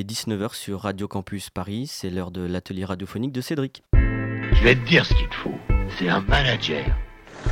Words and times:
Et 0.00 0.04
19h 0.04 0.54
sur 0.54 0.82
Radio 0.82 1.08
Campus 1.08 1.50
Paris, 1.50 1.88
c'est 1.88 2.08
l'heure 2.08 2.30
de 2.30 2.46
l'atelier 2.46 2.84
radiophonique 2.84 3.32
de 3.32 3.40
Cédric. 3.40 3.82
Je 3.94 4.62
vais 4.62 4.76
te 4.76 4.88
dire 4.88 5.04
ce 5.04 5.12
qu'il 5.12 5.28
te 5.28 5.34
faut. 5.34 5.54
C'est 5.98 6.08
un 6.08 6.20
manager. 6.20 6.84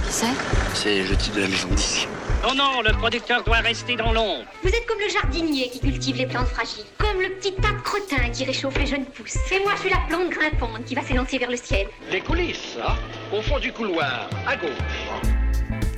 Qui 0.04 0.12
c'est? 0.12 0.26
C'est 0.72 1.02
le 1.02 1.16
type 1.16 1.34
de 1.34 1.40
la 1.40 1.48
maison 1.48 1.68
de 1.68 1.74
disque. 1.74 2.06
Oh 2.48 2.54
non, 2.54 2.82
le 2.82 2.92
producteur 2.92 3.42
doit 3.42 3.56
rester 3.56 3.96
dans 3.96 4.12
l'ombre. 4.12 4.44
Vous 4.62 4.68
êtes 4.68 4.86
comme 4.86 5.00
le 5.00 5.08
jardinier 5.08 5.70
qui 5.70 5.80
cultive 5.80 6.18
les 6.18 6.26
plantes 6.26 6.46
fragiles, 6.46 6.84
comme 6.98 7.20
le 7.20 7.30
petit 7.30 7.52
tas 7.52 7.72
de 7.72 7.80
crottin 7.80 8.28
qui 8.32 8.44
réchauffe 8.44 8.78
les 8.78 8.86
jeunes 8.86 9.06
pousses. 9.06 9.38
Et 9.50 9.58
moi, 9.64 9.72
je 9.74 9.80
suis 9.80 9.90
la 9.90 10.04
plante 10.06 10.30
grimpante 10.30 10.84
qui 10.84 10.94
va 10.94 11.02
s'élancer 11.02 11.38
vers 11.38 11.50
le 11.50 11.56
ciel. 11.56 11.88
Les 12.12 12.20
coulisses, 12.20 12.76
hein 12.80 12.94
Au 13.36 13.42
fond 13.42 13.58
du 13.58 13.72
couloir, 13.72 14.30
à 14.46 14.56
gauche. 14.56 14.70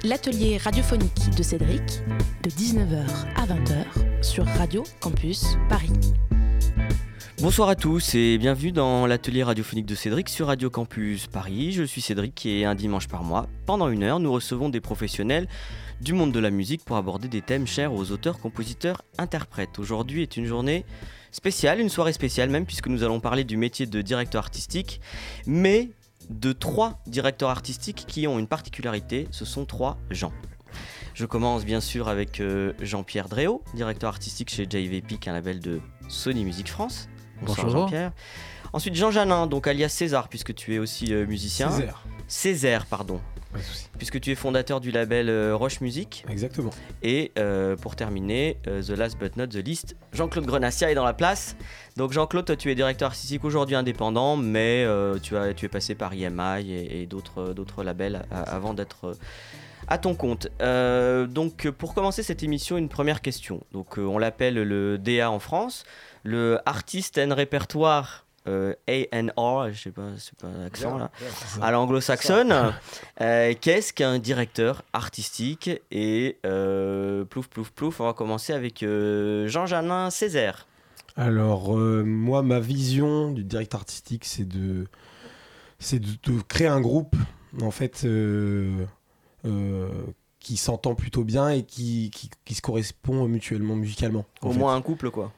L'atelier 0.02 0.56
radiophonique 0.56 1.28
de 1.36 1.42
Cédric, 1.42 1.82
de 2.42 2.48
19h 2.48 3.04
à 3.36 3.44
20h 3.44 4.22
sur 4.22 4.46
Radio 4.46 4.82
Campus 5.02 5.44
Paris. 5.68 5.92
Bonsoir 7.40 7.68
à 7.68 7.76
tous 7.76 8.16
et 8.16 8.36
bienvenue 8.36 8.72
dans 8.72 9.06
l'atelier 9.06 9.44
radiophonique 9.44 9.86
de 9.86 9.94
Cédric 9.94 10.28
sur 10.28 10.48
Radio 10.48 10.70
Campus 10.70 11.28
Paris. 11.28 11.70
Je 11.70 11.84
suis 11.84 12.00
Cédric 12.00 12.44
et 12.46 12.64
un 12.64 12.74
dimanche 12.74 13.06
par 13.06 13.22
mois, 13.22 13.46
pendant 13.64 13.88
une 13.88 14.02
heure, 14.02 14.18
nous 14.18 14.32
recevons 14.32 14.70
des 14.70 14.80
professionnels 14.80 15.46
du 16.00 16.14
monde 16.14 16.32
de 16.32 16.40
la 16.40 16.50
musique 16.50 16.84
pour 16.84 16.96
aborder 16.96 17.28
des 17.28 17.40
thèmes 17.40 17.68
chers 17.68 17.92
aux 17.92 18.10
auteurs, 18.10 18.40
compositeurs, 18.40 19.02
interprètes. 19.18 19.78
Aujourd'hui 19.78 20.22
est 20.22 20.36
une 20.36 20.46
journée 20.46 20.84
spéciale, 21.30 21.78
une 21.78 21.90
soirée 21.90 22.12
spéciale 22.12 22.50
même, 22.50 22.66
puisque 22.66 22.88
nous 22.88 23.04
allons 23.04 23.20
parler 23.20 23.44
du 23.44 23.56
métier 23.56 23.86
de 23.86 24.02
directeur 24.02 24.42
artistique, 24.42 25.00
mais 25.46 25.90
de 26.30 26.52
trois 26.52 26.98
directeurs 27.06 27.50
artistiques 27.50 28.04
qui 28.08 28.26
ont 28.26 28.40
une 28.40 28.48
particularité, 28.48 29.28
ce 29.30 29.44
sont 29.44 29.64
trois 29.64 29.96
gens. 30.10 30.32
Je 31.14 31.24
commence 31.24 31.64
bien 31.64 31.80
sûr 31.80 32.08
avec 32.08 32.40
euh, 32.40 32.72
Jean-Pierre 32.80 33.28
Dréau, 33.28 33.62
directeur 33.74 34.08
artistique 34.08 34.50
chez 34.50 34.64
JVP, 34.64 35.20
un 35.28 35.32
label 35.32 35.60
de 35.60 35.80
Sony 36.08 36.44
Music 36.44 36.68
France. 36.68 37.08
Bonsoir 37.42 37.66
Bonjour. 37.66 37.80
Jean-Pierre. 37.82 38.12
Ensuite 38.72 38.94
Jean 38.94 39.10
Janin, 39.10 39.46
donc 39.46 39.66
alias 39.66 39.88
César, 39.88 40.28
puisque 40.28 40.54
tu 40.54 40.74
es 40.74 40.78
aussi 40.78 41.12
euh, 41.14 41.26
musicien. 41.26 41.70
Césaire. 41.70 42.02
Césaire, 42.26 42.86
pardon. 42.86 43.20
Pas 43.52 43.58
de 43.60 43.62
souci. 43.64 43.88
Puisque 43.96 44.20
tu 44.20 44.30
es 44.30 44.34
fondateur 44.34 44.78
du 44.80 44.90
label 44.90 45.30
euh, 45.30 45.56
Roche 45.56 45.80
Music. 45.80 46.26
Exactement. 46.28 46.68
Et 47.02 47.32
euh, 47.38 47.76
pour 47.76 47.96
terminer, 47.96 48.58
The 48.64 48.90
Last 48.90 49.18
But 49.18 49.38
Not 49.38 49.46
The 49.46 49.64
Least, 49.66 49.96
Jean-Claude 50.12 50.44
Grenassia 50.44 50.90
est 50.90 50.94
dans 50.94 51.04
la 51.04 51.14
place. 51.14 51.56
Donc 51.96 52.12
Jean-Claude, 52.12 52.44
toi 52.44 52.56
tu 52.56 52.70
es 52.70 52.74
directeur 52.74 53.08
artistique 53.08 53.42
aujourd'hui 53.44 53.74
indépendant, 53.74 54.36
mais 54.36 54.86
tu, 55.22 55.34
as, 55.36 55.54
tu 55.54 55.64
es 55.64 55.68
passé 55.70 55.94
par 55.94 56.12
EMI 56.12 56.70
et, 56.70 57.02
et 57.02 57.06
d'autres 57.06 57.54
d'autres 57.54 57.82
labels 57.82 58.22
a- 58.30 58.42
avant 58.42 58.74
d'être 58.74 59.16
à 59.88 59.96
ton 59.96 60.14
compte. 60.14 60.48
Euh, 60.60 61.26
donc 61.26 61.70
pour 61.70 61.94
commencer 61.94 62.22
cette 62.22 62.42
émission, 62.42 62.76
une 62.76 62.90
première 62.90 63.22
question. 63.22 63.64
Donc 63.72 63.98
euh, 63.98 64.02
on 64.02 64.18
l'appelle 64.18 64.54
le 64.62 64.98
DA 64.98 65.30
en 65.30 65.38
France, 65.38 65.84
le 66.28 66.58
Artist 66.66 67.18
and 67.18 67.34
Répertoire 67.34 68.24
euh, 68.46 68.72
A&R, 68.88 69.72
je 69.72 69.78
sais 69.82 69.90
pas, 69.90 70.08
c'est 70.16 70.34
pas 70.38 70.48
l'accent 70.62 70.96
là 70.96 71.10
à 71.60 71.70
l'anglo-saxonne. 71.70 72.72
Euh, 73.20 73.52
Qu'est-ce 73.60 73.92
qu'un 73.92 74.18
directeur 74.20 74.82
artistique 74.92 75.70
Et 75.90 76.38
euh, 76.46 77.24
plouf, 77.24 77.48
plouf, 77.48 77.70
plouf, 77.72 78.00
on 78.00 78.04
va 78.04 78.12
commencer 78.12 78.52
avec 78.52 78.82
euh, 78.84 79.48
Jean 79.48 79.66
Janin 79.66 80.08
Césaire. 80.10 80.66
Alors, 81.16 81.76
euh, 81.76 82.04
moi, 82.04 82.42
ma 82.42 82.60
vision 82.60 83.32
du 83.32 83.42
directeur 83.42 83.80
artistique, 83.80 84.24
c'est 84.24 84.46
de, 84.46 84.86
c'est 85.80 85.98
de, 85.98 86.06
de 86.32 86.40
créer 86.42 86.68
un 86.68 86.80
groupe, 86.80 87.16
en 87.60 87.72
fait, 87.72 88.02
euh, 88.04 88.86
euh, 89.44 89.88
qui 90.38 90.56
s'entend 90.56 90.94
plutôt 90.94 91.24
bien 91.24 91.48
et 91.50 91.64
qui, 91.64 92.10
qui, 92.14 92.30
qui 92.44 92.54
se 92.54 92.62
correspond 92.62 93.26
mutuellement, 93.26 93.74
musicalement. 93.74 94.24
en 94.42 94.48
Au 94.48 94.52
fait. 94.52 94.58
moins 94.58 94.76
un 94.76 94.80
couple, 94.82 95.10
quoi. 95.10 95.32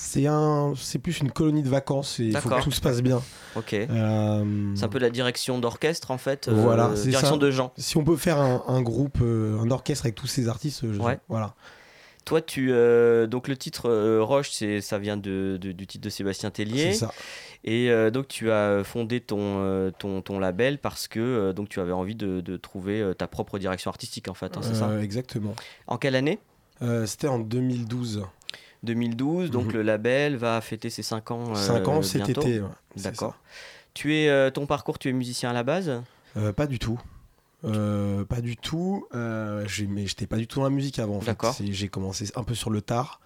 C'est 0.00 0.28
un, 0.28 0.74
c'est 0.76 1.00
plus 1.00 1.18
une 1.18 1.32
colonie 1.32 1.64
de 1.64 1.68
vacances 1.68 2.20
et 2.20 2.26
il 2.26 2.36
faut 2.36 2.48
que 2.48 2.62
tout 2.62 2.70
se 2.70 2.80
passe 2.80 3.02
bien. 3.02 3.20
Ok. 3.56 3.74
Euh, 3.74 4.72
C'est 4.76 4.84
un 4.84 4.88
peu 4.88 5.00
la 5.00 5.10
direction 5.10 5.58
d'orchestre, 5.58 6.12
en 6.12 6.18
fait. 6.18 6.46
euh, 6.46 6.52
Voilà, 6.52 6.90
Direction 6.94 7.32
ça. 7.32 7.36
de 7.36 7.50
gens. 7.50 7.72
Si 7.76 7.96
on 7.96 8.04
peut 8.04 8.16
faire 8.16 8.38
un, 8.38 8.62
un 8.68 8.80
groupe, 8.80 9.18
euh, 9.20 9.58
un 9.58 9.70
orchestre 9.72 10.06
avec 10.06 10.14
tous 10.14 10.28
ces 10.28 10.48
artistes, 10.48 10.84
je- 10.92 11.00
Ouais. 11.00 11.18
voilà. 11.28 11.54
Toi, 12.24 12.40
tu. 12.42 12.68
euh, 12.70 13.26
donc, 13.26 13.48
le 13.48 13.56
titre 13.56 13.90
euh, 13.90 14.22
Roche, 14.22 14.50
c'est- 14.52 14.80
ça 14.82 14.98
vient 14.98 15.16
de, 15.16 15.58
de- 15.60 15.72
du 15.72 15.86
titre 15.88 16.04
de 16.04 16.10
Sébastien 16.10 16.50
Tellier. 16.52 16.92
C'est 16.92 16.98
ça. 17.06 17.10
Et 17.64 17.90
euh, 17.90 18.10
donc, 18.12 18.28
tu 18.28 18.52
as 18.52 18.84
fondé 18.84 19.20
ton, 19.20 19.90
ton, 19.98 20.22
ton 20.22 20.38
label 20.38 20.78
parce 20.78 21.08
que 21.08 21.50
donc, 21.52 21.68
tu 21.70 21.80
avais 21.80 21.92
envie 21.92 22.14
de, 22.14 22.40
de 22.40 22.56
trouver 22.56 23.12
ta 23.18 23.26
propre 23.26 23.58
direction 23.58 23.90
artistique, 23.90 24.28
en 24.28 24.34
fait. 24.34 24.56
hein, 24.56 24.60
c'est 24.62 24.74
ça? 24.76 25.02
Exactement. 25.02 25.54
En 25.88 25.96
quelle 25.98 26.14
année? 26.14 26.38
C'était 27.06 27.26
en 27.26 27.40
2012. 27.40 28.22
2012, 28.82 29.50
donc 29.50 29.66
Mhm. 29.66 29.72
le 29.72 29.82
label 29.82 30.36
va 30.36 30.60
fêter 30.60 30.90
ses 30.90 31.02
5 31.02 31.30
ans. 31.30 31.54
5 31.54 31.82
euh, 31.82 31.90
ans 31.90 32.02
cet 32.02 32.28
été. 32.28 32.60
ouais, 32.60 32.68
D'accord. 32.96 33.36
Tu 33.94 34.14
es 34.16 34.28
euh, 34.28 34.50
ton 34.50 34.66
parcours, 34.66 34.98
tu 34.98 35.08
es 35.08 35.12
musicien 35.12 35.50
à 35.50 35.52
la 35.52 35.62
base? 35.64 36.02
Euh, 36.36 36.52
pas 36.52 36.66
du 36.66 36.78
tout. 36.78 37.00
Euh, 37.64 38.24
pas 38.24 38.40
du 38.40 38.56
tout. 38.56 39.06
Euh, 39.14 39.64
j'ai- 39.66 39.86
mais 39.86 40.06
j'étais 40.06 40.26
pas 40.28 40.36
du 40.36 40.46
tout 40.46 40.60
dans 40.60 40.64
la 40.64 40.70
musique 40.70 40.98
avant. 41.00 41.16
en 41.16 41.20
fait. 41.20 41.36
J'ai 41.70 41.88
commencé 41.88 42.26
un 42.36 42.44
peu 42.44 42.54
sur 42.54 42.70
le 42.70 42.80
tard. 42.80 43.20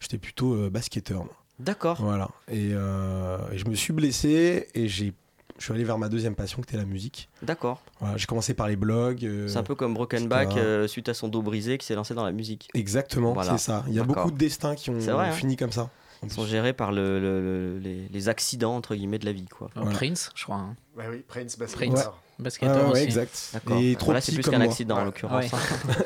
J'étais 0.00 0.18
plutôt 0.18 0.54
euh, 0.54 0.70
basketteur. 0.70 1.24
D'accord. 1.60 1.98
Voilà. 2.00 2.30
Et, 2.48 2.70
euh, 2.72 3.38
et 3.52 3.58
je 3.58 3.66
me 3.66 3.74
suis 3.74 3.92
blessé 3.92 4.68
et 4.74 4.88
j'ai. 4.88 5.12
Je 5.60 5.64
suis 5.66 5.72
allé 5.74 5.84
vers 5.84 5.98
ma 5.98 6.08
deuxième 6.08 6.34
passion 6.34 6.56
qui 6.62 6.70
était 6.70 6.76
la 6.78 6.84
musique. 6.86 7.28
D'accord. 7.42 7.80
Voilà, 8.00 8.16
j'ai 8.16 8.24
commencé 8.26 8.54
par 8.54 8.66
les 8.66 8.76
blogs. 8.76 9.24
euh, 9.24 9.46
C'est 9.46 9.58
un 9.58 9.62
peu 9.62 9.74
comme 9.74 9.92
Brokenback 9.94 10.48
etc. 10.52 10.60
euh, 10.64 10.88
suite 10.88 11.08
à 11.10 11.14
son 11.14 11.28
dos 11.28 11.42
brisé 11.42 11.76
qui 11.78 11.86
s'est 11.86 11.94
lancé 11.94 12.14
dans 12.14 12.24
la 12.24 12.32
musique. 12.32 12.68
Exactement, 12.74 13.34
Voilà. 13.34 13.52
c'est 13.58 13.64
ça. 13.66 13.84
Il 13.86 13.92
y 13.94 14.00
a 14.00 14.02
beaucoup 14.04 14.30
de 14.32 14.38
destins 14.38 14.74
qui 14.74 14.88
ont 14.90 14.98
hein. 15.08 15.30
fini 15.32 15.56
comme 15.56 15.70
ça. 15.70 15.90
Ils 16.22 16.30
sont 16.32 16.44
gérés 16.46 16.72
par 16.74 16.92
le, 16.92 17.18
le- 17.20 17.40
le- 17.40 17.78
les, 17.78 18.08
les 18.10 18.28
accidents 18.28 18.74
entre 18.76 18.94
guillemets 18.94 19.18
de 19.18 19.24
la 19.24 19.32
vie, 19.32 19.46
quoi. 19.46 19.68
Euh, 19.76 19.80
Voilà. 19.82 19.96
Prince, 19.96 20.30
je 20.34 20.44
crois. 20.44 20.56
hein. 20.56 20.76
Ouais, 20.96 21.04
oui, 21.10 21.24
Prince, 21.26 21.56
Prince. 21.56 21.76
basketteur. 21.76 22.12
Ouais, 22.38 22.44
Basketteur 22.44 22.84
ouais, 22.86 22.92
aussi. 22.92 23.02
exact. 23.02 23.50
D'accord. 23.54 23.78
Et 23.80 23.94
trop 23.96 24.04
Voilà, 24.06 24.20
c'est 24.22 24.32
plus 24.32 24.42
comme 24.42 24.52
qu'un 24.52 24.58
moi. 24.58 24.66
accident 24.68 24.94
en 24.96 24.98
Ouais. 25.00 25.04
l'occurrence. 25.06 25.44
Ouais. 25.44 25.58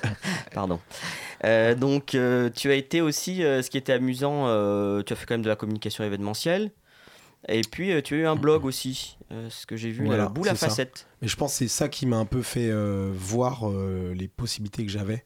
hein. 0.05 0.11
Pardon. 0.53 0.81
Euh, 1.45 1.75
donc, 1.77 2.15
euh, 2.17 2.51
tu 2.55 2.71
as 2.71 2.75
été 2.75 3.01
aussi, 3.01 3.45
euh, 3.45 3.63
ce 3.63 3.71
qui 3.71 3.79
était 3.79 3.93
amusant, 3.93 4.47
euh, 4.47 5.03
tu 5.03 5.13
as 5.13 5.17
fait 5.17 5.27
quand 5.27 5.35
même 5.35 5.43
de 5.43 5.49
la 5.49 5.57
communication 5.57 6.03
événementielle. 6.05 6.71
Et 7.49 7.61
puis, 7.63 7.93
euh, 7.93 8.01
tu 8.01 8.15
as 8.15 8.19
eu 8.19 8.27
un 8.27 8.37
blog 8.37 8.65
aussi, 8.65 9.19
euh, 9.35 9.51
ce 9.51 9.67
que 9.67 9.77
j'ai 9.77 9.91
vu, 9.91 10.05
Voilà, 10.07 10.25
la 10.25 10.29
boule 10.29 10.49
à 10.49 10.55
facettes. 10.55 11.07
Mais 11.21 11.29
je 11.29 11.37
pense 11.37 11.53
que 11.53 11.59
c'est 11.59 11.69
ça 11.69 11.89
qui 11.89 12.07
m'a 12.07 12.17
un 12.17 12.25
peu 12.25 12.43
fait 12.43 12.69
euh, 12.71 13.11
voir 13.15 13.69
euh, 13.69 14.15
les 14.15 14.29
possibilités 14.29 14.85
que 14.87 14.91
j'avais. 14.93 15.25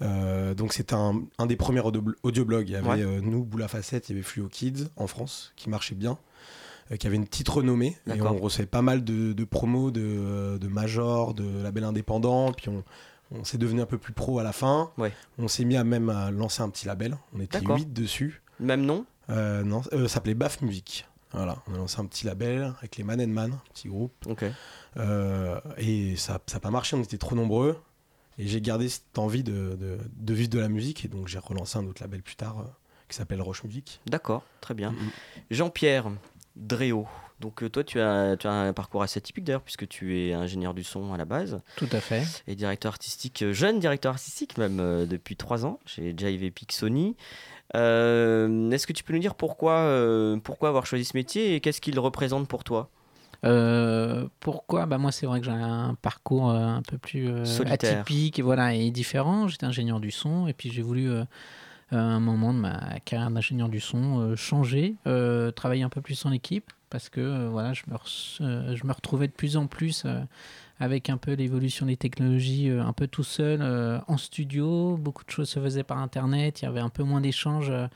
Donc 0.00 0.72
c'était 0.72 0.94
un, 0.94 1.22
un 1.38 1.46
des 1.46 1.56
premiers 1.56 1.80
audio- 1.80 2.04
audioblogs. 2.22 2.68
Il 2.68 2.72
y 2.72 2.76
avait 2.76 3.04
Ouais. 3.04 3.20
nous, 3.20 3.44
Boule 3.44 3.62
à 3.64 3.68
Facettes, 3.68 4.08
il 4.08 4.12
y 4.12 4.14
avait 4.16 4.22
Fluo 4.22 4.48
Kids 4.48 4.86
en 4.96 5.06
France 5.06 5.52
qui 5.56 5.68
marchait 5.68 5.96
bien, 5.96 6.18
qui 6.98 7.06
avait 7.06 7.16
une 7.16 7.26
petite 7.26 7.48
renommée. 7.48 7.96
Et 8.06 8.22
on 8.22 8.36
recevait 8.38 8.66
pas 8.66 8.82
mal 8.82 9.02
de, 9.04 9.32
de 9.32 9.44
promos, 9.44 9.90
de, 9.90 10.56
de 10.58 10.68
majors, 10.68 11.34
de 11.34 11.62
labels 11.62 11.82
indépendants. 11.84 12.52
Puis 12.52 12.68
on, 12.68 12.84
on 13.32 13.42
s'est 13.44 13.58
devenu 13.58 13.80
un 13.80 13.86
peu 13.86 13.98
plus 13.98 14.12
pro 14.12 14.38
à 14.38 14.44
la 14.44 14.52
fin. 14.52 14.90
Ouais. 14.98 15.12
On 15.36 15.48
s'est 15.48 15.64
mis 15.64 15.76
à 15.76 15.82
même 15.84 16.10
à 16.10 16.30
lancer 16.30 16.62
un 16.62 16.70
petit 16.70 16.86
label. 16.86 17.16
On 17.34 17.40
était 17.40 17.58
D'accord. 17.58 17.76
8 17.76 17.92
dessus. 17.92 18.40
Même 18.60 18.82
nom? 18.84 19.04
Non, 19.28 19.82
ça 19.82 20.08
s'appelait 20.08 20.34
Baf 20.34 20.62
Music. 20.62 21.06
Voilà, 21.32 21.62
on 21.66 21.74
a 21.74 21.76
lancé 21.78 22.00
un 22.00 22.06
petit 22.06 22.26
label 22.26 22.72
avec 22.78 22.96
les 22.96 23.04
Man 23.04 23.20
and 23.20 23.28
Man, 23.28 23.52
un 23.52 23.72
petit 23.72 23.88
groupe. 23.88 24.12
Ok. 24.26 24.44
Euh, 24.96 25.60
et 25.76 26.16
ça 26.16 26.40
n'a 26.52 26.60
pas 26.60 26.70
marché, 26.70 26.96
on 26.96 27.02
était 27.02 27.18
trop 27.18 27.34
nombreux. 27.34 27.78
Et 28.38 28.46
j'ai 28.46 28.60
gardé 28.60 28.88
cette 28.88 29.18
envie 29.18 29.42
de, 29.42 29.76
de, 29.76 29.98
de 30.16 30.34
vivre 30.34 30.48
de 30.50 30.58
la 30.60 30.68
musique. 30.68 31.04
Et 31.04 31.08
donc 31.08 31.28
j'ai 31.28 31.38
relancé 31.38 31.76
un 31.78 31.86
autre 31.86 32.02
label 32.02 32.22
plus 32.22 32.36
tard 32.36 32.60
euh, 32.60 32.64
qui 33.08 33.16
s'appelle 33.16 33.42
Roche 33.42 33.64
Music. 33.64 34.00
D'accord, 34.06 34.42
très 34.60 34.74
bien. 34.74 34.92
Mhm. 34.92 35.10
Jean-Pierre 35.50 36.10
Dréau. 36.56 37.06
Donc, 37.40 37.62
euh, 37.62 37.68
toi, 37.68 37.84
tu 37.84 38.00
as, 38.00 38.36
tu 38.36 38.48
as 38.48 38.52
un 38.52 38.72
parcours 38.72 39.02
assez 39.02 39.20
typique 39.20 39.44
d'ailleurs, 39.44 39.62
puisque 39.62 39.86
tu 39.86 40.18
es 40.18 40.32
ingénieur 40.32 40.74
du 40.74 40.82
son 40.82 41.14
à 41.14 41.16
la 41.16 41.24
base. 41.24 41.60
Tout 41.76 41.88
à 41.92 42.00
fait. 42.00 42.24
et 42.48 42.56
directeur 42.56 42.92
artistique, 42.92 43.44
jeune 43.52 43.78
directeur 43.78 44.12
artistique 44.12 44.58
même 44.58 44.80
euh, 44.80 45.06
depuis 45.06 45.36
trois 45.36 45.64
ans 45.64 45.78
chez 45.86 46.14
JV 46.16 46.50
Peak 46.50 46.72
Sony. 46.72 47.16
Euh, 47.76 48.70
Est-ce 48.70 48.86
que 48.86 48.92
tu 48.92 49.04
peux 49.04 49.12
nous 49.12 49.18
dire 49.18 49.34
pourquoi, 49.34 49.72
euh, 49.72 50.36
pourquoi 50.38 50.68
avoir 50.68 50.86
choisi 50.86 51.04
ce 51.04 51.16
métier 51.16 51.54
et 51.54 51.60
qu'est-ce 51.60 51.80
qu'il 51.80 51.98
représente 51.98 52.48
pour 52.48 52.64
toi? 52.64 52.88
Euh, 53.44 54.26
pourquoi? 54.40 54.86
Bah 54.86 54.98
Moi, 54.98 55.12
c'est 55.12 55.26
vrai 55.26 55.38
que 55.40 55.46
j'ai 55.46 55.52
un 55.52 55.94
parcours 56.00 56.50
euh, 56.50 56.56
un 56.58 56.82
peu 56.82 56.98
plus 56.98 57.28
euh, 57.28 57.44
atypique 57.66 58.38
et, 58.38 58.42
voilà, 58.42 58.74
et 58.74 58.90
différent. 58.90 59.48
J'étais 59.48 59.66
ingénieur 59.66 60.00
du 60.00 60.10
son 60.10 60.48
et 60.48 60.52
puis 60.54 60.70
j'ai 60.72 60.82
voulu, 60.82 61.10
à 61.90 61.96
un 61.96 62.20
moment 62.20 62.52
de 62.52 62.58
ma 62.58 62.98
carrière 63.04 63.30
d'ingénieur 63.30 63.68
du 63.68 63.80
son, 63.80 64.34
changer, 64.34 64.96
travailler 65.54 65.82
un 65.82 65.88
peu 65.88 66.00
plus 66.00 66.24
en 66.26 66.32
équipe 66.32 66.72
parce 66.90 67.10
que 67.10 67.46
voilà, 67.48 67.74
je, 67.74 67.82
me 67.88 67.94
re- 67.96 68.74
je 68.74 68.86
me 68.86 68.92
retrouvais 68.92 69.26
de 69.28 69.32
plus 69.32 69.56
en 69.56 69.66
plus 69.66 70.04
avec 70.80 71.10
un 71.10 71.16
peu 71.16 71.32
l'évolution 71.34 71.86
des 71.86 71.96
technologies, 71.96 72.68
euh, 72.70 72.82
un 72.84 72.92
peu 72.92 73.06
tout 73.06 73.24
seul 73.24 73.60
euh, 73.62 73.98
en 74.08 74.16
studio. 74.16 74.96
Beaucoup 74.96 75.24
de 75.24 75.30
choses 75.30 75.48
se 75.48 75.60
faisaient 75.60 75.82
par 75.84 75.98
Internet. 75.98 76.62
Il 76.62 76.66
y 76.66 76.68
avait 76.68 76.80
un 76.80 76.88
peu 76.90 77.02
moins 77.02 77.20
d'échanges. 77.20 77.70
euh, 77.70 77.88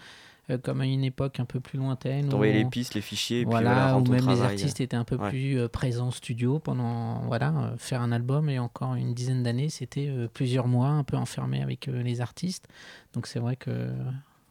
comme 0.65 0.81
à 0.81 0.87
une 0.87 1.05
époque 1.05 1.39
un 1.39 1.45
peu 1.45 1.61
plus 1.61 1.79
lointaine. 1.79 2.29
T'envoyer 2.29 2.53
où- 2.53 2.57
les 2.57 2.65
pistes, 2.69 2.95
les 2.95 3.01
fichiers, 3.01 3.41
et 3.41 3.45
puis 3.45 3.53
voilà, 3.53 3.73
voilà, 3.93 3.97
où 3.99 4.05
même 4.11 4.29
les 4.29 4.43
artistes 4.43 4.81
étaient 4.81 4.97
un 4.97 5.05
peu 5.05 5.15
Ouais. 5.17 5.29
plus 5.31 5.57
euh, 5.57 5.69
présents 5.69 6.09
en 6.09 6.11
studio 6.11 6.59
pendant 6.59 7.21
voilà 7.29 7.55
euh, 7.57 7.77
faire 7.79 8.03
un 8.03 8.11
album 8.11 8.51
et 8.51 8.59
encore 8.59 8.97
une 8.97 9.15
dizaine 9.15 9.45
d'années 9.45 9.69
c'était 9.71 10.13
plusieurs 10.35 10.67
mois 10.67 10.89
un 10.89 11.05
peu 11.05 11.17
enfermé 11.17 11.63
avec 11.63 11.87
les 11.87 12.21
artistes 12.21 12.67
donc 13.15 13.29
c'est 13.29 13.39
vrai 13.39 13.55
que 13.55 13.89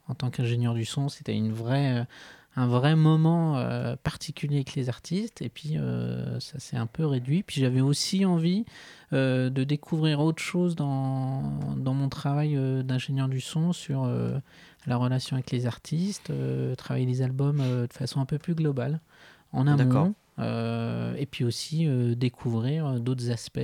en 0.07 0.15
tant 0.15 0.29
qu'ingénieur 0.29 0.73
du 0.73 0.85
son. 0.85 1.09
C'était 1.09 1.35
une 1.35 1.51
vraie, 1.51 2.07
un 2.55 2.67
vrai 2.67 2.95
moment 2.95 3.57
euh, 3.57 3.95
particulier 4.03 4.57
avec 4.57 4.75
les 4.75 4.89
artistes. 4.89 5.41
Et 5.41 5.49
puis, 5.49 5.77
euh, 5.77 6.39
ça 6.39 6.59
s'est 6.59 6.77
un 6.77 6.87
peu 6.87 7.05
réduit. 7.05 7.43
Puis, 7.43 7.61
j'avais 7.61 7.81
aussi 7.81 8.25
envie 8.25 8.65
euh, 9.13 9.49
de 9.49 9.63
découvrir 9.63 10.19
autre 10.19 10.41
chose 10.41 10.75
dans, 10.75 11.75
dans 11.77 11.93
mon 11.93 12.09
travail 12.09 12.57
d'ingénieur 12.83 13.29
du 13.29 13.41
son 13.41 13.73
sur 13.73 14.09
la 14.87 14.97
relation 14.97 15.35
avec 15.35 15.51
les 15.51 15.65
artistes, 15.65 16.31
travailler 16.77 17.05
les 17.05 17.21
albums 17.21 17.59
de 17.59 17.93
façon 17.93 18.19
un 18.19 18.25
peu 18.25 18.37
plus 18.37 18.55
globale, 18.55 18.99
en 19.53 19.65
D'accord. 19.65 20.09
amont. 20.37 21.15
et 21.17 21.25
puis 21.25 21.43
aussi 21.43 21.87
découvrir 22.15 22.99
d'autres 22.99 23.31
aspects 23.31 23.59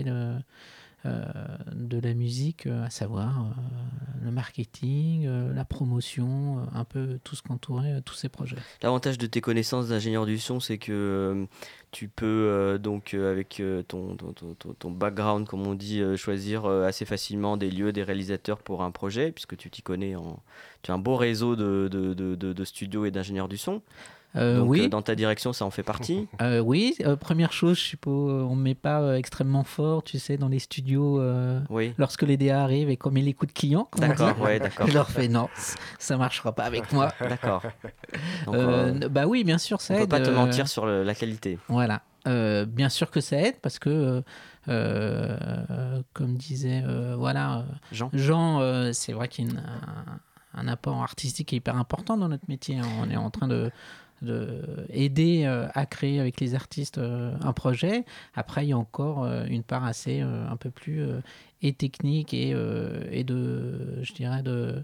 de 1.74 2.00
la 2.00 2.14
musique, 2.14 2.66
euh, 2.68 2.86
à 2.86 2.90
savoir 2.90 3.42
euh, 3.46 4.26
le 4.26 4.32
marketing, 4.32 5.26
euh, 5.26 5.54
la 5.54 5.66
promotion, 5.66 6.60
euh, 6.60 6.62
un 6.80 6.84
peu 6.84 7.20
tout 7.24 7.36
ce 7.36 7.42
qu'entourait 7.42 7.94
euh, 7.94 8.02
tous 8.02 8.14
ces 8.16 8.30
projets. 8.30 8.58
L'avantage 8.82 9.18
de 9.18 9.26
tes 9.28 9.42
connaissances 9.42 9.88
d'ingénieur 9.90 10.26
du 10.26 10.38
son, 10.38 10.60
c'est 10.60 10.78
que 10.78 10.92
euh, 10.92 11.46
tu 11.92 12.08
peux 12.08 12.26
euh, 12.26 12.78
donc 12.78 13.14
euh, 13.14 13.32
avec 13.32 13.60
euh, 13.60 13.84
ton, 13.84 14.16
ton, 14.16 14.34
ton- 14.34 14.74
ton- 14.74 14.92
background, 14.92 15.48
comme 15.48 15.66
on 15.66 15.74
dit, 15.76 16.02
euh, 16.02 16.18
choisir 16.18 16.66
euh, 16.66 16.86
assez 16.88 17.06
facilement 17.06 17.58
des 17.58 17.70
lieux, 17.72 17.92
des 17.92 18.04
réalisateurs 18.04 18.60
pour 18.60 18.84
un 18.84 18.92
projet, 18.92 19.32
puisque 19.32 19.56
tu 19.58 19.70
t'y 19.70 19.82
connais. 19.82 20.16
En... 20.16 20.42
Tu 20.82 20.92
as 20.92 20.94
un 20.94 21.00
beau 21.00 21.16
réseau 21.16 21.56
de, 21.56 21.88
de- 21.92 22.14
de- 22.14 22.36
de 22.54 22.66
studios 22.66 23.06
et 23.06 23.12
d'ingénieurs 23.12 23.48
du 23.48 23.58
son. 23.58 23.82
Euh, 24.38 24.60
donc 24.60 24.70
oui, 24.70 24.82
euh, 24.86 24.88
dans 24.90 25.02
ta 25.02 25.16
direction, 25.16 25.52
ça 25.54 25.66
en 25.66 25.72
fait 25.72 25.84
partie. 25.84 26.28
euh, 26.42 26.60
oui. 26.60 26.96
euh, 27.06 27.16
première 27.16 27.52
chose, 27.52 27.78
je 27.78 27.84
suppose, 27.84 28.44
on 28.50 28.56
ne 28.56 28.62
met 28.62 28.76
pas 28.76 29.02
euh, 29.02 29.16
extrêmement 29.16 29.64
fort, 29.64 30.04
tu 30.04 30.20
sais, 30.20 30.38
dans 30.38 30.48
les 30.48 30.60
studios. 30.60 31.20
euh, 31.20 31.60
Oui. 31.70 31.94
Lorsque 31.98 32.24
les 32.24 32.38
DA 32.38 32.62
arrivent 32.64 32.90
et 32.90 32.98
qu'on 32.98 33.12
met 33.12 33.22
les 33.22 33.34
coups 33.34 33.54
de 33.54 33.58
client, 33.60 33.90
on. 33.98 34.02
D'accord, 34.02 34.40
ouais, 34.42 34.60
d'accord. 34.60 34.88
je 34.88 34.94
leur 34.94 35.10
fais 35.10 35.28
non, 35.28 35.50
ça 36.00 36.18
marchera 36.18 36.54
pas 36.54 36.64
avec 36.66 36.92
moi. 36.94 37.12
D'accord. 37.20 37.64
Euh, 38.50 38.94
euh, 39.04 39.10
bah 39.10 39.26
oui, 39.28 39.44
bien 39.44 39.58
sûr, 39.58 39.82
ça 39.82 39.94
on 39.94 39.98
peut 39.98 40.04
aide. 40.04 40.10
pas 40.10 40.20
te 40.22 40.30
euh, 40.30 40.34
mentir 40.36 40.68
sur 40.68 40.86
le- 40.86 41.04
la 41.04 41.16
qualité. 41.16 41.58
Voilà. 41.68 42.02
Euh, 42.28 42.66
bien 42.66 42.90
sûr 42.90 43.10
que 43.10 43.22
ça 43.22 43.38
aide 43.38 43.56
parce 43.62 43.80
que, 43.80 43.90
euh, 43.90 44.22
euh, 44.68 46.02
comme 46.14 46.36
disait, 46.36 46.84
euh, 46.86 47.16
voilà, 47.18 47.60
euh, 47.60 47.62
Jean 47.92 48.10
Jean, 48.14 48.60
euh, 48.62 48.92
c'est 48.94 49.14
vrai 49.14 49.28
qu'il 49.28 49.46
y 49.46 49.48
a 49.48 49.52
une- 49.52 49.58
un, 49.60 50.60
un 50.62 50.68
apport 50.68 51.02
artistique 51.02 51.54
est 51.54 51.58
hyper 51.58 51.78
important 51.78 52.18
dans 52.18 52.28
notre 52.30 52.46
métier. 52.50 52.80
On 53.02 53.10
est 53.10 53.16
en 53.16 53.30
train 53.30 53.48
de, 53.48 53.72
de 54.22 54.64
aider 54.90 55.44
euh, 55.46 55.68
à 55.74 55.86
créer 55.86 56.20
avec 56.20 56.40
les 56.40 56.56
artistes 56.56 56.98
euh, 56.98 57.36
un 57.42 57.54
projet. 57.54 58.04
Après, 58.36 58.66
il 58.66 58.70
y 58.70 58.74
a 58.74 58.78
encore 58.78 59.24
euh, 59.24 59.46
une 59.46 59.64
part 59.64 59.86
assez 59.86 60.22
un 60.22 60.56
peu 60.58 60.70
plus 60.70 61.02
et 61.62 61.74
technique 61.74 62.34
et, 62.34 62.56
et 63.12 63.24
de, 63.24 64.04
je 64.04 64.14
dirais, 64.14 64.44
de 64.44 64.84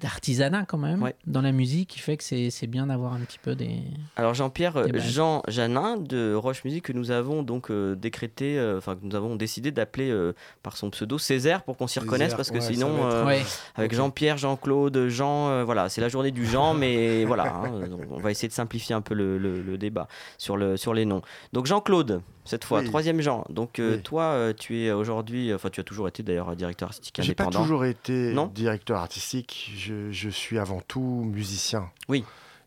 d'artisanat 0.00 0.64
quand 0.66 0.78
même 0.78 1.02
Ouais. 1.02 1.14
dans 1.26 1.40
la 1.42 1.52
musique 1.52 1.88
qui 1.90 1.98
fait 1.98 2.16
que 2.16 2.24
c'est 2.24 2.50
c'est 2.50 2.66
bien 2.66 2.86
d'avoir 2.86 3.12
un 3.12 3.20
petit 3.20 3.38
peu 3.38 3.54
des 3.54 3.80
Alors 4.16 4.34
Jean-Pierre, 4.34 4.76
euh. 4.76 4.88
Jean 4.96 5.42
Janin 5.48 5.96
de 5.96 6.34
Roche 6.34 6.64
Musique 6.64 6.84
que 6.86 6.92
nous 6.92 7.10
avons 7.10 7.42
donc 7.42 7.70
euh, 7.70 7.94
décrété, 7.94 8.58
euh, 8.58 8.78
enfin 8.78 8.96
que 8.96 9.00
nous 9.04 9.14
avons 9.14 9.36
décidé 9.36 9.70
d'appeler 9.70 10.10
euh, 10.10 10.32
par 10.62 10.76
son 10.76 10.90
pseudo 10.90 11.18
Césaire 11.18 11.62
pour 11.62 11.76
qu'on 11.76 11.86
s'y 11.86 11.98
reconnaisse 12.00 12.34
parce 12.34 12.50
que 12.50 12.56
ouais, 12.56 12.60
sinon 12.60 12.88
va 12.88 12.98
être- 13.08 13.14
euh, 13.14 13.24
Ouais. 13.26 13.42
avec. 13.76 13.94
Jean-Pierre, 13.94 14.36
Jean-Claude, 14.38 15.08
Jean, 15.08 15.48
euh, 15.48 15.64
voilà, 15.64 15.88
c'est 15.88 16.00
la 16.00 16.08
journée 16.08 16.30
du 16.30 16.46
Jean, 16.46 16.74
mais 16.74 17.24
voilà, 17.26 17.54
hein, 17.54 17.70
on 18.10 18.18
va 18.18 18.30
essayer 18.30 18.48
de 18.48 18.52
simplifier 18.52 18.94
un 18.94 19.00
peu 19.00 19.14
le, 19.14 19.38
le- 19.38 19.62
le 19.62 19.78
débat 19.78 20.08
sur, 20.38 20.56
le, 20.56 20.76
sur 20.76 20.94
les 20.94 21.04
noms. 21.04 21.22
Donc 21.52 21.66
Jean-Claude, 21.66 22.20
cette 22.48 22.64
fois, 22.64 22.80
Oui. 22.80 22.86
troisième 22.86 23.20
Jean. 23.20 23.44
Donc 23.50 23.78
euh, 23.78 23.96
Oui. 23.96 24.02
toi, 24.02 24.22
euh, 24.24 24.52
tu 24.52 24.80
es 24.82 24.90
aujourd'hui, 24.92 25.52
enfin 25.54 25.70
tu 25.70 25.80
as 25.80 25.84
toujours 25.84 26.08
été 26.08 26.22
d'ailleurs 26.22 26.54
directeur 26.56 26.88
artistique 26.88 27.16
J'ai 27.20 27.34
pas 27.34 27.44
indépendant. 27.44 27.62
toujours 27.64 27.84
été 27.84 28.32
Non 28.32 28.46
directeur 28.46 28.98
artistique. 28.98 29.72
Je, 29.76 30.10
je 30.10 30.28
suis 30.30 30.58
avant 30.58 30.80
tout 30.80 31.22
musicien. 31.32 31.90
Oui. 32.08 32.24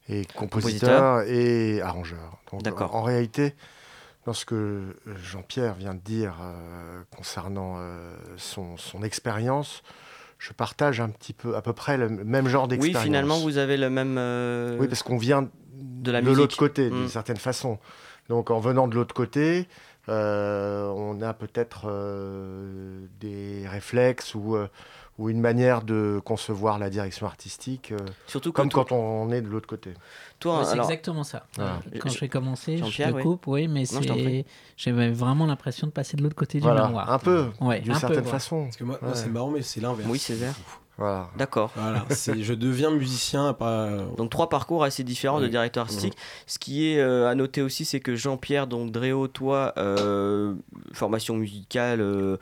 Et 0.10 0.26
Compositeur. 0.26 1.14
compositeur 1.20 1.22
et 1.28 1.82
arrangeur. 1.82 2.38
D'accord. 2.64 2.96
En, 2.96 3.00
en 3.00 3.04
réalité, 3.04 3.54
dans 4.26 4.34
ce 4.34 4.46
que 4.46 4.96
Jean-Pierre 5.24 5.74
vient 5.76 5.94
de 5.94 6.00
dire 6.00 6.36
euh, 6.42 7.02
concernant 7.16 7.76
euh, 7.78 8.14
son, 8.38 8.78
son 8.78 9.04
expérience, 9.04 9.84
je 10.38 10.54
partage 10.54 11.00
un 11.02 11.10
petit 11.10 11.34
peu, 11.34 11.56
à 11.56 11.62
peu 11.62 11.74
près 11.74 11.98
le 11.98 12.10
même 12.10 12.48
genre 12.48 12.64
Oui, 12.64 12.70
d'expérience. 12.70 13.04
finalement, 13.04 13.40
vous 13.40 13.58
avez 13.58 13.78
le 13.78 13.90
même. 13.90 14.18
euh, 14.18 14.76
Oui, 14.80 14.88
parce 14.88 15.04
qu'on 15.04 15.18
vient 15.18 15.50
de 15.76 16.12
la 16.12 16.20
l'autre 16.22 16.58
côté, 16.58 16.90
Mm. 16.90 16.94
d'une 16.96 17.10
certaine 17.10 17.38
façon. 17.38 17.78
Donc 18.32 18.50
en 18.50 18.62
venant 18.62 18.88
de 18.88 18.96
l'autre 18.96 19.14
côté, 19.14 19.68
euh, 20.08 20.88
on 20.96 21.22
a 21.22 21.34
peut-être 21.34 21.82
euh, 21.90 23.06
des 23.20 23.68
réflexes 23.68 24.36
ou, 24.36 24.56
euh, 24.56 24.70
ou 25.20 25.28
une 25.28 25.42
manière 25.42 25.82
de 25.82 26.22
concevoir 26.24 26.80
la 26.80 26.90
direction 26.90 27.26
artistique, 27.28 27.92
euh, 27.92 27.98
Surtout 28.28 28.54
comme 28.54 28.70
quand 28.72 28.94
on 28.94 29.30
est 29.32 29.42
de 29.42 29.50
l'autre 29.50 29.68
côté. 29.68 29.94
toi, 30.40 30.60
Ouais, 30.60 30.64
c'est 30.64 30.72
alors, 30.72 30.86
exactement 30.86 31.26
ça. 31.26 31.46
Euh, 31.60 31.76
Quand 32.00 32.08
Je- 32.08 32.20
j'ai 32.20 32.30
commencé, 32.30 32.78
je 32.78 32.84
Jean-Pierre, 32.86 33.10
te 33.10 33.16
oui. 33.16 33.24
coupe, 33.24 33.48
oui, 33.48 33.68
mais 33.68 33.84
je 33.84 34.44
j'avais 34.78 35.12
vraiment 35.12 35.46
l'impression 35.46 35.88
de 35.88 35.92
passer 35.92 36.16
de 36.16 36.24
l'autre 36.24 36.38
côté 36.38 36.60
du 36.60 36.64
Voilà, 36.64 36.88
miroir. 36.88 37.12
un 37.12 37.20
peu, 37.20 37.50
Ouais, 37.60 37.82
d'une 37.82 37.92
peu, 37.92 38.00
certaine 38.00 38.24
façon. 38.24 38.64
Parce 38.64 38.78
que 38.78 38.86
moi, 38.86 38.98
moi, 39.02 39.14
c'est 39.14 39.28
marrant, 39.30 39.52
mais 39.52 39.62
c'est 39.62 39.82
l'inverse. 39.82 40.10
Oui, 40.10 40.20
Césaire. 40.20 40.56
Voilà. 40.98 41.30
D'accord. 41.38 41.72
Voilà, 41.76 42.06
je 42.10 42.54
deviens 42.54 42.92
musicien, 42.92 43.54
pas. 43.54 43.90
Donc 44.18 44.30
trois 44.30 44.50
parcours 44.50 44.84
assez 44.84 45.04
différents 45.04 45.40
de 45.40 45.48
directeur 45.48 45.84
artistique. 45.84 46.16
Ce 46.46 46.60
qui 46.60 46.88
est 46.88 47.00
euh, 47.00 47.30
à 47.30 47.36
noter 47.36 47.62
aussi, 47.62 47.86
c'est 47.86 48.00
que 48.00 48.16
Jean-Pierre, 48.16 48.68
donc 48.68 48.92
Dréo, 48.92 49.28
toi, 49.28 49.74
euh, 49.78 50.54
formation 50.94 51.36
musicale 51.36 52.02
euh, 52.02 52.12
euh, 52.22 52.38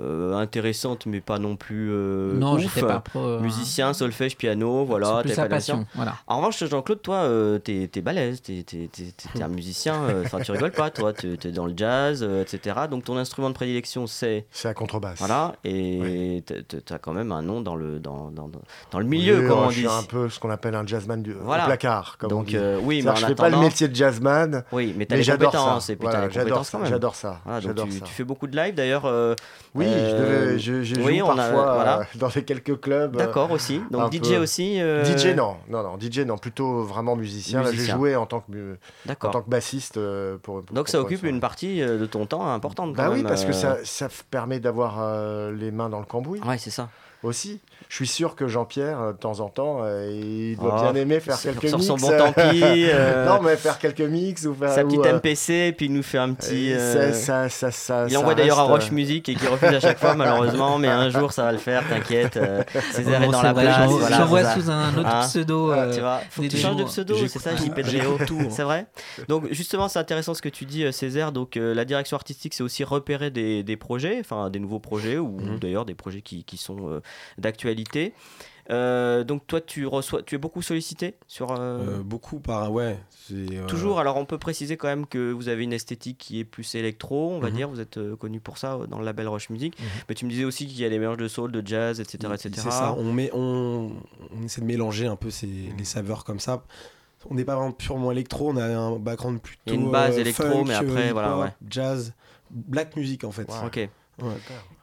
intéressante, 0.00 1.06
mais 1.06 1.20
pas 1.20 1.38
non 1.38 1.56
plus 1.56 1.88
euh, 1.90 2.32
non, 2.34 2.54
ouf. 2.56 2.80
pas 2.80 3.00
pro. 3.00 3.20
euh, 3.20 3.40
Musicien, 3.40 3.92
solfège, 3.92 4.36
piano, 4.36 4.84
voilà. 4.84 5.20
plus 5.22 5.30
sa 5.34 5.42
pas 5.42 5.48
passion. 5.50 5.86
Voilà. 5.94 6.14
En 6.26 6.38
revanche, 6.38 6.64
Jean-Claude, 6.64 7.02
toi, 7.02 7.16
euh, 7.16 7.58
t'es 7.58 7.88
t'es 7.92 8.00
balèze, 8.00 8.40
t'es 8.42 8.62
t'es- 8.66 8.88
t'es- 8.90 9.12
t'es- 9.16 9.28
t'es 9.34 9.42
un 9.42 9.48
musicien, 9.48 9.94
euh, 10.04 10.22
enfin 10.24 10.40
tu 10.40 10.50
rigoles 10.52 10.72
pas, 10.72 10.90
toi, 10.90 11.12
tu 11.12 11.36
es 11.44 11.52
dans 11.52 11.66
le 11.66 11.74
jazz, 11.76 12.22
euh, 12.22 12.42
etc. 12.42 12.76
Donc 12.90 13.04
ton 13.04 13.16
instrument 13.16 13.48
de 13.50 13.54
prédilection, 13.54 14.06
c'est 14.06 14.46
C'est 14.50 14.68
à 14.68 14.74
contrebasse. 14.74 15.18
voilà, 15.18 15.54
et 15.64 16.42
tu 16.46 16.92
as 16.94 16.98
quand 16.98 17.12
même 17.12 17.32
un 17.32 17.42
nom 17.42 17.60
dans 17.60 17.76
le 17.76 17.98
dans, 17.98 18.30
dans, 18.30 18.48
dans- 18.90 18.98
le 18.98 19.04
milieu, 19.06 19.40
Oui, 19.42 19.48
comme 19.48 19.58
euh, 19.58 19.62
on 19.66 19.70
je 19.70 19.74
dit. 19.74 19.80
suis 19.80 19.88
un 19.88 20.02
peu 20.04 20.28
ce 20.28 20.38
qu'on 20.40 20.50
appelle 20.50 20.74
un 20.74 20.86
jazzman 20.86 21.22
du, 21.22 21.32
Voilà. 21.32 21.64
placard, 21.64 22.16
comme 22.18 22.32
on 22.32 22.36
Donc 22.36 22.46
dit. 22.46 22.56
euh, 22.56 22.78
oui, 22.82 23.02
mais 23.02 23.10
en 23.10 23.14
je 23.14 23.26
fais 23.26 23.34
pas 23.34 23.48
le 23.50 23.58
métier 23.58 23.88
de 23.88 23.94
jazzman, 23.94 24.64
oui, 24.72 24.94
mais 24.96 25.06
t'as 25.06 25.16
les 25.16 25.22
j'adore 25.22 25.50
compétences 25.52 25.86
ça. 25.86 25.92
et 25.92 25.96
puis 25.96 26.06
t'as 26.06 26.10
Voilà, 26.12 26.26
les 26.28 26.32
j'adore 26.32 26.48
compétences 26.48 26.66
ça. 26.68 26.72
quand 26.78 26.82
même. 26.84 26.90
J'adore 26.92 27.14
ça. 27.14 27.40
Voilà, 27.44 27.60
donc 27.60 27.68
j'adore 27.68 27.84
tu, 27.86 27.92
ça. 27.98 28.04
tu 28.06 28.12
fais 28.12 28.24
beaucoup 28.24 28.46
de 28.46 28.56
live 28.56 28.74
d'ailleurs. 28.74 29.04
euh, 29.06 29.34
Oui, 29.74 29.81
Euh, 29.88 30.58
je, 30.58 30.72
oui, 31.00 31.18
joue 31.18 31.24
a- 31.30 31.34
parfois 31.36 31.74
voilà. 31.74 32.00
euh, 32.00 32.04
dans 32.16 32.28
des 32.28 32.44
quelques 32.44 32.80
clubs. 32.80 33.14
euh, 33.14 33.18
D'accord 33.18 33.50
aussi. 33.50 33.80
Donc 33.90 34.12
DJ 34.12 34.20
peu. 34.34 34.38
aussi. 34.38 34.80
euh, 34.80 35.04
DJ 35.04 35.34
non, 35.36 35.56
non, 35.68 35.82
non, 35.82 35.98
DJ 36.00 36.20
non, 36.20 36.38
plutôt 36.38 36.82
vraiment 36.82 37.16
musicien. 37.16 37.62
J'ai 37.72 37.86
joué 37.86 38.16
en 38.16 38.26
tant 38.26 38.40
que, 38.40 38.50
mu- 38.52 38.72
en 38.72 38.76
D'accord. 39.06 39.30
tant 39.30 39.42
que 39.42 39.50
bassiste 39.50 39.98
pour, 40.42 40.62
pour- 40.62 40.74
Donc 40.74 40.88
ça 40.88 40.98
pour 40.98 41.06
occupe 41.06 41.24
une 41.24 41.40
partie 41.40 41.80
de 41.80 42.06
ton 42.06 42.26
temps 42.26 42.46
importante. 42.48 42.94
Bah 42.94 43.10
oui, 43.12 43.22
parce 43.22 43.44
que 43.44 43.52
ça, 43.52 43.78
ça 43.84 44.08
permet 44.30 44.60
d'avoir 44.60 45.50
les 45.52 45.70
mains 45.70 45.88
dans 45.88 46.00
le 46.00 46.06
cambouis 46.06 46.40
Ouais, 46.46 46.58
c'est 46.58 46.70
ça. 46.70 46.88
aussi. 47.22 47.60
Je 47.92 47.96
suis 47.96 48.06
sûr 48.06 48.34
que 48.36 48.48
Jean-Pierre, 48.48 48.98
euh, 49.02 49.12
de 49.12 49.18
temps 49.18 49.40
en 49.40 49.50
temps, 49.50 49.80
euh, 49.82 50.08
il 50.10 50.56
doit 50.56 50.76
Oh, 50.78 50.82
bien 50.92 50.94
aimer 51.02 51.20
faire 51.20 51.36
sur- 51.36 51.50
quelques 51.52 51.68
sur 51.68 51.76
mix. 51.76 51.88
son 51.88 51.96
bon 51.98 52.08
tant 52.16 52.32
pis, 52.32 52.62
euh, 52.64 53.26
non, 53.26 53.42
mais 53.42 53.54
faire 53.56 53.78
quelques 53.78 54.00
mix 54.00 54.46
ou 54.46 54.54
faire. 54.54 54.70
Sa 54.72 54.82
ou, 54.82 54.88
petite 54.88 55.04
euh, 55.04 55.16
MPC, 55.18 55.52
et 55.68 55.72
puis 55.72 55.86
il 55.86 55.92
nous 55.92 56.02
fait 56.02 56.16
un 56.16 56.32
petit. 56.32 56.72
ça, 56.78 57.12
ça, 57.12 57.48
ça, 57.50 57.70
ça- 57.70 58.06
Il 58.08 58.12
ça 58.14 58.20
envoie 58.20 58.34
d'ailleurs 58.34 58.58
à 58.60 58.62
Roche 58.62 58.90
Musique 58.92 59.28
et 59.28 59.34
qui 59.34 59.46
refuse 59.46 59.68
à 59.74 59.80
chaque 59.80 59.98
fois 59.98 60.14
malheureusement, 60.16 60.78
mais 60.78 60.88
un 60.88 61.10
jour 61.10 61.34
ça 61.34 61.42
va 61.42 61.52
le 61.52 61.58
faire, 61.58 61.86
t'inquiète. 61.86 62.38
euh, 62.38 62.62
Césaire 62.92 63.22
est 63.24 63.28
dans 63.28 63.42
la 63.42 63.52
vrai, 63.52 63.64
place. 63.64 63.90
J'envoie 64.10 64.44
sous 64.54 64.70
un 64.70 64.96
autre 64.96 65.08
Hein 65.14 65.20
pseudo. 65.26 65.72
Ah, 65.72 65.78
euh, 65.80 65.92
tu 65.94 66.00
vois, 66.00 66.20
faut 66.30 66.40
que 66.40 66.46
tu 66.48 66.56
changes 66.56 66.76
de 66.76 66.84
pseudo, 66.84 67.14
c'est 67.28 67.38
ça, 67.40 67.54
JP. 67.54 67.78
C'est 68.48 68.62
vrai 68.62 68.86
Donc 69.28 69.48
justement, 69.52 69.88
c'est 69.88 69.98
intéressant 69.98 70.32
ce 70.32 70.40
que 70.40 70.48
tu 70.48 70.64
dis, 70.64 70.90
Césaire. 70.94 71.30
Donc 71.30 71.58
euh, 71.58 71.74
la 71.74 71.84
direction 71.84 72.16
artistique, 72.16 72.54
c'est 72.54 72.62
aussi 72.62 72.84
repérer 72.84 73.30
des, 73.30 73.62
des 73.62 73.76
projets, 73.76 74.16
enfin 74.20 74.48
des 74.48 74.60
nouveaux 74.60 74.80
projets, 74.80 75.18
ou 75.18 75.36
Mhm. 75.42 75.58
d'ailleurs 75.58 75.84
des 75.84 75.94
projets 75.94 76.22
qui, 76.22 76.42
qui 76.44 76.56
sont 76.56 76.88
euh, 76.88 77.02
Euh, 78.70 79.24
donc 79.24 79.44
toi, 79.48 79.60
tu 79.60 79.86
reçois, 79.86 80.22
tu 80.22 80.36
es 80.36 80.38
beaucoup 80.38 80.62
sollicité 80.62 81.16
sur. 81.26 81.50
euh, 81.50 81.98
Euh, 81.98 82.02
beaucoup 82.02 82.38
par. 82.38 82.70
Ouais. 82.72 82.96
Toujours, 83.66 83.98
alors 83.98 84.16
on 84.16 84.24
peut 84.24 84.38
préciser 84.38 84.76
quand 84.76 84.86
même 84.88 85.06
que 85.06 85.32
vous 85.32 85.48
avez 85.48 85.64
une 85.64 85.72
esthétique 85.72 86.16
qui 86.18 86.38
est 86.38 86.44
plus 86.44 86.74
électro, 86.76 87.32
on 87.32 87.40
va 87.40 87.48
Mhm. 87.50 87.54
dire, 87.56 87.68
vous 87.68 87.80
êtes 87.80 87.98
connu 88.16 88.38
pour 88.40 88.58
ça 88.58 88.78
dans 88.88 88.98
le 88.98 89.04
label 89.04 89.26
Roche 89.26 89.50
Music, 89.50 89.78
Mhm. 89.78 89.86
mais 90.08 90.14
tu 90.14 90.24
me 90.26 90.30
disais 90.30 90.44
aussi 90.44 90.66
qu'il 90.66 90.78
y 90.80 90.84
a 90.84 90.88
des 90.90 90.98
mélanges 91.00 91.16
de 91.16 91.26
soul, 91.28 91.50
de 91.50 91.66
jazz, 91.66 91.98
etc. 92.00 92.32
etc. 92.34 92.50
C'est 92.54 92.70
ça, 92.70 92.94
on, 92.96 93.12
met, 93.12 93.30
on, 93.32 93.92
on 94.38 94.42
essaie 94.44 94.60
de 94.60 94.66
mélanger 94.66 95.06
un 95.06 95.16
peu 95.16 95.30
ces, 95.30 95.46
les 95.76 95.84
saveurs 95.84 96.22
comme 96.24 96.40
ça. 96.40 96.62
On 97.30 97.34
n'est 97.34 97.44
pas 97.44 97.56
vraiment 97.56 97.72
purement 97.72 98.10
électro, 98.12 98.50
on 98.50 98.56
a 98.56 98.64
un 98.64 98.96
background 98.98 99.40
plutôt. 99.40 99.74
Une 99.74 99.90
base 99.90 100.18
électro, 100.18 100.44
funk, 100.44 100.64
mais 100.66 100.74
après, 100.74 101.12
voilà, 101.12 101.38
ouais. 101.38 101.52
Jazz, 101.68 102.14
black 102.50 102.96
music 102.96 103.24
en 103.24 103.32
fait. 103.32 103.48
Ok. 103.66 103.88
Ouais. 104.20 104.34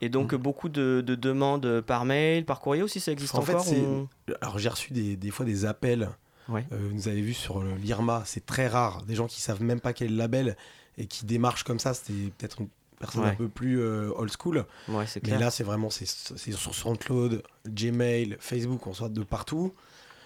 Et 0.02 0.10
donc 0.10 0.34
euh, 0.34 0.38
beaucoup 0.38 0.70
de, 0.70 1.04
de 1.06 1.16
demandes 1.16 1.82
par 1.82 2.06
mail, 2.06 2.46
par 2.46 2.60
courrier 2.60 2.82
aussi, 2.84 3.00
ça 3.00 3.12
existe 3.12 3.36
En 3.36 3.42
fait, 3.42 3.54
encore 3.56 3.72
ou- 3.74 4.08
Alors 4.42 4.58
j'ai 4.60 4.70
reçu 4.70 4.92
des, 4.94 5.16
des 5.16 5.32
fois 5.32 5.46
des 5.46 5.66
appels. 5.66 6.10
Ouais. 6.48 6.66
Euh, 6.72 6.90
vous 6.94 7.08
avez 7.08 7.22
vu 7.22 7.34
sur 7.34 7.62
l'IRMA, 7.64 8.24
c'est 8.26 8.46
très 8.46 8.68
rare. 8.68 9.04
Des 9.04 9.14
gens 9.16 9.28
qui 9.28 9.40
savent 9.40 9.62
même 9.62 9.80
pas 9.80 9.94
quel 9.94 10.16
label 10.16 10.58
et 10.98 11.06
qui 11.06 11.26
démarchent 11.26 11.64
comme 11.64 11.80
ça. 11.80 11.94
C'était 11.94 12.32
peut-être 12.38 12.62
une- 12.62 12.70
personnes 13.00 13.22
Ouais. 13.24 13.30
un 13.30 13.36
peu 13.36 13.48
plus 13.48 13.80
euh, 13.80 14.12
old 14.16 14.32
school. 14.38 14.66
Ouais, 14.90 15.06
Mais 15.26 15.38
là, 15.38 15.52
c'est 15.52 15.64
vraiment 15.64 15.90
c'est 15.90 16.06
sur 16.06 16.76
SoundCloud, 16.76 17.44
Gmail, 17.68 18.36
Facebook, 18.42 18.86
on 18.88 18.94
sort 18.94 19.10
de 19.10 19.24
partout. 19.24 19.74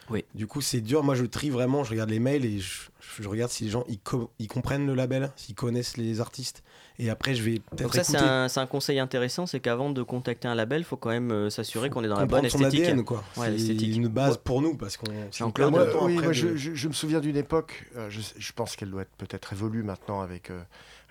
Oui. 0.09 0.25
Du 0.35 0.47
coup, 0.47 0.61
c'est 0.61 0.81
dur. 0.81 1.03
Moi, 1.03 1.15
je 1.15 1.23
trie 1.25 1.49
vraiment. 1.49 1.83
Je 1.83 1.91
regarde 1.91 2.09
les 2.09 2.19
mails 2.19 2.45
et 2.45 2.59
je, 2.59 2.81
je 3.21 3.27
regarde 3.27 3.51
si 3.51 3.63
les 3.63 3.69
gens 3.69 3.83
ils, 3.87 3.99
co- 3.99 4.29
ils 4.39 4.47
comprennent 4.47 4.85
le 4.85 4.93
label, 4.95 5.31
s'ils 5.35 5.55
connaissent 5.55 5.97
les 5.97 6.19
artistes. 6.21 6.63
Et 6.99 7.09
après, 7.09 7.33
je 7.33 7.41
vais 7.41 7.59
peut-être 7.71 7.83
Donc 7.83 7.95
ça, 7.95 8.47
c'est 8.49 8.59
un, 8.59 8.65
conseil 8.67 8.99
intéressant, 8.99 9.47
c'est 9.47 9.59
qu'avant 9.59 9.89
de 9.89 10.03
contacter 10.03 10.47
un 10.47 10.53
label, 10.53 10.81
il 10.81 10.83
faut 10.83 10.95
quand 10.97 11.09
même 11.09 11.31
euh, 11.31 11.49
s'assurer 11.49 11.89
qu'on 11.89 12.03
est 12.03 12.07
dans 12.07 12.19
la 12.19 12.25
bonne 12.27 12.47
son 12.49 12.59
esthétique. 12.59 12.81
ADN, 12.85 13.03
quoi. 13.03 13.23
Ouais, 13.37 13.57
c'est 13.57 13.73
une 13.73 14.07
base 14.09 14.37
pour 14.37 14.61
nous 14.61 14.75
parce 14.75 14.97
qu'on. 14.97 15.07
Jean-Claude, 15.31 15.73
c'est 15.73 15.93
Moi, 15.95 16.03
oui, 16.05 16.13
moi, 16.19 16.31
je, 16.33 16.47
de- 16.49 16.55
je- 16.55 16.75
je 16.75 16.87
me 16.87 16.93
souviens 16.93 17.19
d'une 17.19 17.37
époque, 17.37 17.85
euh, 17.97 18.09
je, 18.11 18.19
je 18.37 18.51
pense 18.53 18.75
qu'elle 18.75 18.91
doit 18.91 19.01
être 19.03 19.15
peut-être 19.17 19.53
évolue 19.53 19.81
maintenant 19.81 20.21
avec, 20.21 20.51
euh, 20.51 20.61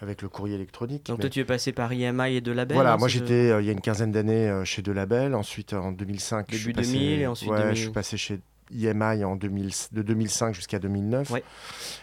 avec 0.01 0.23
le 0.23 0.29
courrier 0.29 0.55
électronique. 0.55 1.07
Donc 1.07 1.19
mais- 1.19 1.23
toi, 1.23 1.31
tu 1.31 1.41
es 1.41 1.45
passé 1.45 1.73
par 1.73 1.93
IMI 1.93 2.35
et 2.37 2.41
de 2.41 2.53
labels 2.53 2.77
Voilà, 2.77 2.93
hein, 2.93 2.97
moi 2.99 3.09
j'étais 3.09 3.51
euh, 3.51 3.61
il 3.61 3.67
y 3.67 3.69
a 3.69 3.73
une 3.73 3.81
quinzaine 3.81 4.13
d'années 4.13 4.49
euh, 4.49 4.65
chez 4.65 4.83
deux 4.83 4.93
labels, 4.93 5.35
ensuite 5.35 5.73
en 5.73 5.91
2005 5.91 6.47
je 6.49 6.53
Début 6.53 6.63
suis 6.63 6.73
passé, 6.75 6.93
2000 6.93 7.21
et 7.23 7.27
ensuite 7.27 7.51
ouais, 7.51 7.59
2000. 7.59 7.75
je 7.77 7.83
suis 7.83 7.91
passé 7.91 8.17
chez 8.17 8.41
IMI 8.73 9.25
en 9.25 9.37
2000, 9.37 9.71
de 9.93 10.03
2005 10.03 10.55
jusqu'à 10.55 10.79
2009. 10.79 11.31
Ouais. 11.31 11.45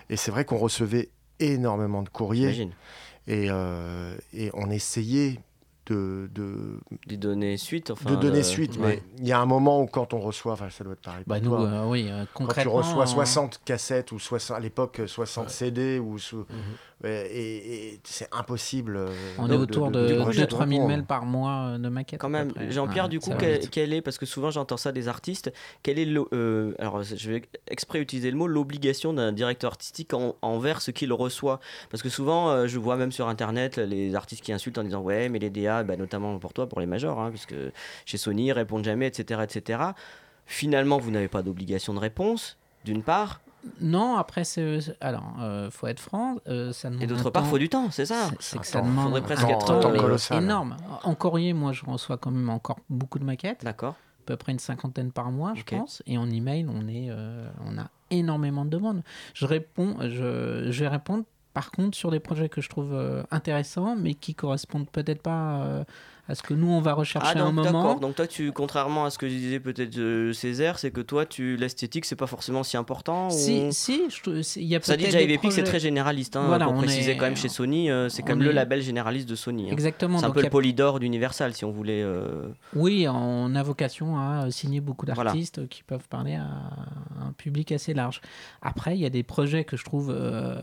Et 0.10 0.16
c'est 0.16 0.32
vrai 0.32 0.46
qu'on 0.46 0.58
recevait 0.58 1.10
énormément 1.40 2.04
de 2.04 2.10
courriers 2.10 2.70
et, 3.28 3.48
euh, 3.50 4.16
et 4.34 4.50
on 4.54 4.70
essayait 4.70 5.40
de, 5.89 6.29
de, 6.34 6.79
De 7.08 7.15
donner 7.15 7.58
suite. 7.58 7.91
Enfin, 7.91 8.10
de 8.10 8.15
donner 8.15 8.39
euh, 8.39 8.43
suite, 8.43 8.77
ouais. 8.77 9.01
mais 9.17 9.19
il 9.19 9.27
y 9.27 9.31
a 9.31 9.39
un 9.39 9.46
moment 9.46 9.81
où 9.81 9.86
quand 9.88 10.13
on 10.13 10.19
reçoit, 10.19 10.53
enfin 10.53 10.69
ça 10.69 10.84
doit 10.84 10.93
être 10.93 11.01
pareil 11.01 11.24
pour 11.24 11.34
Bah, 11.34 11.39
nous, 11.39 11.50
toi, 11.50 11.62
euh, 11.62 11.86
oui, 11.88 12.08
euh, 12.10 12.25
quand 12.34 12.43
tu 12.43 12.48
concrètement. 12.48 12.74
reçois 12.74 13.03
euh, 13.03 13.08
60 13.08 13.62
cassettes 13.65 14.12
ou 14.12 14.19
60, 14.19 14.58
à 14.58 14.60
l'époque 14.60 15.01
60 15.05 15.50
CD 15.50 16.00
ou 16.00 16.17
sous- 16.19 16.46
Mhm. 16.50 17.05
et, 17.05 17.88
et 17.93 18.00
c'est 18.03 18.27
impossible. 18.34 18.98
euh, 18.98 19.08
On 19.38 19.48
de- 19.48 19.53
est 19.53 19.58
autour 19.58 19.89
de- 19.91 20.00
de, 20.00 20.08
de- 20.08 20.24
de 20.25 20.31
2-3 20.31 20.67
000 20.67 20.69
répondre. 20.69 20.88
mails 20.88 21.05
par 21.05 21.25
mois 21.25 21.77
de 21.77 21.89
maquettes. 21.89 22.19
Quand 22.19 22.29
même. 22.29 22.51
Jean-Pierre, 22.69 23.05
Ouais, 23.05 23.10
du 23.10 23.19
coup, 23.19 23.31
quel, 23.72 23.93
est, 23.93 24.01
parce 24.01 24.17
que 24.17 24.25
souvent 24.25 24.51
j'entends 24.51 24.77
ça 24.77 24.91
des 24.91 25.08
artistes, 25.08 25.51
quel 25.84 25.98
est 25.98 26.05
le, 26.05 26.25
euh, 26.34 26.74
alors 26.79 27.01
je 27.03 27.29
vais 27.31 27.41
exprès 27.67 28.00
utiliser 28.00 28.29
le 28.31 28.38
mot, 28.38 28.48
l'obligation 28.48 29.13
d'un 29.13 29.31
directeur 29.31 29.72
artistique 29.72 30.13
en- 30.13 30.36
envers 30.41 30.81
ce 30.81 30.91
qu'il 30.91 31.12
reçoit? 31.13 31.60
Parce 31.89 32.03
que 32.03 32.10
souvent, 32.10 32.50
euh, 32.50 32.67
je 32.67 32.77
vois 32.79 32.98
même 32.98 33.12
sur 33.12 33.27
internet 33.29 33.77
les 33.77 34.13
artistes 34.15 34.43
qui 34.43 34.51
insultent 34.51 34.77
en 34.77 34.84
disant 34.84 35.01
Ouais, 35.01 35.29
mais 35.29 35.39
les 35.39 35.50
DA, 35.50 35.78
bah, 35.83 35.95
notamment 35.98 36.38
pour 36.39 36.53
toi, 36.53 36.67
pour 36.69 36.79
les 36.79 36.86
majors, 36.86 37.19
hein, 37.19 37.29
puisque 37.29 37.55
chez 38.05 38.17
Sony, 38.17 38.48
ils 38.48 38.51
répondent 38.51 38.83
jamais, 38.86 39.07
etc. 39.07 39.41
etc. 39.43 39.79
Finalement, 40.45 40.98
vous 40.98 41.12
n'avez 41.12 41.27
pas 41.27 41.41
d'obligation 41.43 41.93
de 41.93 42.00
réponse, 42.00 42.57
d'une 42.86 43.03
part, 43.03 43.41
Non, 43.81 44.15
après, 44.15 44.45
c'est. 44.45 44.79
c'est- 44.79 44.95
Alors, 45.01 45.36
euh, 45.41 45.69
faut 45.69 45.86
être 45.88 46.00
franc. 46.00 46.38
euh, 46.48 46.71
ça 46.71 46.89
demande 46.89 47.03
et 47.03 47.07
d'autre 47.07 47.29
part, 47.29 47.41
temps- 47.43 47.48
il 47.48 47.51
faut 47.51 47.57
du 47.57 47.67
temps, 47.67 47.91
c'est 47.91 48.05
ça 48.05 48.29
C'est 48.39 48.57
que 48.57 48.65
ça 48.65 48.79
temps, 48.79 48.86
demande 48.86 49.05
faudrait 49.07 49.21
presque 49.21 49.50
être, 49.50 49.65
temps 49.81 49.91
euh, 49.93 49.98
colossal. 50.00 50.41
énorme. 50.41 50.77
En 51.03 51.13
courrier, 51.13 51.51
moi, 51.51 51.74
je 51.74 51.83
reçois 51.86 52.17
quand 52.17 52.31
même 52.31 52.50
encore 52.50 52.79
beaucoup 52.89 53.19
de 53.19 53.25
maquettes, 53.25 53.63
D'accord. 53.65 53.95
à 53.95 54.25
peu 54.25 54.38
près 54.38 54.53
une 54.53 54.59
cinquantaine 54.59 55.12
par 55.12 55.29
mois, 55.31 55.53
je 55.55 55.63
pense. 55.63 56.01
Et 56.07 56.17
en 56.17 56.29
email, 56.29 56.67
on 56.69 56.88
est, 56.88 57.07
euh, 57.09 57.50
on 57.65 57.77
a 57.77 57.89
énormément 58.12 58.63
de 58.63 58.69
demandes. 58.69 59.03
Je 59.33 59.45
réponds, 59.45 59.98
je, 60.03 60.67
je 60.71 60.79
vais 60.79 60.88
répondre. 60.88 61.25
Par 61.60 61.72
contre, 61.72 61.98
sur 61.98 62.10
des 62.10 62.22
projets 62.22 62.48
que 62.48 62.62
je 62.62 62.70
trouve 62.70 62.94
euh, 62.94 63.22
intéressants, 63.32 63.98
mais 63.98 64.13
qui 64.13 64.34
correspondent 64.34 64.89
peut-être 64.89 65.22
pas 65.22 65.66
euh, 65.66 65.84
à 66.29 66.36
ce 66.36 66.43
que 66.43 66.53
nous 66.53 66.69
on 66.69 66.79
va 66.79 66.93
rechercher 66.93 67.33
Ah 67.36 67.39
à 67.39 67.41
un 67.43 67.51
moment. 67.51 67.63
d'accord. 67.63 68.00
Donc 68.00 68.15
toi, 68.15 68.27
tu, 68.27 68.51
contrairement 68.51 69.03
à 69.05 69.09
ce 69.09 69.17
que 69.17 69.27
je 69.27 69.33
disais 69.33 69.59
peut-être 69.59 69.98
euh, 69.98 70.31
Césaire, 70.31 70.77
c'est 70.79 70.91
que 70.91 71.01
toi, 71.01 71.25
tu 71.25 71.57
l'esthétique, 71.57 72.05
c'est 72.05 72.15
pas 72.15 72.27
forcément 72.27 72.63
si 72.63 72.77
important. 72.77 73.29
Si, 73.31 73.63
ou- 73.67 73.71
si, 73.71 74.03
il 74.57 74.63
y 74.67 74.75
a 74.75 74.81
Ça 74.81 74.95
dit 74.95 75.05
déjà 75.05 75.19
Epic, 75.21 75.51
c'est 75.51 75.63
très 75.63 75.79
généraliste. 75.79 76.36
Hein, 76.36 76.43
Voilà, 76.48 76.65
pour 76.65 76.75
on 76.75 76.77
préciser 76.77 77.12
est- 77.12 77.17
quand 77.17 77.25
même 77.25 77.36
chez 77.36 77.50
Sony, 77.50 77.89
euh, 77.89 78.09
c'est 78.09 78.21
quand 78.21 78.36
même 78.36 78.43
le 78.43 78.51
label 78.51 78.81
généraliste 78.81 79.27
de 79.27 79.36
Sony. 79.36 79.69
hein. 79.69 79.74
Exactement. 79.74 80.19
C'est 80.19 80.25
un 80.25 80.27
donc 80.29 80.36
peu 80.36 80.41
le 80.41 80.48
a- 80.48 80.51
polydor 80.51 81.00
d'Universal, 81.00 81.53
si 81.53 81.65
on 81.65 81.71
voulait. 81.71 82.03
euh, 82.03 82.48
Oui, 82.75 83.07
on 83.09 83.55
a 83.55 83.63
vocation 83.63 84.17
à 84.17 84.51
signer 84.51 84.81
beaucoup 84.81 85.05
Voilà. 85.07 85.24
d'artistes 85.31 85.67
qui 85.67 85.81
peuvent 85.83 86.07
parler 86.09 86.36
à 86.36 86.45
un 87.25 87.31
public 87.33 87.71
assez 87.71 87.93
large. 87.95 88.21
Après, 88.62 88.95
il 88.95 89.01
y 89.01 89.05
a 89.05 89.09
des 89.09 89.24
projets 89.24 89.63
que 89.63 89.77
je 89.77 89.83
trouve 89.83 90.12
euh, 90.15 90.59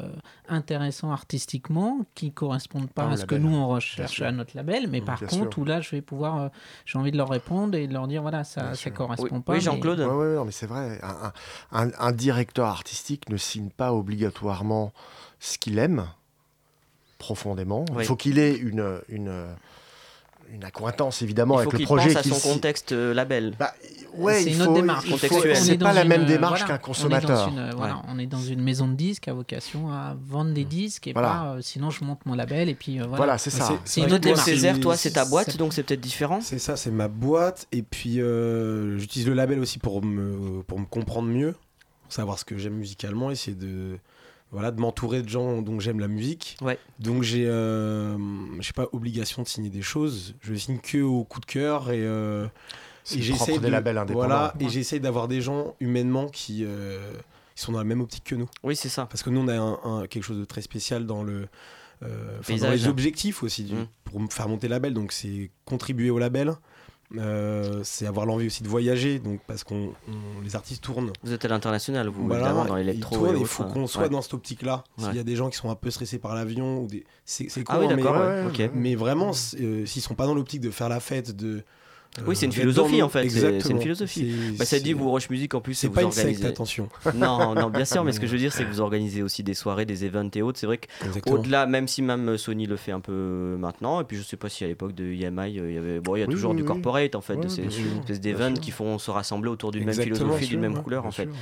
intéressants 0.49 1.11
artistiquement 1.11 2.01
qui 2.15 2.33
correspondent 2.33 2.91
pas 2.91 3.09
à 3.11 3.17
ce 3.17 3.25
que 3.27 3.35
label, 3.35 3.51
nous 3.51 3.57
on 3.57 3.69
recherche 3.69 4.23
à 4.23 4.31
notre 4.33 4.57
label, 4.57 4.89
mais 4.91 5.01
par 5.01 5.19
contre, 5.21 5.33
sûr. 5.35 5.51
Où 5.57 5.65
là, 5.65 5.81
je 5.81 5.91
vais 5.91 6.01
pouvoir, 6.03 6.41
euh, 6.41 6.49
j'ai 6.85 6.99
envie 6.99 7.11
de 7.13 7.17
leur 7.17 7.29
répondre 7.29 7.77
et 7.77 7.87
de 7.87 7.93
leur 7.93 8.07
dire 8.09 8.23
voilà, 8.23 8.45
ça, 8.45 8.73
correspond 8.95 9.25
Oui, 9.37 9.41
pas. 9.43 9.53
oui, 9.53 9.59
mais- 9.59 9.61
Jean-Claude. 9.61 10.01
Ouais, 10.01 10.35
non, 10.37 10.45
mais 10.45 10.53
c'est 10.53 10.67
vrai. 10.67 10.99
Un, 11.03 11.33
un- 11.73 11.87
un- 11.89 11.91
un 11.99 12.13
directeur 12.13 12.67
artistique 12.67 13.29
ne 13.29 13.37
signe 13.37 13.71
pas 13.71 13.93
obligatoirement 13.93 14.93
ce 15.41 15.59
qu'il 15.59 15.79
aime 15.79 16.07
profondément. 17.19 17.85
Oui. 17.93 18.05
Il 18.05 18.07
faut 18.07 18.17
qu'il 18.17 18.39
ait 18.39 18.55
une, 18.57 19.01
une, 19.09 19.47
une 20.53 20.65
accointance 20.65 21.23
évidemment 21.23 21.55
Il 21.55 21.59
avec 21.59 21.65
faut 21.67 21.73
le 21.73 21.77
qu'il 21.79 21.87
projet. 21.87 22.09
pense 22.09 22.17
à 22.17 22.23
qu'il 22.23 22.33
son 22.35 22.39
si- 22.41 22.49
contexte 22.49 22.93
euh, 22.93 23.13
label. 23.15 23.55
Bah, 23.59 23.73
ouais, 24.17 24.35
c'est 24.43 24.51
il 24.51 24.55
une 24.57 24.63
autre 24.63 24.71
faut- 24.71 24.77
démarche. 24.77 25.05
il 25.05 25.11
faut- 25.11 25.15
Contextuelle. 25.17 25.57
On 25.57 25.65
C'est 25.65 25.73
est 25.73 25.79
pas 25.79 25.93
la 25.93 26.03
une, 26.03 26.09
même 26.09 26.23
euh, 26.23 26.27
démarche 26.27 26.61
voilà, 26.61 26.67
qu'un 26.67 26.73
on 26.75 26.77
est 26.77 26.79
dans 26.79 26.87
consommateur. 26.87 27.49
une, 27.49 27.59
euh, 27.59 27.71
voilà, 27.77 27.95
Ouais. 27.97 28.01
on 28.09 28.19
est 28.19 28.27
dans 28.27 28.41
une 28.41 28.63
maison 28.63 28.89
de 28.89 28.95
disques 28.95 29.29
à 29.29 29.35
vocation 29.35 29.91
à 29.91 30.17
vendre 30.27 30.53
des 30.53 30.65
disques 30.65 31.07
et 31.09 31.13
Voilà. 31.13 31.29
pas 31.29 31.45
euh, 31.57 31.61
sinon 31.63 31.91
je 31.91 32.05
monte 32.05 32.25
mon 32.27 32.35
label 32.35 32.69
et 32.69 32.75
puis 32.75 32.99
euh, 32.99 33.03
voilà. 33.03 33.17
Voilà, 33.17 33.39
c'est 33.39 33.51
ça. 33.51 33.69
C'est 33.85 34.01
une 34.01 34.07
autre 34.07 34.19
démarche. 34.19 34.45
Césaire, 34.45 34.79
toi, 34.81 34.97
c'est 34.97 35.13
ta 35.13 35.25
boîte, 35.25 35.57
donc 35.57 35.73
c'est 35.73 35.83
peut-être 35.83 36.01
différent. 36.01 36.41
C'est 36.41 36.59
ça, 36.59 36.77
c'est 36.77 36.91
ma 36.91 37.09
boîte. 37.09 37.67
Et 37.73 37.83
puis, 37.83 38.21
euh, 38.21 38.99
j'utilise 38.99 39.27
le 39.27 39.35
label 39.35 39.59
aussi 39.59 39.79
pour 39.79 40.03
me, 40.05 40.63
pour 40.63 40.79
me 40.79 40.87
comprendre 40.87 41.29
mieux, 41.29 41.53
pour 42.05 42.13
savoir 42.13 42.39
ce 42.39 42.45
que 42.45 42.57
j'aime 42.57 42.75
musicalement, 42.75 43.31
essayer 43.31 43.57
de, 43.57 43.99
voilà, 44.57 44.71
de 44.71 44.81
m'entourer 44.81 45.21
de 45.23 45.29
gens 45.29 45.61
dont 45.61 45.79
j'aime 45.81 46.01
la 46.01 46.09
musique. 46.09 46.57
Ouais. 46.63 46.79
Donc, 46.99 47.23
j'ai, 47.23 47.45
euh, 47.47 48.17
j'ai 48.61 48.73
pas 48.73 48.87
obligation 48.93 49.43
de 49.43 49.49
signer 49.49 49.69
des 49.69 49.83
choses. 49.83 50.35
Je 50.41 50.55
signe 50.55 50.79
que 50.79 51.03
au 51.03 51.25
coup 51.25 51.41
de 51.41 51.45
cœur 51.47 51.91
et, 51.91 52.01
euh, 52.01 52.47
et 53.15 53.31
propre 53.33 53.61
de, 53.61 53.69
labels 53.69 53.99
indépendants. 53.99 54.27
Voilà, 54.27 54.55
et 54.59 54.65
Ouais. 54.65 54.71
j'essaye 54.71 55.01
d'avoir 55.01 55.29
des 55.29 55.43
gens 55.43 55.75
humainement 55.81 56.29
qui, 56.29 56.65
euh, 56.65 56.99
qui 57.55 57.63
sont 57.63 57.73
dans 57.73 57.79
la 57.79 57.85
même 57.85 58.01
optique 58.01 58.25
que 58.25 58.35
nous. 58.35 58.49
Oui, 58.63 58.75
c'est 58.77 58.89
ça. 58.89 59.05
Parce 59.05 59.23
que 59.23 59.29
nous, 59.31 59.41
on 59.41 59.49
a 59.49 59.57
un- 59.59 59.79
un- 59.85 60.07
quelque 60.07 60.25
chose 60.25 60.39
de 60.39 60.45
très 60.47 60.63
spécial 60.63 61.05
dans 61.07 61.23
le. 61.23 61.49
euh, 62.03 62.41
dans 62.61 62.71
les 62.71 62.89
objectifs 62.89 63.43
aussi 63.43 63.65
du- 63.65 63.75
Mm. 63.75 63.87
pour 64.05 64.21
faire 64.33 64.49
monter 64.51 64.69
le 64.69 64.73
label 64.73 64.93
donc 64.93 65.13
c'est 65.13 65.51
contribuer 65.65 66.11
au 66.11 66.19
label 66.19 66.53
euh, 67.17 67.81
c'est 67.85 68.07
avoir 68.07 68.27
l'envie 68.27 68.47
aussi 68.47 68.63
de 68.65 68.69
voyager 68.69 69.19
donc 69.21 69.41
parce 69.47 69.63
qu'on 69.63 69.93
on- 70.09 70.41
les 70.43 70.57
artistes 70.57 70.83
tournent 70.83 71.13
Vous 71.23 71.33
êtes 71.33 71.45
à 71.45 71.49
l'international, 71.49 72.09
vous, 72.09 72.27
Voilà, 72.27 72.47
évidemment, 72.47 72.65
dans 72.65 72.75
l'électro. 72.77 73.33
il 73.37 73.47
faut 73.47 73.65
qu'on 73.65 73.85
hein. 73.85 73.87
soit 73.87 74.03
Ouais. 74.03 74.09
dans 74.09 74.23
cette 74.23 74.35
optique 74.35 74.63
là 74.63 74.83
s'il 74.99 75.15
y 75.15 75.19
a 75.19 75.23
des 75.23 75.37
gens 75.37 75.49
qui 75.49 75.57
sont 75.57 75.71
un 75.71 75.77
peu 75.77 75.91
stressés 75.91 76.19
par 76.19 76.35
l'avion 76.35 76.81
ou 76.81 76.87
des 76.89 77.05
c'est 77.25 77.47
Ah 77.69 77.79
oui, 77.79 77.87
hein, 77.87 77.95
mais, 77.97 78.03
ouais, 78.03 78.71
mais 78.75 78.95
vraiment 78.97 79.31
euh, 79.61 79.87
s'ils 79.87 80.03
sont 80.03 80.15
pas 80.15 80.27
dans 80.27 80.35
l'optique 80.35 80.61
de 80.61 80.71
faire 80.71 80.89
la 80.89 81.01
fête 81.01 81.37
de 81.37 81.63
Oui, 82.27 82.37
c'est 82.37 82.47
une 82.47 82.51
d'être 82.51 82.61
philosophie, 82.61 83.03
en 83.03 83.09
fait, 83.09 83.29
c'est- 83.29 83.69
une 83.69 83.81
philosophie. 83.81 84.55
Bah, 84.59 84.65
ça 84.65 84.79
dit, 84.81 84.93
vous, 84.93 85.11
Rush 85.11 85.29
Music, 85.31 85.55
en 85.55 85.61
plus, 85.61 85.75
c'est 85.75 85.89
vous 85.89 85.93
pas 85.95 86.03
une 86.03 86.13
secte 86.13 86.27
organisez. 86.27 86.47
attention 86.47 86.89
Non, 87.15 87.55
non, 87.55 87.71
bien 87.71 87.85
sûr, 87.85 88.05
mais 88.05 88.13
ce 88.13 88.21
que 88.21 88.27
je 88.27 88.33
veux 88.33 88.39
dire, 88.39 88.53
c'est 88.53 88.65
que 88.65 88.69
vous 88.73 88.81
organisez 88.81 89.23
aussi 89.23 89.43
des 89.43 89.55
soirées, 89.55 89.85
des 89.85 90.05
events 90.05 90.31
et 90.35 90.43
autres. 90.43 90.59
C'est 90.59 90.67
vrai 90.67 90.81
qu'au-delà, 91.25 91.67
même 91.67 91.89
si 91.89 92.03
même 92.03 92.37
Sony 92.39 92.67
le 92.67 92.77
fait 92.77 92.93
un 92.93 93.01
peu 93.01 93.57
maintenant, 93.59 94.01
et 94.01 94.05
puis 94.05 94.17
je 94.17 94.23
sais 94.23 94.37
pas 94.37 94.49
si 94.49 94.65
à 94.65 94.67
l'époque 94.67 94.95
de 94.95 95.05
EMI, 95.05 95.59
euh, 95.59 95.69
il 95.71 95.75
y 95.75 95.79
avait, 95.79 96.01
bon, 96.01 96.17
il 96.17 96.21
y 96.21 96.23
a 96.23 96.27
Oui, 96.27 96.33
toujours 96.35 96.53
oui, 96.53 96.57
du 96.57 96.65
corporate 96.65 97.15
en 97.15 97.21
fait, 97.21 97.35
Ouais, 97.37 97.45
de 97.45 97.49
ces 97.49 97.65
espèces 97.67 98.21
d'events 98.21 98.55
qui 98.55 98.71
font 98.71 98.99
se 98.99 99.11
rassembler 99.11 99.51
autour 99.51 99.73
d'une 99.73 99.85
même 99.85 99.95
philosophie, 99.95 100.47
d'une 100.47 100.61
même 100.61 100.75
ouais, 100.75 100.83
couleur 100.83 101.07
en 101.07 101.11
fait. 101.11 101.25
sûr. 101.25 101.33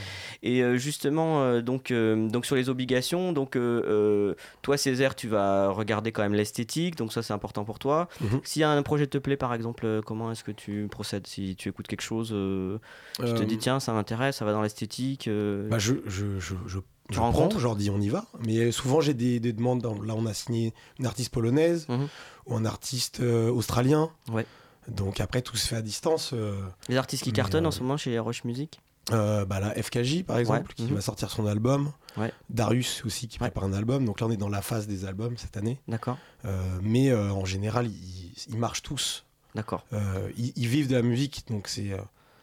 Et 0.42 0.62
euh, 0.62 0.76
justement, 0.76 1.42
euh, 1.42 1.60
donc, 1.62 1.90
euh, 1.90 2.28
donc 2.28 2.46
sur 2.46 2.56
les 2.56 2.68
obligations, 2.68 3.32
donc 3.32 3.56
euh, 3.56 3.82
euh, 3.86 4.34
toi 4.62 4.76
Césaire, 4.76 5.14
tu 5.14 5.28
vas 5.28 5.68
regarder 5.70 6.10
quand 6.12 6.22
même 6.22 6.34
l'esthétique, 6.34 6.96
donc 6.96 7.12
ça 7.12 7.22
c'est 7.22 7.32
important 7.32 7.64
pour 7.64 7.78
toi. 7.78 8.08
S'il 8.42 8.60
y 8.60 8.64
a 8.64 8.70
un 8.70 8.82
projet 8.82 9.06
te 9.06 9.18
plaît 9.18 9.36
par 9.36 9.54
exemple, 9.54 9.84
euh, 9.86 10.00
comment 10.02 10.30
est-ce 10.32 10.42
que 10.44 10.50
tu 10.52 10.63
procèdes 10.90 11.26
Si 11.26 11.56
tu 11.56 11.68
écoutes 11.68 11.86
quelque 11.86 12.00
chose, 12.02 12.30
euh, 12.32 12.78
tu 13.16 13.22
te 13.24 13.42
Euh, 13.42 13.44
dis 13.44 13.58
tiens 13.58 13.80
ça 13.80 13.92
m'intéresse, 13.92 14.36
ça 14.36 14.44
va 14.44 14.52
dans 14.52 14.62
l'esthétique. 14.62 15.28
euh, 15.28 15.68
Bah, 15.68 15.78
je, 15.78 15.94
je, 16.06 16.38
je, 16.40 16.54
je, 16.66 16.78
Tu 16.78 17.14
je 17.16 17.20
rencontres 17.20 17.50
prends, 17.50 17.58
je 17.58 17.64
leur 17.64 17.76
dis 17.76 17.90
on 17.90 18.00
y 18.00 18.08
va. 18.08 18.24
Mais 18.46 18.72
souvent 18.72 19.00
j'ai 19.00 19.14
des, 19.14 19.40
des 19.40 19.52
demandes. 19.52 19.80
dans- 19.82 20.00
Là 20.02 20.14
on 20.16 20.26
a 20.26 20.34
signé 20.34 20.72
une 20.98 21.06
artiste 21.06 21.32
polonaise 21.32 21.86
Mhm. 21.88 22.08
ou 22.46 22.56
un 22.56 22.64
artiste 22.64 23.20
euh, 23.20 23.50
australien. 23.50 24.10
Ouais. 24.32 24.46
Donc 24.88 25.20
après 25.20 25.42
tout 25.42 25.56
se 25.56 25.66
fait 25.68 25.76
à 25.76 25.82
distance. 25.82 26.30
euh, 26.34 26.60
Les 26.88 26.96
artistes 26.96 27.24
qui 27.24 27.32
cartonnent 27.32 27.64
euh, 27.64 27.68
en 27.68 27.72
ce 27.72 27.80
moment 27.80 27.96
chez 27.96 28.18
Rush 28.18 28.44
Music 28.44 28.80
bah, 29.10 29.60
la 29.60 29.70
FKJ 29.82 30.22
par 30.24 30.38
exemple 30.38 30.72
qui 30.74 30.84
mhm. 30.84 30.94
va 30.94 31.00
sortir 31.02 31.30
son 31.30 31.46
album. 31.46 31.92
Ouais. 32.16 32.32
Darius 32.48 33.04
aussi 33.04 33.28
qui 33.28 33.38
prépare 33.38 33.64
un 33.64 33.72
album. 33.74 34.04
Donc 34.06 34.20
là 34.20 34.26
on 34.26 34.30
est 34.30 34.38
dans 34.38 34.48
la 34.48 34.62
phase 34.62 34.86
des 34.86 35.04
albums 35.04 35.36
cette 35.36 35.56
année. 35.58 35.78
D'accord, 35.88 36.16
mais 36.82 37.12
en 37.14 37.44
général 37.44 37.86
ils, 37.88 38.32
ils 38.48 38.56
marchent 38.56 38.82
tous. 38.82 39.23
D'accord. 39.54 39.84
Euh, 39.92 40.28
ils, 40.36 40.52
ils 40.56 40.68
vivent 40.68 40.88
de 40.88 40.94
la 40.96 41.02
musique. 41.02 41.44
Donc 41.48 41.68
c'est 41.68 41.92
euh, 41.92 41.98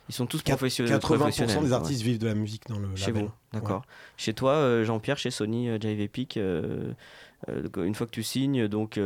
Ils 0.10 0.14
sont 0.16 0.26
tous 0.26 0.42
professionnels. 0.42 0.94
80% 1.00 1.00
professionnels, 1.00 1.60
des 1.64 1.70
ouais. 1.70 1.74
artistes 1.74 2.02
vivent 2.02 2.20
de 2.20 2.28
la 2.28 2.36
musique 2.36 2.64
dans 2.68 2.80
le 2.80 2.96
Chez 2.96 3.08
label. 3.08 3.24
vous, 3.26 3.32
d'accord. 3.54 3.84
Chez 4.18 4.34
toi, 4.34 4.54
euh, 4.54 4.84
Jean-Pierre, 4.84 5.18
chez 5.18 5.32
Sony, 5.32 5.70
euh, 5.70 5.78
Jive 5.80 6.00
Epic, 6.02 6.38
euh, 6.38 6.94
une 7.78 7.96
fois 7.96 8.06
que 8.06 8.12
tu 8.12 8.22
signes, 8.24 8.68
donc 8.68 9.00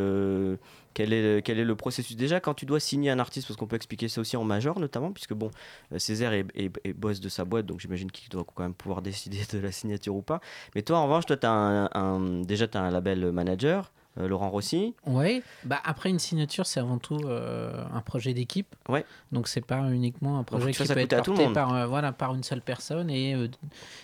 quel, 0.93 1.13
est, 1.13 1.41
quel 1.45 1.57
est 1.57 1.63
le 1.63 1.75
processus? 1.75 2.17
Déjà, 2.17 2.41
quand 2.41 2.53
tu 2.53 2.65
dois 2.65 2.81
signer 2.81 3.09
un 3.09 3.19
artiste, 3.19 3.47
parce 3.47 3.57
qu'on 3.57 3.65
peut 3.67 3.77
expliquer 3.77 4.09
ça 4.09 4.19
aussi 4.19 4.35
en 4.35 4.43
major 4.43 4.77
notamment, 4.79 5.11
puisque 5.13 5.33
bon, 5.33 5.51
Césaire 5.97 6.33
est, 6.33 6.45
est- 6.53 6.71
est 6.83 6.91
boss 6.93 7.21
de 7.21 7.29
sa 7.29 7.45
boîte, 7.45 7.65
donc 7.65 7.79
j'imagine 7.79 8.11
qu'il 8.11 8.27
doit 8.29 8.43
quand 8.53 8.63
même 8.63 8.73
pouvoir 8.73 9.01
décider 9.09 9.39
de 9.53 9.59
la 9.59 9.71
signature 9.71 10.15
ou 10.15 10.21
pas. 10.21 10.41
Mais 10.75 10.81
toi, 10.81 10.97
en 10.97 11.05
revanche, 11.05 11.25
toi, 11.25 11.37
as 11.43 11.47
un, 11.47 11.89
un- 11.93 12.41
déjà, 12.41 12.67
tu 12.67 12.77
as 12.77 12.81
un 12.81 12.91
label 12.91 13.31
manager. 13.31 13.93
Euh, 14.19 14.27
Laurent 14.27 14.49
Rossi. 14.49 14.93
Ouais, 15.05 15.43
bah 15.63 15.79
après 15.83 16.09
une 16.09 16.19
signature, 16.19 16.65
c'est 16.65 16.79
avant 16.79 16.97
tout 16.97 17.19
euh, 17.25 17.83
un 17.93 18.01
projet 18.01 18.33
d'équipe. 18.33 18.75
Ouais. 18.89 19.05
Donc 19.31 19.47
c'est 19.47 19.65
pas 19.65 19.79
uniquement 19.91 20.39
un 20.39 20.43
projet 20.43 20.71
qui 20.71 20.83
peut 20.87 20.97
être 20.99 21.15
porté 21.23 21.51
par, 21.53 21.73
euh, 21.73 21.85
voilà, 21.85 22.11
par 22.11 22.33
une 22.35 22.43
seule 22.43 22.61
personne 22.61 23.09
et, 23.09 23.35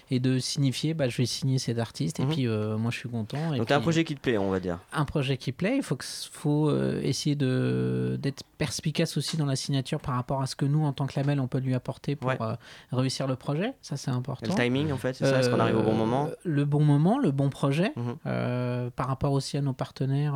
et 0.10 0.20
de 0.20 0.40
signifier, 0.40 0.94
bah, 0.94 1.08
je 1.10 1.18
vais 1.18 1.26
signer 1.26 1.58
cet 1.60 1.80
artiste 1.80 2.20
et 2.20 2.24
Mhm. 2.26 2.30
puis 2.32 2.48
moi 2.48 2.92
je 2.92 2.98
suis 2.98 3.10
content. 3.10 3.54
Et 3.54 3.58
Donc 3.58 3.68
t'as 3.68 3.76
un 3.76 3.80
puis, 3.80 3.84
projet 3.86 4.04
qui 4.04 4.16
te 4.16 4.20
plaît, 4.22 4.38
on 4.38 4.50
va 4.52 4.60
dire. 4.60 4.80
un 4.94 5.06
projet 5.06 5.38
qui 5.38 5.52
plaît, 5.52 5.78
il 5.78 5.84
faut, 5.84 5.96
que, 5.96 6.06
faut 6.32 6.76
essayer 7.02 7.36
de, 7.36 8.18
d'être 8.22 8.44
perspicace 8.66 9.18
aussi 9.18 9.38
dans 9.38 9.48
la 9.48 9.56
signature 9.56 10.00
par 10.00 10.14
rapport 10.14 10.40
à 10.44 10.46
ce 10.46 10.56
que 10.56 10.66
nous, 10.66 10.86
en 10.86 10.94
tant 10.94 11.08
que 11.08 11.20
label, 11.20 11.40
on 11.40 11.48
peut 11.48 11.58
lui 11.58 11.74
apporter 11.74 12.16
pour 12.16 12.30
Ouais. 12.30 12.38
euh, 12.42 12.56
réussir 12.92 13.26
le 13.26 13.36
projet. 13.36 13.74
Ça, 13.82 13.98
c'est 13.98 14.12
important. 14.12 14.54
le 14.56 14.62
timing, 14.64 14.92
en 14.92 14.98
fait, 14.98 15.14
c'est 15.14 15.26
ça? 15.26 15.40
Est-ce 15.40 15.50
qu'on 15.50 15.60
arrive 15.60 15.78
au 15.78 15.82
bon 15.82 15.94
Euh, 15.94 15.96
moment? 15.96 16.30
Le 16.44 16.64
bon 16.66 16.84
moment, 16.84 17.18
le 17.18 17.32
bon 17.32 17.50
projet, 17.50 17.92
Mhm. 17.96 18.16
euh, 18.28 18.90
par 18.96 19.08
rapport 19.08 19.32
aussi 19.34 19.58
à 19.58 19.62
nos 19.62 19.74
partenaires 19.74 20.36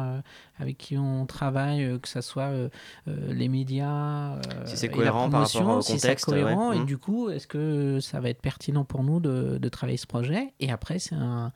avec 0.60 0.78
qui 0.80 0.98
on 0.98 1.28
travaille, 1.28 2.00
que 2.02 2.08
ce 2.08 2.22
soit 2.22 2.50
les 3.06 3.48
médias, 3.48 4.40
Si 4.66 4.76
c'est 4.78 4.90
cohérent 4.90 5.30
par 5.30 5.42
promotion, 5.42 5.60
rapport 5.60 5.78
au 5.78 5.82
si 5.82 5.94
contexte, 5.94 6.26
c'est 6.26 6.32
cohérent, 6.32 6.70
ouais. 6.72 6.78
et 6.78 6.80
Mhm. 6.80 6.86
du 6.88 6.98
coup, 6.98 7.30
est-ce 7.30 7.46
que 7.46 8.00
ça 8.00 8.20
va 8.20 8.30
être 8.30 8.42
pertinent 8.42 8.86
pour 8.86 9.04
nous 9.04 9.20
de, 9.20 9.60
de 9.60 9.70
travailler 9.70 9.98
ce 9.98 10.08
projet? 10.08 10.54
Et 10.60 10.72
après, 10.72 10.98
c'est 10.98 11.14
un 11.16 11.52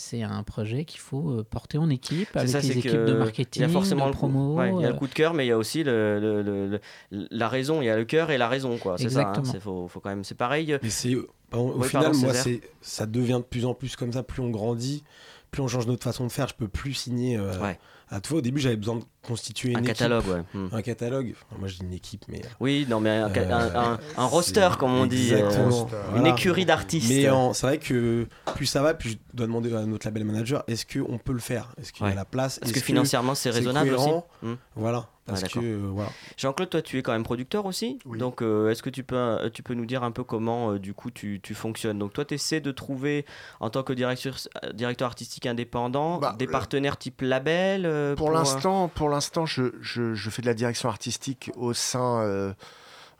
c'est 0.00 0.22
un 0.22 0.42
projet 0.42 0.84
qu'il 0.84 1.00
faut 1.00 1.30
euh, 1.30 1.44
porter 1.48 1.78
en 1.78 1.88
équipe 1.90 2.28
C'est 2.32 2.38
avec 2.38 2.50
ça, 2.50 2.60
les 2.60 2.66
c'est 2.68 2.78
équipes 2.78 2.92
de 2.92 3.06
il 3.08 3.14
y 3.14 3.18
marketing, 3.18 3.62
a 3.64 3.68
forcément 3.68 4.04
de 4.06 4.08
le 4.10 4.12
coup- 4.14 4.18
promo. 4.18 4.54
ouais, 4.56 4.72
il 4.74 4.80
y 4.80 4.84
a 4.84 4.88
le 4.88 4.94
euh, 4.94 4.98
coup 4.98 5.06
de 5.06 5.12
cœur, 5.14 5.34
mais 5.34 5.44
il 5.44 5.48
y 5.48 5.52
a 5.52 5.58
aussi 5.58 5.84
le, 5.84 6.18
le- 6.18 6.42
le- 6.42 6.66
le- 7.10 7.28
la 7.30 7.48
raison. 7.48 7.80
Il 7.82 7.84
y 7.84 7.90
a 7.90 7.96
le 7.96 8.04
cœur 8.04 8.30
et 8.30 8.38
la 8.38 8.48
raison, 8.48 8.76
quoi. 8.78 8.96
C'est 8.98 9.10
ça. 9.10 9.32
hein, 9.36 9.42
c'est 9.44 9.60
faut, 9.60 9.86
faut 9.88 10.00
quand 10.00 10.08
même. 10.10 10.24
C'est 10.24 10.34
pareil. 10.36 10.76
Mais 10.82 10.90
c'est, 10.90 11.14
au 11.14 11.26
Oui, 11.52 11.86
final, 11.88 12.04
pardon, 12.06 12.18
moi, 12.18 12.34
c'est, 12.34 12.60
ça 12.80 13.06
devient 13.06 13.38
de 13.38 13.44
plus 13.48 13.66
en 13.66 13.74
plus 13.74 13.96
comme 13.96 14.12
ça. 14.12 14.22
Plus 14.22 14.42
on 14.42 14.50
grandit, 14.50 15.04
plus 15.50 15.62
on 15.62 15.68
change 15.68 15.86
notre 15.86 16.02
façon 16.04 16.24
de 16.24 16.30
faire. 16.32 16.48
Je 16.48 16.54
peux 16.54 16.68
plus 16.68 16.94
signer 16.94 17.36
euh, 17.36 17.58
Ouais. 17.60 17.78
À 18.10 18.20
tout. 18.20 18.36
Au 18.36 18.40
début, 18.40 18.60
j'avais 18.60 18.76
besoin 18.76 18.96
de 18.96 19.04
constituer 19.26 19.70
une 19.70 19.76
Un 19.78 19.80
équipe. 19.80 19.94
catalogue, 19.94 20.24
ouais. 20.26 20.42
Hmm. 20.54 20.68
Un 20.72 20.82
catalogue. 20.82 21.34
Enfin, 21.48 21.56
moi, 21.60 21.68
je 21.68 21.76
dis 21.78 21.84
une 21.84 21.92
équipe, 21.92 22.24
mais. 22.28 22.42
Oui, 22.58 22.86
non, 22.88 23.00
mais 23.00 23.10
un, 23.10 23.28
Euh, 23.30 23.52
un- 23.52 23.92
un- 23.92 23.98
un 24.16 24.24
roster, 24.24 24.68
comme 24.78 24.92
on 24.94 25.06
dit. 25.06 25.30
euh, 25.32 25.48
une 25.50 25.86
Voilà. 26.12 26.28
écurie 26.30 26.64
d'artistes. 26.64 27.08
Mais 27.08 27.28
c'est 27.54 27.66
vrai 27.66 27.78
que 27.78 28.26
plus 28.56 28.66
ça 28.66 28.82
va, 28.82 28.94
plus 28.94 29.10
je 29.10 29.16
dois 29.34 29.46
demander 29.46 29.74
à 29.74 29.84
notre 29.86 30.06
label 30.06 30.24
manager 30.24 30.64
est-ce 30.66 30.84
qu'on 30.86 31.18
peut 31.18 31.32
le 31.32 31.38
faire? 31.38 31.72
Est-ce 31.80 31.92
qu'il 31.92 32.02
y 32.04 32.06
Ouais. 32.06 32.12
a 32.12 32.16
la 32.16 32.24
place? 32.24 32.58
Est-ce 32.62 32.72
que 32.72 32.80
financièrement, 32.80 33.34
c'est 33.34 33.50
raisonnable 33.50 33.94
aussi 33.94 34.10
Hmm. 34.42 34.54
Voilà. 34.76 35.06
Parce 35.30 35.52
que 35.52 35.58
euh, 35.60 35.90
voilà. 35.92 36.10
Jean-Claude, 36.36 36.70
toi, 36.70 36.82
tu 36.82 36.98
es 36.98 37.02
quand 37.02 37.12
même 37.12 37.22
producteur 37.22 37.66
aussi. 37.66 37.98
Oui. 38.04 38.18
Donc, 38.18 38.42
euh, 38.42 38.70
est-ce 38.70 38.82
que 38.82 38.90
tu 38.90 39.02
peux, 39.02 39.16
euh, 39.16 39.50
tu 39.50 39.62
peux 39.62 39.74
nous 39.74 39.86
dire 39.86 40.02
un 40.02 40.10
peu 40.10 40.24
comment, 40.24 40.72
euh, 40.72 40.78
du 40.78 40.94
coup, 40.94 41.10
tu, 41.10 41.40
tu 41.42 41.54
fonctionnes? 41.54 41.98
Donc, 41.98 42.12
toi, 42.12 42.24
tu 42.24 42.34
essaies 42.34 42.60
de 42.60 42.72
trouver, 42.72 43.24
en 43.60 43.70
tant 43.70 43.82
que 43.82 43.92
directeur, 43.92 44.36
directeur 44.74 45.06
artistique 45.06 45.46
indépendant, 45.46 46.18
Bah, 46.18 46.34
des 46.38 46.46
partenaires 46.46 46.96
type 46.96 47.20
label 47.22 48.14
Pour 48.16 48.30
l'instant, 48.30 48.88
pour 48.88 49.08
l'instant, 49.08 49.46
je, 49.46 49.72
je, 49.80 50.14
je 50.14 50.30
fais 50.30 50.42
de 50.42 50.46
la 50.46 50.54
direction 50.54 50.88
artistique 50.88 51.50
au 51.56 51.72
sein 51.72 52.54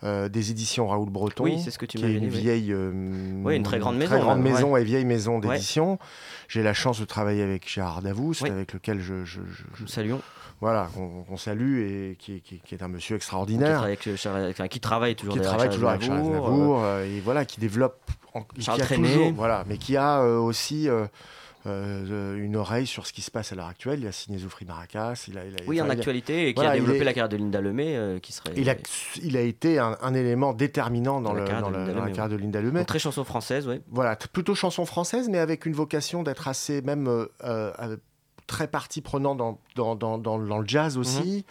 euh, 0.05 0.29
des 0.29 0.51
éditions 0.51 0.89
Raoul 0.89 1.11
Breton. 1.11 1.45
Oui, 1.45 1.61
c'est 1.63 1.71
ce 1.71 1.79
que 1.79 1.87
tu 1.87 1.99
qui 1.99 2.05
est 2.05 2.13
une 2.15 2.29
dit, 2.29 2.39
vieille, 2.41 2.73
euh, 2.73 2.91
Oui, 3.45 3.57
une 3.57 3.63
très 3.63 3.79
grande 3.79 3.97
maison, 3.97 4.11
très 4.13 4.21
grande 4.21 4.41
même, 4.41 4.53
maison 4.53 4.77
et 4.77 4.85
vieille 4.85 5.05
maison 5.05 5.41
Ouais. 5.41 5.49
d'édition. 5.55 5.99
J'ai 6.49 6.63
la 6.63 6.73
chance 6.75 6.99
de 7.01 7.05
travailler 7.05 7.43
avec 7.43 7.69
Gérard 7.69 8.03
Davoust, 8.03 8.43
Oui. 8.43 8.51
avec 8.51 8.73
lequel 8.73 9.01
je, 9.01 9.25
je- 9.25 9.41
je- 9.51 9.63
je- 9.77 9.83
Nous 9.83 9.89
saluons. 9.89 10.21
voilà, 10.61 10.89
qu'on 10.95 11.37
salue 11.37 11.79
et 11.81 12.17
qui, 12.19 12.37
est- 12.37 12.41
qui 12.41 12.61
qui 12.61 12.77
un 12.81 12.89
monsieur 12.89 13.15
Qui 13.17 13.19
extraordinaire. 13.19 13.69
travaille, 13.73 13.87
avec, 13.93 14.07
euh, 14.09 14.17
Charles- 14.17 14.49
enfin, 14.51 14.69
qui 14.69 14.81
travaille 14.81 15.15
toujours 15.17 15.35
qui 15.35 15.41
travaille 15.41 15.61
avec 15.67 15.73
toujours 15.73 15.91
avec 15.91 16.03
Charles 16.03 16.19
Aznavour, 16.21 16.83
euh, 16.85 17.05
et 17.05 17.21
voilà, 17.21 17.45
qui 17.45 17.61
développe, 17.61 18.01
Charles 18.59 18.79
qui 18.83 18.93
a 18.95 18.97
toujours, 18.97 19.33
voilà, 19.33 19.65
mais 19.69 19.77
qui 19.77 19.97
a 19.97 20.21
euh, 20.23 20.39
aussi 20.39 20.89
euh, 20.89 21.07
euh, 21.67 22.37
une 22.37 22.57
oreille 22.57 22.87
sur 22.87 23.07
ce 23.07 23.13
qui 23.13 23.21
se 23.23 23.31
passe 23.31 23.53
à 23.53 23.55
l'heure 23.55 23.67
actuelle. 23.67 24.01
Il 24.01 24.07
a 24.07 24.13
signé 24.13 24.39
Zoufri 24.39 24.65
Maracas, 24.65 25.25
il 25.29 25.37
a, 25.39 25.45
il 25.45 25.55
a- 25.55 25.59
Oui, 25.67 25.81
en 25.81 25.85
enfin, 25.85 25.93
actualité, 25.95 26.49
et 26.49 26.55
qui 26.55 26.55
voilà, 26.55 26.71
a 26.71 26.75
développé 26.75 27.01
est- 27.01 27.05
la 27.05 27.13
carrière 27.13 27.29
de 27.29 27.37
Linda 27.37 27.61
Lemay, 27.61 27.97
euh, 27.97 28.19
qui 28.19 28.33
serait. 28.33 28.53
il 28.57 28.71
a, 28.71 28.75
il 29.23 29.37
a 29.37 29.41
été 29.43 29.79
un, 29.79 29.97
un 30.01 30.15
élément 30.15 30.53
déterminant 30.55 31.21
dans, 31.21 31.31
Dans 31.31 31.35
la 31.35 31.41
le- 31.41 31.47
carrière 31.47 31.63
dans 31.65 31.71
de 31.71 31.77
Linda 31.77 31.93
dans 31.93 31.99
la 31.99 32.05
Lemay, 32.07 32.17
carrière 32.17 32.37
de 32.39 32.43
Linda 32.43 32.61
Lemay. 32.63 32.81
Donc, 32.81 32.87
très 32.89 32.99
chanson 32.99 33.25
française, 33.25 33.69
oui. 33.69 33.81
Voilà, 33.91 34.17
plutôt 34.17 34.55
chanson 34.55 34.87
française, 34.87 35.29
mais 35.29 35.39
avec 35.39 35.67
une 35.67 35.75
vocation 35.75 36.23
d'être 36.23 36.49
assez 36.49 36.81
même 36.83 37.09
euh, 37.45 37.97
très 38.47 38.67
partie 38.67 39.01
prenante 39.03 39.39
dans, 39.77 39.95
dans, 39.95 40.39
le 40.39 40.67
jazz 40.67 40.97
aussi. 40.99 41.45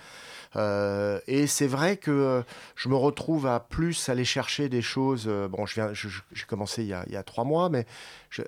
Euh, 0.55 1.19
et 1.27 1.45
c'est 1.45 1.67
vrai 1.67 1.97
que 1.97 2.09
euh, 2.09 2.41
je 2.75 2.89
me 2.89 2.95
retrouve 2.95 3.45
à 3.45 3.59
plus 3.59 4.09
aller 4.09 4.25
chercher 4.25 4.67
des 4.67 4.81
choses. 4.81 5.25
euh, 5.27 5.47
bon, 5.47 5.67
je 5.67 5.75
viens, 5.75 5.91
j'ai 5.93 6.45
commencé 6.47 6.81
il 6.81 6.87
y, 6.89 6.93
a, 6.93 7.03
il 7.05 7.13
y 7.13 7.17
a 7.17 7.21
trois 7.23 7.43
mois, 7.43 7.69
mais 7.69 7.85
je- 8.31 8.41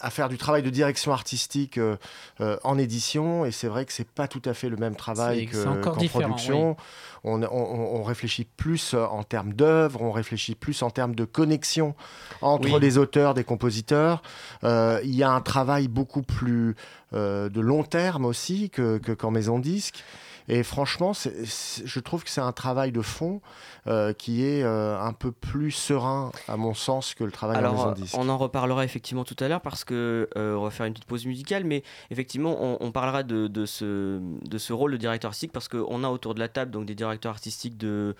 à 0.00 0.10
faire 0.10 0.28
du 0.28 0.38
travail 0.38 0.62
de 0.62 0.70
direction 0.70 1.12
artistique 1.12 1.78
euh, 1.78 1.96
euh, 2.40 2.56
en 2.64 2.78
édition. 2.78 3.44
Et 3.44 3.50
c'est 3.52 3.66
vrai 3.68 3.84
que 3.84 3.92
c'est 3.92 4.08
pas 4.08 4.28
tout 4.28 4.42
à 4.44 4.54
fait 4.54 4.68
le 4.68 4.76
même 4.76 4.96
travail 4.96 5.46
qu'en 5.46 5.96
différent, 5.96 6.28
production. 6.28 6.76
On, 7.24 7.42
on- 7.42 7.46
on- 7.50 8.00
on 8.00 8.02
réfléchit 8.02 8.44
plus 8.56 8.94
euh, 8.94 9.04
en 9.06 9.22
termes 9.22 9.52
d'œuvre, 9.54 10.02
on 10.02 10.12
réfléchit 10.12 10.54
plus 10.54 10.82
en 10.82 10.90
termes 10.90 11.14
de 11.14 11.24
connexion 11.24 11.94
entre 12.42 12.72
Oui. 12.72 12.80
les 12.80 12.98
auteurs, 12.98 13.34
des 13.34 13.44
compositeurs. 13.44 14.22
Euh, 14.64 15.00
il 15.04 15.14
y 15.14 15.22
a 15.22 15.30
un 15.30 15.40
travail 15.40 15.88
beaucoup 15.88 16.22
plus 16.22 16.74
de 17.12 17.60
long 17.60 17.84
terme 17.84 18.24
aussi 18.24 18.70
que, 18.70 18.98
que- 18.98 19.12
qu'en 19.12 19.30
maison 19.30 19.60
disque. 19.60 20.02
Et 20.48 20.62
franchement, 20.62 21.12
je 21.14 22.00
trouve 22.00 22.22
que 22.22 22.30
c'est 22.30 22.40
un 22.40 22.52
travail 22.52 22.92
de 22.92 23.00
fond 23.00 23.40
euh, 23.86 24.12
qui 24.12 24.44
est 24.44 24.62
euh, 24.62 24.98
un 25.00 25.12
peu 25.12 25.32
plus 25.32 25.70
serein, 25.70 26.32
à 26.48 26.56
mon 26.56 26.74
sens, 26.74 27.14
que 27.14 27.24
le 27.24 27.32
travail 27.32 27.58
en 27.58 27.62
maison 27.62 27.82
Alors, 27.82 27.94
de 27.94 28.02
disque. 28.02 28.16
on 28.18 28.28
en 28.28 28.36
reparlera 28.36 28.84
effectivement 28.84 29.24
tout 29.24 29.36
à 29.40 29.48
l'heure 29.48 29.62
parce 29.62 29.84
que 29.84 30.28
euh, 30.36 30.54
on 30.54 30.64
va 30.64 30.70
faire 30.70 30.86
une 30.86 30.92
petite 30.92 31.06
pause 31.08 31.24
musicale, 31.24 31.64
mais 31.64 31.82
effectivement, 32.10 32.56
on, 32.60 32.76
on 32.80 32.92
parlera 32.92 33.22
de, 33.22 33.46
de 33.48 33.64
ce, 33.64 34.20
de 34.20 34.58
ce 34.58 34.72
rôle 34.72 34.92
de 34.92 34.96
directeur 34.98 35.28
artistique 35.30 35.52
parce 35.52 35.68
qu'on 35.68 36.04
a 36.04 36.08
autour 36.08 36.34
de 36.34 36.40
la 36.40 36.48
table 36.48 36.70
donc 36.70 36.84
des 36.84 36.94
directeurs 36.94 37.32
artistiques 37.32 37.78
de 37.78 38.14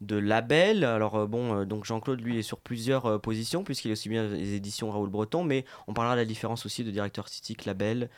de 0.00 0.16
labels. 0.16 0.84
Alors 0.84 1.16
euh, 1.16 1.26
bon, 1.26 1.60
euh, 1.60 1.64
donc 1.64 1.84
Jean-Claude 1.84 2.20
lui 2.20 2.38
est 2.38 2.42
sur 2.42 2.60
plusieurs 2.60 3.06
euh, 3.06 3.18
positions 3.18 3.64
puisqu'il 3.64 3.88
est 3.88 3.92
aussi 3.92 4.08
bien 4.08 4.28
les 4.28 4.54
éditions 4.54 4.90
Raoul 4.90 5.08
Breton, 5.08 5.44
mais 5.44 5.64
on 5.86 5.94
parlera 5.94 6.14
de 6.14 6.20
la 6.20 6.24
différence 6.24 6.66
aussi 6.66 6.84
de 6.84 6.90
directeur 6.90 7.24
artistique, 7.24 7.64
label, 7.64 8.10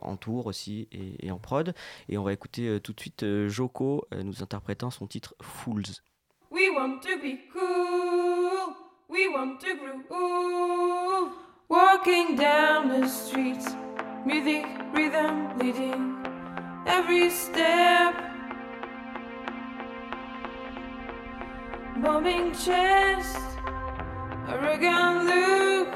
en 0.00 0.16
tour 0.16 0.46
aussi 0.46 0.88
et, 1.20 1.30
en 1.30 1.38
prod. 1.38 1.74
Et 2.08 2.16
on 2.16 2.22
va 2.22 2.32
écouter 2.32 2.80
tout 2.80 2.94
de 2.94 3.00
suite 3.00 3.26
Joko 3.48 4.06
nous 4.24 4.42
interprétant 4.42 4.90
son 4.90 5.06
titre 5.06 5.34
Fools. 5.42 6.00
We 6.50 6.70
want 6.74 7.00
to 7.00 7.18
be 7.18 7.36
cool. 7.52 8.74
We 9.10 9.28
want 9.28 9.58
to 9.58 9.76
groove. 10.08 11.32
Walking 11.68 12.36
down 12.36 12.88
the 12.88 13.06
streets, 13.06 13.76
music, 14.24 14.64
rhythm, 14.94 15.58
leading 15.58 16.16
every 16.86 17.28
step. 17.28 18.27
Bombing 22.02 22.52
chest, 22.52 23.38
arrogant 24.48 25.24
look. 25.24 25.88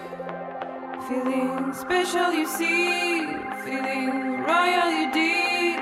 Feeling 1.07 1.73
special, 1.73 2.33
you 2.33 2.45
see. 2.45 3.25
Feeling 3.65 4.43
royal, 4.43 4.91
you 4.91 5.13
dig. 5.13 5.77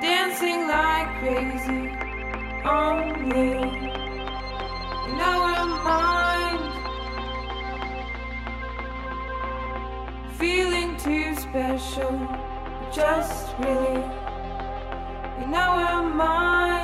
Dancing 0.00 0.66
like 0.68 1.08
crazy. 1.20 1.92
Only 2.64 3.52
in 5.10 5.20
our 5.20 5.66
mind. 5.84 6.64
Feeling 10.38 10.96
too 10.96 11.34
special, 11.36 12.26
just 12.90 13.54
really 13.58 14.02
in 15.42 15.52
our 15.52 16.02
mind. 16.08 16.77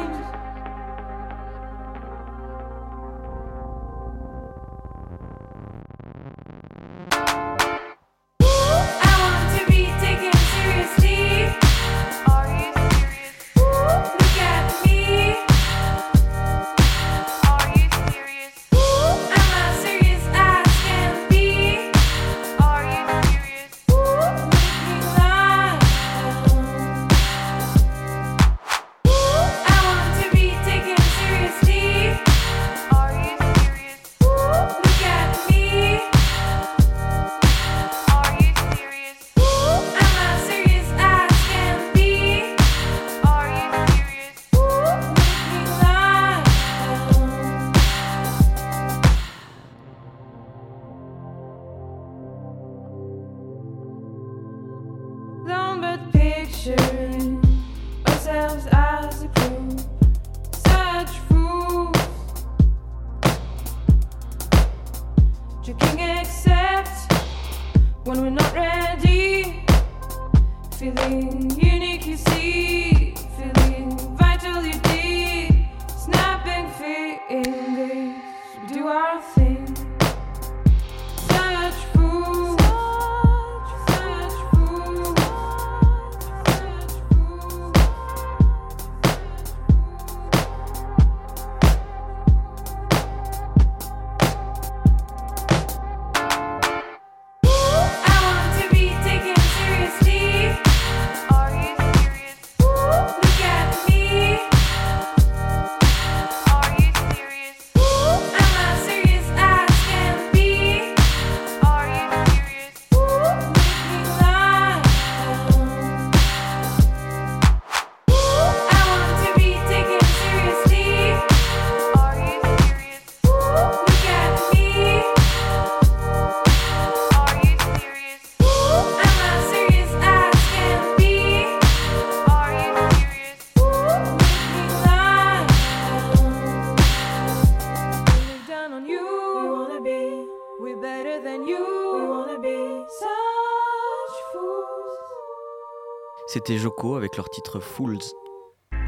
C'était 146.46 146.58
Joko 146.58 146.96
avec 146.96 147.16
leur 147.16 147.30
titre 147.30 147.58
Fools. 147.58 147.96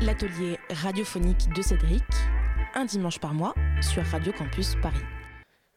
L'atelier 0.03 0.59
radiophonique 0.69 1.51
de 1.55 1.63
Cédric, 1.63 2.03
un 2.75 2.85
dimanche 2.85 3.19
par 3.19 3.33
mois 3.33 3.55
sur 3.81 4.05
Radio 4.05 4.31
Campus 4.31 4.75
Paris. 4.83 5.01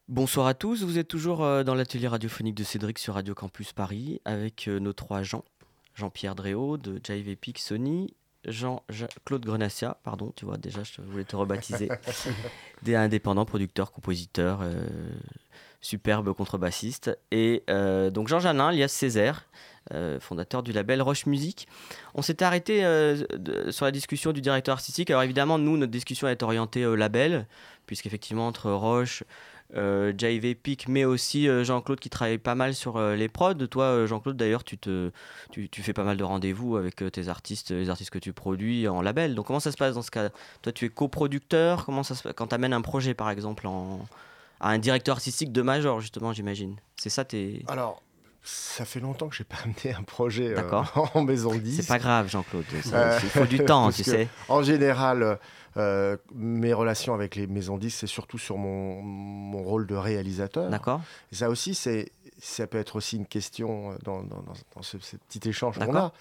Bonsoir 0.10 0.48
à 0.48 0.54
tous, 0.54 0.84
vous 0.84 0.98
êtes 0.98 1.08
toujours 1.08 1.42
euh, 1.42 1.64
dans 1.64 1.76
l'atelier 1.76 2.10
radiophonique 2.10 2.56
de 2.56 2.66
Cédric 2.66 3.00
sur 3.00 3.14
Radio 3.14 3.34
Campus 3.34 3.72
Paris 3.72 4.20
avec 4.26 4.68
euh, 4.68 4.80
nos 4.80 4.92
trois 4.92 5.24
Jean. 5.24 5.46
Jean-Pierre 5.96 6.36
Dréau 6.36 6.76
de 6.76 7.00
Jive 7.02 7.30
Epic 7.30 7.60
Sony, 7.60 8.14
Jean, 8.46 8.84
Jean- 8.90 9.08
Claude 9.24 9.46
Grenassia, 9.46 9.96
pardon, 10.04 10.34
tu 10.36 10.44
vois, 10.44 10.58
déjà 10.58 10.84
je 10.84 11.02
voulais 11.02 11.24
te 11.24 11.38
rebaptiser, 11.38 11.88
des 12.82 12.96
indépendants, 12.96 13.46
producteurs, 13.46 13.94
compositeurs, 13.94 14.60
euh, 14.64 14.86
superbe 15.80 16.34
contrebassiste, 16.34 17.18
et 17.32 17.64
euh, 17.70 18.10
donc 18.10 18.28
Jean 18.28 18.40
Janin, 18.42 18.68
alias 18.68 18.90
Césaire, 18.90 19.46
euh, 19.94 20.20
fondateur 20.20 20.64
du 20.64 20.72
label 20.72 21.02
Roche 21.02 21.26
Music. 21.26 21.68
On 22.16 22.22
s'était 22.22 22.46
arrêté 22.46 22.84
euh, 22.86 23.72
sur 23.72 23.86
la 23.86 23.92
discussion 23.92 24.32
du 24.32 24.42
directeur 24.42 24.74
artistique. 24.74 25.10
Alors 25.10 25.24
évidemment, 25.24 25.58
nous, 25.58 25.78
notre 25.78 25.92
discussion 25.92 26.28
est 26.28 26.44
orientée 26.44 26.86
au 26.86 26.96
label, 26.96 27.48
puisqu'effectivement, 27.86 28.48
entre 28.48 28.72
Roche, 28.72 29.24
euh, 29.76 30.14
Jive 30.18 30.46
Epic, 30.46 30.88
mais 30.88 31.06
aussi 31.06 31.48
euh, 31.48 31.64
Jean-Claude 31.64 32.00
qui 32.00 32.10
travaille 32.10 32.38
pas 32.38 32.56
mal 32.56 32.74
sur 32.74 32.98
euh, 32.98 33.16
les 33.16 33.30
prods. 33.30 33.54
Toi, 33.54 33.84
euh, 33.84 34.08
Jean-Claude, 34.08 34.36
d'ailleurs, 34.36 34.64
tu, 34.64 34.78
tu, 34.78 35.84
fais 35.84 35.94
pas 35.94 36.04
mal 36.04 36.18
de 36.18 36.24
rendez-vous 36.24 36.78
avec 36.78 37.02
euh, 37.04 37.10
tes 37.10 37.28
artistes, 37.28 37.72
les 37.72 37.90
artistes 37.90 38.10
que 38.10 38.20
tu 38.20 38.34
produis 38.34 38.88
en 38.88 39.02
label. 39.02 39.36
Donc 39.36 39.48
comment 39.48 39.60
ça 39.60 39.72
se 39.72 39.78
passe 39.78 39.96
dans 39.96 40.02
ce 40.02 40.12
cas? 40.12 40.30
Toi, 40.62 40.72
tu 40.72 40.86
es 40.86 40.90
coproducteur. 40.90 41.86
Comment 41.86 42.04
ça 42.04 42.16
se 42.16 42.24
passe 42.24 42.34
quand 42.36 42.48
tu 42.48 42.56
amènes 42.56 42.74
un 42.74 42.82
projet, 42.82 43.14
par 43.14 43.30
exemple, 43.30 43.68
à 44.60 44.70
un 44.70 44.78
directeur 44.80 45.16
artistique 45.16 45.52
de 45.52 45.62
major, 45.62 46.02
justement, 46.02 46.34
j'imagine? 46.34 46.76
C'est 46.96 47.10
ça, 47.10 47.24
tes... 47.24 47.64
Alors, 47.68 48.02
ça 48.44 48.86
fait 48.86 49.00
longtemps 49.00 49.28
que 49.30 49.36
j'ai 49.36 49.44
pas 49.44 49.58
amené 49.64 49.96
un 49.98 50.04
projet 50.04 50.58
euh, 50.58 50.82
en 51.14 51.22
maison 51.24 51.54
de 51.54 51.60
disque. 51.60 51.82
C'est 51.84 51.88
pas 51.88 52.00
grave, 52.00 52.30
Jean-Claude. 52.30 52.66
Euh, 52.94 53.20
Il 53.24 53.30
faut 53.30 53.46
du 53.46 53.60
temps, 53.66 53.92
tu 53.92 54.04
sais. 54.04 54.28
En 54.48 54.64
général, 54.64 55.40
euh, 55.78 56.18
mes 56.34 56.74
relations 56.74 57.14
avec 57.14 57.36
les 57.36 57.48
maisons 57.48 57.76
de 57.76 57.82
disques, 57.82 58.00
c'est 58.00 58.08
surtout 58.08 58.38
sur 58.38 58.58
mon, 58.58 59.02
mon 59.02 59.62
rôle 59.62 59.86
de 59.88 59.96
réalisateur. 59.96 60.70
D'accord. 60.70 61.02
Ça 61.32 61.50
aussi, 61.50 61.76
c'est, 61.76 62.12
ça 62.40 62.66
peut 62.68 62.78
être 62.80 62.96
aussi 62.96 63.18
une 63.18 63.26
question 63.28 63.96
dans, 64.04 64.24
dans- 64.24 64.42
dans- 64.42 64.54
dans 64.76 64.82
ce, 64.82 64.98
ce 65.00 65.18
petit 65.18 65.48
échange 65.50 65.78
qu'on 65.78 65.96
a. 65.96 66.12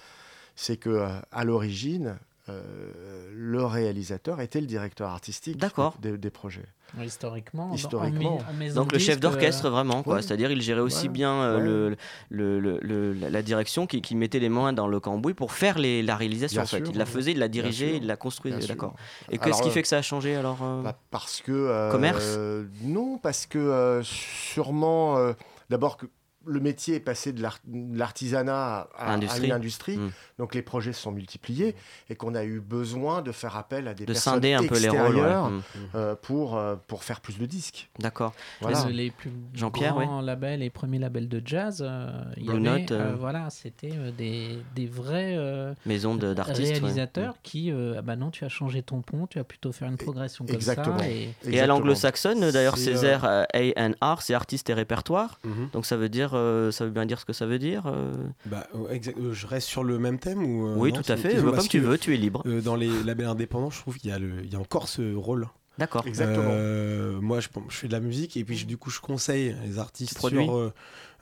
C'est 0.56 0.76
que 0.76 1.06
à 1.30 1.44
l'origine, 1.44 2.18
euh, 2.48 3.30
le 3.34 3.64
réalisateur 3.64 4.40
était 4.40 4.60
le 4.60 4.66
directeur 4.66 5.10
artistique 5.10 5.56
des, 6.00 6.16
des 6.18 6.30
projets. 6.30 6.64
Historiquement, 7.02 7.70
en 7.70 7.74
en 7.74 8.74
Donc 8.74 8.92
le 8.92 8.98
chef 8.98 9.16
disque, 9.16 9.20
d'orchestre 9.20 9.66
euh, 9.66 9.70
vraiment 9.70 10.02
quoi, 10.02 10.16
ouais. 10.16 10.22
c'est-à-dire 10.22 10.50
il 10.50 10.62
gérait 10.62 10.80
aussi 10.80 11.06
Ouais. 11.08 11.12
bien 11.12 11.32
euh, 11.34 11.56
Ouais. 11.58 11.62
le, 11.64 11.96
le- 12.30 12.60
le- 12.60 13.12
le- 13.12 13.28
la- 13.28 13.42
direction 13.42 13.86
qui, 13.86 14.00
qui 14.00 14.16
mettait 14.16 14.38
les 14.38 14.48
mains 14.48 14.72
dans 14.72 14.88
le 14.88 14.98
cambouis 14.98 15.34
pour 15.34 15.52
faire 15.52 15.78
les, 15.78 16.02
la 16.02 16.16
réalisation 16.16 16.56
Bien 16.56 16.64
en 16.64 16.66
fait. 16.66 16.78
sûr, 16.78 16.86
il 16.90 16.96
la 16.98 17.04
faisait, 17.06 17.32
il 17.32 17.38
la 17.38 17.48
dirigeait, 17.48 17.98
il 17.98 18.06
la 18.06 18.16
construisait, 18.16 18.66
d'accord. 18.66 18.94
Et 19.30 19.36
qu'est-ce 19.38 19.60
qui 19.62 19.68
euh, 19.68 19.72
fait 19.72 19.82
que 19.82 19.88
ça 19.88 19.98
a 19.98 20.02
changé 20.02 20.34
alors 20.34 20.58
euh 20.62 20.82
Bah, 20.82 20.98
parce 21.10 21.42
que. 21.42 21.52
euh, 21.52 21.90
Commerce? 21.90 22.38
Non, 22.82 23.18
parce 23.18 23.44
que 23.46 23.58
euh, 23.58 24.02
sûrement. 24.02 25.18
euh, 25.18 25.32
D'abord, 25.70 25.98
que 25.98 26.06
le 26.48 26.60
métier 26.60 26.96
est 26.96 27.00
passé 27.00 27.32
de 27.32 27.42
l'art- 27.42 27.58
de 27.66 27.96
l'artisanat 27.98 28.88
à, 28.96 29.12
à 29.14 29.16
une 29.38 29.52
industrie. 29.52 29.96
Mm. 29.98 30.10
Donc 30.38 30.54
les 30.54 30.62
projets 30.62 30.92
se 30.92 31.02
sont 31.02 31.12
multipliés 31.12 31.74
et 32.08 32.14
qu'on 32.16 32.34
a 32.34 32.44
eu 32.44 32.60
besoin 32.60 33.22
de 33.22 33.32
faire 33.32 33.56
appel 33.56 33.86
à 33.88 33.94
des 33.94 34.06
De 34.06 34.12
personnes 34.12 34.34
scinder 34.34 34.54
un 34.54 34.62
peu 34.64 34.78
les 34.78 34.88
rôles. 34.88 35.00
ouais. 35.00 35.06
extérieures 35.08 35.50
Mm. 35.50 35.62
euh, 35.94 36.14
pour, 36.20 36.56
euh, 36.56 36.76
pour 36.86 37.04
faire 37.04 37.20
plus 37.20 37.38
de 37.38 37.46
disques. 37.46 37.88
D'accord. 37.98 38.32
Voilà. 38.60 38.84
Les, 38.86 38.92
les 38.92 39.10
plus 39.10 39.30
Jean-Pierre, 39.54 39.94
grands 39.94 40.20
labels, 40.20 40.60
les 40.60 40.70
premiers 40.70 40.98
labels 40.98 41.28
de 41.28 41.42
jazz, 41.44 41.84
euh, 41.86 42.10
il 42.36 42.46
y 42.46 42.50
avait, 42.50 42.58
Note, 42.58 42.90
euh. 42.92 43.12
euh, 43.12 43.14
voilà, 43.18 43.50
c'était 43.50 43.92
euh, 43.94 44.10
des, 44.10 44.58
des 44.74 44.86
vrais 44.86 45.34
euh, 45.36 45.74
Maison 45.86 46.14
de- 46.16 46.34
d'artistes. 46.34 46.58
ouais. 46.60 46.78
réalisateurs 46.78 47.34
qui, 47.42 47.70
euh, 47.72 47.96
ah 47.98 48.02
bah 48.02 48.16
non, 48.16 48.30
tu 48.30 48.44
as 48.44 48.48
changé 48.48 48.82
ton 48.82 49.00
pont, 49.02 49.26
tu 49.26 49.38
vas 49.38 49.44
plutôt 49.44 49.72
faire 49.72 49.88
une 49.88 49.96
progression 49.96 50.44
comme 50.46 50.54
Exactement. 50.54 50.98
ça. 50.98 51.08
Et, 51.08 51.30
Et 51.44 51.60
à 51.60 51.66
l'anglo-saxonne, 51.66 52.50
d'ailleurs, 52.50 52.76
C'est, 52.78 52.92
Césaire 52.92 53.24
euh, 53.24 53.44
A&R, 53.54 54.22
c'est 54.22 54.34
artiste 54.34 54.70
et 54.70 54.74
répertoire. 54.74 55.38
Mhm. 55.44 55.68
Donc 55.72 55.84
ça 55.86 55.96
veut 55.96 56.08
dire, 56.08 56.30
euh, 56.38 56.70
ça 56.72 56.84
veut 56.84 56.90
bien 56.90 57.04
dire 57.06 57.20
ce 57.20 57.24
que 57.24 57.32
ça 57.32 57.46
veut 57.46 57.58
dire. 57.58 57.84
euh 57.86 58.12
Bah, 58.46 58.66
euh, 58.74 58.88
exact- 58.90 59.18
euh, 59.18 59.32
je 59.32 59.46
reste 59.46 59.68
sur 59.68 59.84
le 59.84 59.98
même 59.98 60.18
thème 60.18 60.42
ou 60.44 60.66
euh, 60.68 60.74
Oui, 60.76 60.92
non, 60.92 61.02
tout 61.02 61.12
à 61.12 61.16
fait. 61.16 61.40
bah, 61.42 61.52
comme 61.56 61.68
tu 61.68 61.80
veux, 61.80 61.98
tu 61.98 62.14
es 62.14 62.16
libre. 62.16 62.42
euh, 62.46 62.60
dans 62.60 62.76
les 62.76 63.02
labels 63.04 63.26
indépendants, 63.26 63.70
je 63.70 63.80
trouve 63.80 63.96
qu'il 63.98 64.10
y, 64.10 64.12
a 64.14 64.18
y 64.18 64.56
encore 64.56 64.88
ce 64.88 65.14
rôle. 65.14 65.48
D'accord. 65.78 66.04
Exactement. 66.06 67.20
Moi, 67.20 67.38
je, 67.40 67.48
je 67.68 67.76
fais 67.76 67.86
de 67.88 67.92
la 67.92 68.00
musique 68.00 68.36
et 68.36 68.44
puis 68.44 68.56
je- 68.56 68.66
du 68.66 68.76
coup, 68.76 68.90
je 68.90 69.00
conseille 69.00 69.54
les 69.64 69.78
artistes 69.78 70.18
sur. 70.18 70.56
euh, 70.56 70.72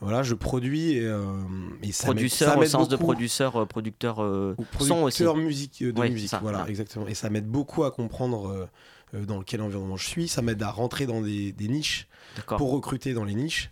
voilà, 0.01 0.23
je 0.23 0.35
produis 0.35 0.93
et, 0.93 1.07
euh, 1.07 1.25
et 1.83 1.93
ça 1.93 2.07
Producteur 2.07 2.49
ça 2.67 2.79
au 2.81 2.87
de 2.87 2.97
producteur, 2.97 3.67
producteur 3.67 4.23
euh, 4.23 4.55
Ou 4.59 4.65
son 4.85 5.03
aussi. 5.03 5.23
producteur 5.25 5.37
musique, 5.37 5.83
de 5.83 6.01
Oui, 6.01 6.11
musique. 6.11 6.29
ça, 6.31 6.39
voilà, 6.43 6.67
exactement. 6.69 7.07
Et 7.07 7.15
ça 7.15 7.29
m'aide 7.31 7.47
beaucoup 7.49 7.85
à 7.85 7.91
comprendre 7.91 8.69
euh, 9.15 9.25
dans 9.27 9.43
quel 9.43 9.61
environnement 9.63 9.97
je 9.97 10.07
suis. 10.07 10.27
Ça 10.29 10.41
m'aide 10.43 10.63
à 10.63 10.71
rentrer 10.71 11.07
dans 11.07 11.21
des, 11.23 11.53
des 11.53 11.69
niches 11.69 12.09
pour 12.59 12.71
recruter 12.73 13.13
dans 13.15 13.25
les 13.25 13.35
niches. 13.35 13.71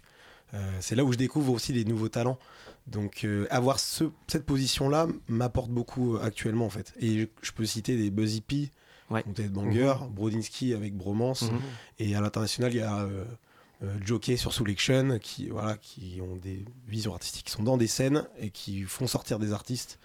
Euh, 0.55 0.71
c'est 0.81 0.95
là 0.95 1.05
où 1.05 1.13
je 1.13 1.19
découvre 1.19 1.53
aussi 1.53 1.73
des 1.73 1.85
nouveaux 1.85 2.09
talents. 2.09 2.39
Donc 2.87 3.25
euh, 3.25 3.47
avoir 3.51 3.79
ce- 3.81 4.05
cette 4.29 4.45
position-là 4.47 5.09
m'apporte 5.29 5.71
beaucoup 5.71 6.17
euh, 6.17 6.23
actuellement 6.23 6.67
en 6.67 6.71
fait. 6.71 6.93
Et 7.01 7.21
je, 7.23 7.27
je 7.43 7.53
peux 7.53 7.67
citer 7.67 7.97
des 7.97 8.11
Buzzy 8.11 8.41
P, 8.41 8.71
Ouais. 9.11 9.23
Comté 9.23 9.43
de 9.45 9.49
Banger, 9.49 9.95
Brodinski 10.11 10.73
avec 10.73 10.97
Bromance. 10.97 11.43
Mhm. 11.43 11.61
Et 11.99 12.15
à 12.17 12.23
l'international, 12.23 12.73
il 12.73 12.79
y 12.79 12.83
a 12.83 13.07
Jockey 14.03 14.39
sur 14.39 14.55
Selection 14.55 15.19
qui, 15.21 15.49
voilà, 15.51 15.77
qui 15.77 16.21
ont 16.23 16.37
des 16.37 16.65
visions 16.89 17.13
artistiques, 17.13 17.45
qui 17.47 17.53
sont 17.53 17.63
dans 17.63 17.77
des 17.77 17.87
scènes 17.87 18.25
et 18.41 18.49
qui 18.49 18.83
font 18.85 19.07
sortir 19.07 19.39
des 19.39 19.53
artistes 19.53 19.99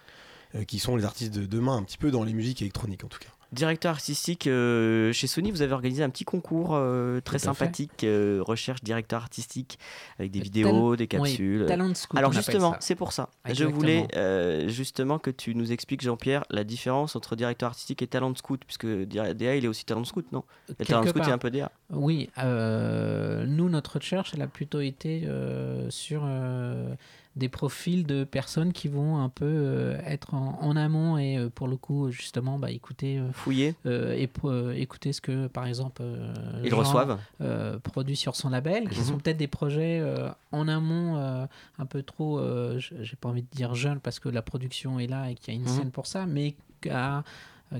euh, 0.54 0.64
qui 0.64 0.78
sont 0.78 0.96
les 0.96 1.04
artistes 1.06 1.32
de 1.32 1.46
demain, 1.46 1.76
un 1.76 1.82
petit 1.82 1.96
peu 1.96 2.10
dans 2.10 2.24
les 2.24 2.34
musiques 2.34 2.60
électroniques 2.60 3.02
en 3.04 3.08
tout 3.08 3.18
cas. 3.20 3.30
Directeur 3.52 3.90
artistique 3.90 4.46
euh, 4.46 5.12
chez 5.12 5.26
Sony, 5.26 5.50
vous 5.50 5.62
avez 5.62 5.72
organisé 5.72 6.04
un 6.04 6.10
petit 6.10 6.24
concours 6.24 6.70
euh, 6.72 7.20
très 7.20 7.40
sympathique, 7.40 8.04
euh, 8.04 8.38
recherche 8.42 8.80
directeur 8.84 9.22
artistique, 9.22 9.76
avec 10.20 10.30
des 10.30 10.38
Le 10.38 10.44
vidéos, 10.44 10.94
des 10.94 11.08
capsules. 11.08 11.62
oui, 11.62 11.66
Talent 11.66 11.92
Scout, 11.94 12.16
Alors 12.16 12.32
justement, 12.32 12.76
c'est 12.78 12.94
pour 12.94 13.12
ça. 13.12 13.28
Je 13.52 13.64
voulais 13.64 14.06
justement 14.68 15.18
que 15.18 15.30
tu 15.30 15.56
nous 15.56 15.72
expliques, 15.72 16.02
Jean-Pierre, 16.02 16.44
la 16.50 16.62
différence 16.62 17.16
entre 17.16 17.34
directeur 17.34 17.70
artistique 17.70 18.02
et 18.02 18.06
talent 18.06 18.34
scout, 18.36 18.60
puisque 18.64 18.86
DA, 18.86 19.56
il 19.56 19.64
est 19.64 19.68
aussi 19.68 19.84
talent 19.84 20.04
scout, 20.04 20.30
non? 20.30 20.44
Le 20.68 20.84
talent 20.84 21.02
scout, 21.02 21.22
part. 21.22 21.32
un 21.32 21.38
peu 21.38 21.50
DA. 21.50 21.72
Oui, 21.90 22.30
euh, 22.38 23.46
nous, 23.46 23.68
notre 23.68 23.96
recherche, 23.96 24.30
elle 24.34 24.42
a 24.42 24.46
plutôt 24.46 24.80
été 24.80 25.26
sur 25.88 26.24
des 27.36 27.48
profils 27.48 28.04
de 28.04 28.24
personnes 28.24 28.72
qui 28.72 28.88
vont 28.88 29.18
un 29.18 29.28
peu 29.28 29.44
euh, 29.46 29.98
être 30.04 30.34
en, 30.34 30.58
en 30.60 30.76
amont 30.76 31.16
et 31.16 31.38
euh, 31.38 31.48
pour 31.48 31.68
le 31.68 31.76
coup, 31.76 32.10
justement, 32.10 32.58
bah, 32.58 32.70
écouter, 32.72 33.18
euh, 33.18 33.30
Fouiller, 33.32 33.74
et, 33.86 34.28
écouter 34.74 35.12
ce 35.12 35.20
que, 35.20 35.46
par 35.46 35.66
exemple, 35.66 36.02
ils 36.64 36.70
Jean, 36.70 36.78
reçoivent. 36.80 37.18
produit 37.84 38.16
sur 38.16 38.34
son 38.36 38.50
label, 38.50 38.88
qui 38.88 38.98
Mhm. 39.00 39.04
sont 39.06 39.18
peut-être 39.18 39.36
des 39.36 39.46
projets 39.46 40.02
en 40.52 40.66
amont 40.68 41.16
un 41.78 41.86
peu 41.86 42.02
trop, 42.02 42.40
j'ai 42.78 43.16
pas 43.20 43.28
envie 43.28 43.42
de 43.42 43.48
dire 43.52 43.74
jeunes 43.74 44.00
parce 44.00 44.18
que 44.18 44.28
la 44.28 44.42
production 44.42 44.98
est 44.98 45.06
là 45.06 45.30
et 45.30 45.34
qu'il 45.36 45.54
y 45.54 45.56
a 45.56 45.60
une 45.60 45.66
Mhm. 45.68 45.76
scène 45.76 45.90
pour 45.92 46.06
ça, 46.06 46.26
mais 46.26 46.56
qui 46.82 46.90
a, 46.90 47.22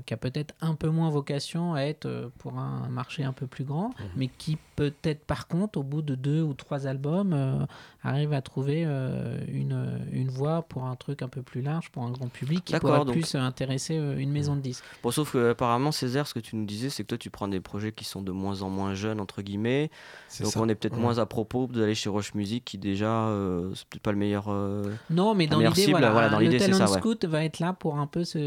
qui 0.05 0.13
a 0.13 0.17
peut-être 0.17 0.55
un 0.61 0.75
peu 0.75 0.89
moins 0.89 1.09
vocation 1.09 1.73
à 1.73 1.81
être 1.81 2.31
pour 2.37 2.57
un 2.57 2.87
marché 2.89 3.23
un 3.25 3.33
peu 3.33 3.47
plus 3.47 3.65
grand, 3.65 3.89
Mhm. 3.99 4.05
mais 4.15 4.27
qui 4.29 4.57
peut-être 4.89 5.23
par 5.25 5.47
contre, 5.47 5.77
au 5.79 5.83
bout 5.83 6.01
de 6.01 6.15
deux 6.15 6.41
ou 6.41 6.53
trois 6.53 6.87
albums, 6.87 7.33
euh, 7.33 7.65
arrive 8.03 8.33
à 8.33 8.41
trouver 8.41 8.83
euh, 8.85 9.37
une, 9.47 9.99
une 10.11 10.29
voie 10.29 10.63
pour 10.63 10.85
un 10.85 10.95
truc 10.95 11.21
un 11.21 11.27
peu 11.27 11.41
plus 11.43 11.61
large, 11.61 11.89
pour 11.91 12.03
un 12.03 12.09
grand 12.11 12.29
public, 12.29 12.63
qui 12.65 12.75
pourrait 12.79 12.99
donc- 13.05 13.11
plus 13.11 13.35
intéresser 13.35 13.97
euh, 13.97 14.17
une 14.17 14.31
maison 14.31 14.55
de 14.55 14.61
disques. 14.61 14.83
Bon, 15.03 15.11
sauf 15.11 15.33
que 15.33 15.51
apparemment, 15.51 15.91
Césaire, 15.91 16.25
ce 16.27 16.33
que 16.33 16.39
tu 16.39 16.55
nous 16.55 16.65
disais, 16.65 16.89
c'est 16.89 17.03
que 17.03 17.09
toi, 17.09 17.17
tu 17.17 17.29
prends 17.29 17.47
des 17.47 17.59
projets 17.59 17.91
qui 17.91 18.05
sont 18.05 18.21
de 18.21 18.31
moins 18.31 18.61
en 18.63 18.69
moins 18.69 18.93
jeunes, 18.95 19.19
entre 19.19 19.41
guillemets. 19.41 19.91
Donc 20.39 20.51
ça. 20.51 20.59
on 20.61 20.67
est 20.69 20.75
peut-être 20.75 20.95
Ouais. 20.95 21.01
moins 21.01 21.19
à 21.19 21.25
propos 21.25 21.67
d'aller 21.67 21.95
chez 21.95 22.09
Roche 22.09 22.33
Music, 22.33 22.65
qui 22.65 22.77
déjà, 22.77 23.27
euh, 23.27 23.71
c'est 23.75 23.87
peut-être 23.87 24.01
pas 24.03 24.11
le 24.11 24.17
meilleur. 24.17 24.45
euh, 24.49 24.83
Non, 25.09 25.35
mais 25.35 25.47
dans 25.47 25.59
l'idée, 25.59 25.87
voilà, 25.91 26.11
voilà, 26.11 26.29
dans 26.29 26.39
l'idée, 26.39 26.57
c'est 26.59 26.71
talent 26.71 26.87
ça, 26.87 26.91
ouais. 26.93 26.99
scout 26.99 27.25
va 27.25 27.43
être 27.43 27.59
là 27.59 27.73
pour 27.73 27.97
un 27.99 28.07
peu 28.07 28.23
se... 28.23 28.39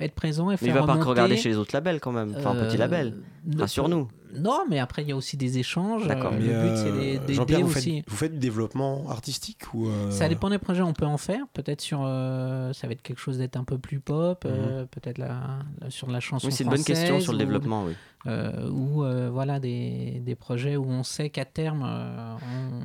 être 0.00 0.14
présent 0.14 0.50
et 0.50 0.54
Mais 0.54 0.56
faire 0.56 0.68
il 0.68 0.74
va 0.74 0.80
pas 0.86 0.92
remonter, 0.92 1.08
regarder 1.08 1.36
chez 1.36 1.48
les 1.50 1.56
autres 1.56 1.70
labels 1.74 2.00
quand 2.00 2.12
même. 2.12 2.34
Enfin, 2.36 2.50
un 2.58 2.64
petit 2.66 2.76
label. 2.76 3.14
Rassure-nous. 3.58 4.08
Non, 4.34 4.64
mais 4.68 4.78
après, 4.78 5.02
il 5.02 5.08
y 5.08 5.12
a 5.12 5.16
aussi 5.16 5.36
des 5.36 5.58
échanges. 5.58 6.06
D'accord. 6.06 6.32
Euh, 6.32 6.38
Mais, 6.38 6.46
le 6.46 6.52
but, 6.68 6.76
c'est 6.76 6.88
euh, 6.88 7.26
d'aider 7.44 7.62
vous 7.62 7.70
aussi. 7.70 7.96
faites, 8.00 8.10
vous 8.10 8.16
faites 8.16 8.32
du 8.32 8.38
développement 8.38 9.08
artistique 9.10 9.72
ou 9.74 9.88
euh, 9.88 10.10
Ça 10.10 10.28
dépend 10.28 10.48
des 10.50 10.58
projets, 10.58 10.82
on 10.82 10.92
peut 10.94 11.06
en 11.06 11.18
faire. 11.18 11.44
Peut-être 11.52 11.80
sur. 11.80 12.00
euh, 12.04 12.72
ça 12.72 12.86
va 12.86 12.92
être 12.94 13.02
quelque 13.02 13.20
chose 13.20 13.38
d'être 13.38 13.56
un 13.56 13.64
peu 13.64 13.78
plus 13.78 14.00
pop, 14.00 14.44
euh, 14.46 14.84
peut-être 14.86 15.18
la, 15.18 15.58
la- 15.80 15.90
sur 15.90 16.10
la 16.10 16.20
chanson. 16.20 16.46
Mhm. 16.46 16.50
Oui, 16.50 16.56
c'est 16.56 16.64
une 16.64 16.70
bonne 16.70 16.84
question 16.84 17.06
française 17.06 17.22
sur 17.24 17.32
le 17.32 17.36
ou- 17.36 17.40
développement, 17.40 17.84
oui. 17.84 17.92
euh, 18.26 18.68
ou 18.70 19.04
euh, 19.04 19.30
voilà 19.30 19.60
des, 19.60 20.20
des 20.24 20.34
projets 20.34 20.76
où 20.76 20.84
on 20.88 21.02
sait 21.02 21.28
qu'à 21.30 21.44
terme 21.44 21.84
euh, 21.86 22.34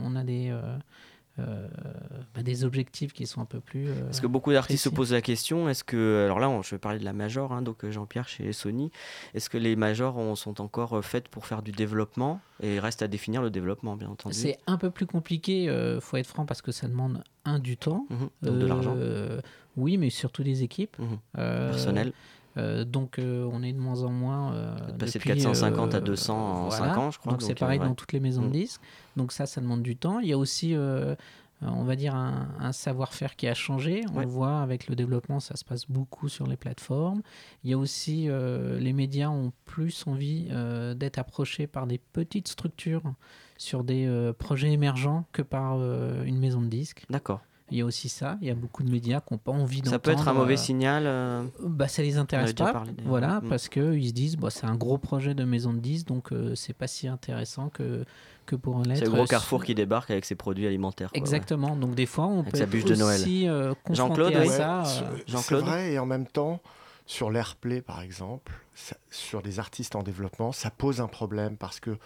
on, 0.06 0.12
on 0.12 0.16
a 0.16 0.24
des 0.24 0.50
euh, 1.40 1.68
bah, 2.36 2.42
des 2.44 2.64
objectifs 2.64 3.14
qui 3.14 3.28
sont 3.28 3.42
un 3.42 3.46
peu 3.46 3.60
plus 3.60 3.88
euh, 3.90 3.94
Parce 4.06 4.20
que 4.22 4.28
beaucoup 4.28 4.52
d'artistes 4.52 4.84
se 4.84 4.90
posent 4.90 5.14
la 5.14 5.22
question 5.22 5.70
est-ce 5.70 5.84
que. 5.84 6.24
Alors 6.26 6.40
là, 6.40 6.50
on- 6.50 6.62
je 6.62 6.72
vais 6.72 6.80
parler 6.80 7.00
de 7.00 7.06
la 7.06 7.14
Major, 7.14 7.52
hein, 7.54 7.62
donc 7.62 7.84
euh, 7.86 7.92
Jean-Pierre 7.92 8.28
chez 8.28 8.52
Sony. 8.54 8.92
Est-ce 9.34 9.50
que 9.50 9.58
les 9.58 9.76
Majors 9.76 10.18
ont- 10.18 10.36
sont 10.36 10.60
encore 10.62 10.98
euh, 10.98 11.02
faites 11.02 11.28
pour 11.28 11.46
faire 11.46 11.62
du 11.62 11.72
développement 11.72 12.40
Et 12.62 12.80
reste 12.80 13.02
à 13.02 13.08
définir 13.08 13.42
le 13.42 13.50
développement, 13.50 13.96
bien 13.96 14.10
entendu? 14.10 14.36
c'est 14.36 14.58
un 14.68 14.78
peu 14.78 14.90
plus 14.90 15.06
compliqué 15.06 15.70
euh, 15.70 16.00
faut 16.02 16.18
être 16.18 16.28
franc 16.28 16.46
parce 16.46 16.62
que 16.62 16.72
ça 16.72 16.88
demande 16.88 17.24
un 17.46 17.60
du 17.60 17.78
temps 17.78 18.06
Mhm. 18.10 18.30
Donc 18.42 18.60
de 18.60 18.66
l'argent. 18.66 18.96
Oui 19.76 19.98
mais 19.98 20.10
surtout 20.10 20.44
des 20.44 20.64
équipes. 20.64 20.98
Euh, 21.38 21.70
Personnel. 21.70 22.14
Euh, 22.58 22.84
donc 22.84 23.20
euh, 23.20 23.48
on 23.52 23.64
est 23.64 23.74
de 23.74 23.80
moins 23.80 24.04
en 24.04 24.12
moins 24.12 24.54
euh, 24.54 24.76
Passé 24.98 25.20
de 25.20 25.24
depuis, 25.24 25.30
450 25.42 25.94
à 25.94 25.98
euh, 25.98 26.02
200 26.02 26.36
en 26.38 26.68
voilà. 26.70 26.94
5 26.94 26.98
ans, 26.98 27.12
je 27.12 27.20
crois. 27.20 27.32
donc 27.34 27.42
c'est 27.42 27.52
euh, 27.52 27.56
pareil 27.56 27.80
ouais. 27.80 27.86
dans 27.88 27.96
toutes 27.96 28.14
les 28.14 28.20
maisons 28.20 28.42
de 28.42 28.48
Mhm. 28.48 28.54
disques 28.54 28.82
donc 29.16 29.32
ça 29.32 29.46
ça 29.46 29.62
demande 29.62 29.82
du 29.84 29.96
temps 29.96 30.20
il 30.20 30.28
y 30.28 30.34
a 30.34 30.38
aussi 30.38 30.76
euh, 30.76 31.16
on 31.62 31.84
va 31.86 31.96
dire 31.96 32.14
un, 32.14 32.50
un 32.60 32.72
savoir-faire 32.72 33.36
qui 33.36 33.48
a 33.48 33.56
changé. 33.56 34.04
On 34.14 34.18
Ouais. 34.18 34.26
le 34.26 34.30
voit 34.30 34.60
avec 34.62 34.88
le 34.88 34.96
développement, 34.96 35.40
ça 35.40 35.56
se 35.56 35.66
passe 35.66 35.86
beaucoup 35.90 36.30
sur 36.30 36.46
les 36.46 36.56
plateformes. 36.56 37.24
Il 37.64 37.72
y 37.72 37.74
a 37.74 37.80
aussi 37.80 38.30
euh, 38.30 38.78
les 38.80 38.94
médias 38.94 39.30
ont 39.30 39.52
plus 39.66 40.04
envie 40.06 40.50
euh, 40.52 40.94
d'être 40.94 41.18
approchés 41.18 41.66
par 41.66 41.88
des 41.88 41.98
petites 41.98 42.48
structures 42.48 43.02
sur 43.58 43.84
des 43.84 44.06
euh, 44.06 44.34
projets 44.34 44.72
émergents 44.72 45.26
que 45.32 45.42
par 45.42 45.78
euh, 45.80 46.24
une 46.26 46.38
maison 46.38 46.62
de 46.62 46.68
disques. 46.68 47.06
D'accord. 47.10 47.42
Il 47.70 47.78
y 47.78 47.82
a 47.82 47.86
aussi 47.86 48.08
ça. 48.10 48.38
Il 48.42 48.48
y 48.48 48.52
a 48.52 48.56
beaucoup 48.56 48.82
de 48.84 48.90
médias 48.90 49.20
qui 49.20 49.34
n'ont 49.34 49.38
pas 49.40 49.52
envie 49.52 49.82
d'entendre. 49.82 49.92
Ça 49.96 50.00
peut 50.00 50.12
être 50.12 50.28
un 50.28 50.34
mauvais 50.34 50.54
euh, 50.54 50.58
signal. 50.58 51.04
euh, 51.06 51.44
bah, 51.62 51.88
ça 51.88 52.02
les 52.02 52.18
intéresse 52.18 52.54
pas, 52.54 52.72
parlé 52.72 52.92
voilà, 53.06 53.42
Mm. 53.42 53.50
parce 53.50 53.68
qu'ils 53.68 54.08
se 54.08 54.14
disent, 54.14 54.38
bah, 54.38 54.50
c'est 54.50 54.66
un 54.66 54.76
gros 54.76 54.98
projet 54.98 55.34
de 55.34 55.44
maison 55.44 55.74
de 55.74 55.80
10, 55.80 56.06
donc 56.06 56.32
euh, 56.32 56.56
c'est 56.56 56.74
pas 56.74 56.88
si 56.88 57.08
intéressant 57.10 57.68
que, 57.70 58.06
que 58.46 58.56
pour 58.56 58.82
l'être. 58.84 59.00
C'est 59.00 59.06
le 59.06 59.12
gros 59.12 59.26
Carrefour 59.26 59.64
qui 59.66 59.76
débarque 59.76 60.10
avec 60.12 60.24
ses 60.24 60.36
produits 60.36 60.66
alimentaires. 60.66 61.10
quoi, 61.10 61.18
ouais. 61.18 61.20
Exactement, 61.20 61.76
donc 61.76 61.94
des 61.96 62.06
fois 62.06 62.28
on 62.28 62.40
Avec 62.40 62.52
peut 62.52 62.58
sa 62.58 62.64
être 62.64 62.70
bûche 62.70 62.86
de 62.86 62.96
Noël. 62.96 63.20
aussi 63.20 63.48
euh, 63.50 63.74
Jean-Claude, 63.92 64.34
à 64.36 64.46
ça. 64.46 64.84
c'est- 64.86 65.04
euh, 65.04 65.08
c'est 65.18 65.30
Jean-Claude 65.32 65.66
vrai, 65.66 65.92
et 65.92 66.00
en 66.00 66.06
même 66.06 66.26
temps, 66.26 66.62
sur 67.06 67.32
l'Airplay, 67.32 67.82
par 67.82 68.02
exemple, 68.02 68.54
ça- 68.76 68.96
sur 69.12 69.42
des 69.42 69.60
artistes 69.60 69.96
en 69.98 70.04
développement, 70.04 70.52
ça 70.54 70.70
pose 70.72 71.02
un 71.02 71.08
problème 71.08 71.58
parce 71.58 71.80
que 71.82 71.98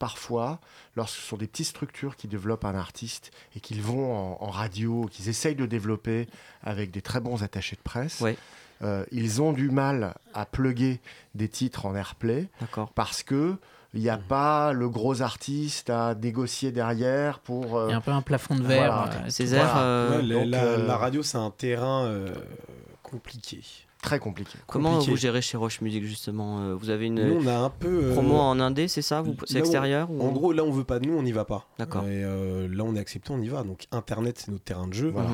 parfois, 0.00 0.58
lorsque 0.96 1.14
ce 1.20 1.28
sont 1.28 1.36
des 1.36 1.46
petites 1.46 1.66
structures 1.68 2.16
qui 2.16 2.26
développent 2.26 2.64
un 2.64 2.74
artiste 2.74 3.30
et 3.54 3.60
qu'ils 3.60 3.82
vont 3.82 4.12
en, 4.12 4.38
en 4.44 4.50
radio, 4.50 5.06
qu'ils 5.12 5.28
essayent 5.28 5.54
de 5.54 5.66
développer 5.66 6.26
avec 6.64 6.90
des 6.90 7.02
très 7.02 7.20
bons 7.20 7.44
attachés 7.44 7.76
de 7.76 7.82
presse, 7.82 8.20
Ouais. 8.20 8.36
euh, 8.82 9.04
ils 9.12 9.40
ont 9.40 9.52
du 9.52 9.70
mal 9.70 10.14
à 10.34 10.46
plugger 10.46 11.00
des 11.36 11.48
titres 11.48 11.86
en 11.86 11.94
Airplay 11.94 12.48
parce 12.96 13.22
que 13.22 13.56
il 13.92 14.00
n'y 14.00 14.08
a 14.08 14.18
pas 14.18 14.72
le 14.72 14.88
gros 14.88 15.20
artiste 15.20 15.90
à 15.90 16.14
négocier 16.14 16.70
derrière 16.72 17.40
pour. 17.40 17.76
euh, 17.76 17.86
Il 17.88 17.90
y 17.90 17.94
a 17.94 17.96
un 17.96 18.00
peu 18.00 18.12
un 18.12 18.22
plafond 18.22 18.54
de 18.54 18.62
verre. 18.62 18.92
Voilà. 19.06 19.24
euh, 19.26 19.30
Césaire, 19.30 19.64
Voilà. 19.72 19.82
euh, 19.82 20.16
Ouais, 20.18 20.22
la, 20.22 20.34
donc, 20.36 20.48
la- 20.50 20.62
euh, 20.64 20.86
la 20.86 20.96
radio, 20.96 21.22
c'est 21.24 21.38
un 21.38 21.50
terrain 21.50 22.04
euh, 22.06 22.32
compliqué. 23.02 23.62
Très 24.02 24.18
compliqué. 24.18 24.58
comment 24.66 24.92
compliqué. 24.94 25.10
vous 25.10 25.16
gérez 25.16 25.42
chez 25.42 25.56
Roche 25.56 25.80
Music 25.80 26.04
justement 26.04 26.60
euh, 26.60 26.74
Vous 26.74 26.90
avez 26.90 27.06
une 27.06 27.22
Nous, 27.26 27.42
on 27.42 27.46
a 27.46 27.56
un 27.58 27.70
peu. 27.70 28.04
euh, 28.06 28.12
promo 28.12 28.36
en 28.36 28.58
indé, 28.60 28.88
c'est 28.88 29.02
ça 29.02 29.20
vous- 29.22 29.36
C'est 29.46 29.56
où- 29.56 29.58
extérieur 29.60 30.10
ou- 30.10 30.20
En 30.22 30.32
gros, 30.32 30.52
là, 30.52 30.64
on 30.64 30.70
veut 30.70 30.84
pas 30.84 30.98
de 30.98 31.06
nous, 31.06 31.16
on 31.16 31.22
n'y 31.22 31.32
va 31.32 31.44
pas. 31.44 31.66
D'accord. 31.78 32.04
Et 32.04 32.24
euh, 32.24 32.68
là, 32.70 32.84
on 32.84 32.94
est 32.96 33.00
accepté, 33.00 33.32
on 33.32 33.40
y 33.40 33.48
va. 33.48 33.62
Donc, 33.62 33.86
Internet, 33.92 34.38
c'est 34.38 34.50
notre 34.50 34.64
terrain 34.64 34.86
de 34.88 34.94
jeu. 34.94 35.10
Voilà. 35.10 35.30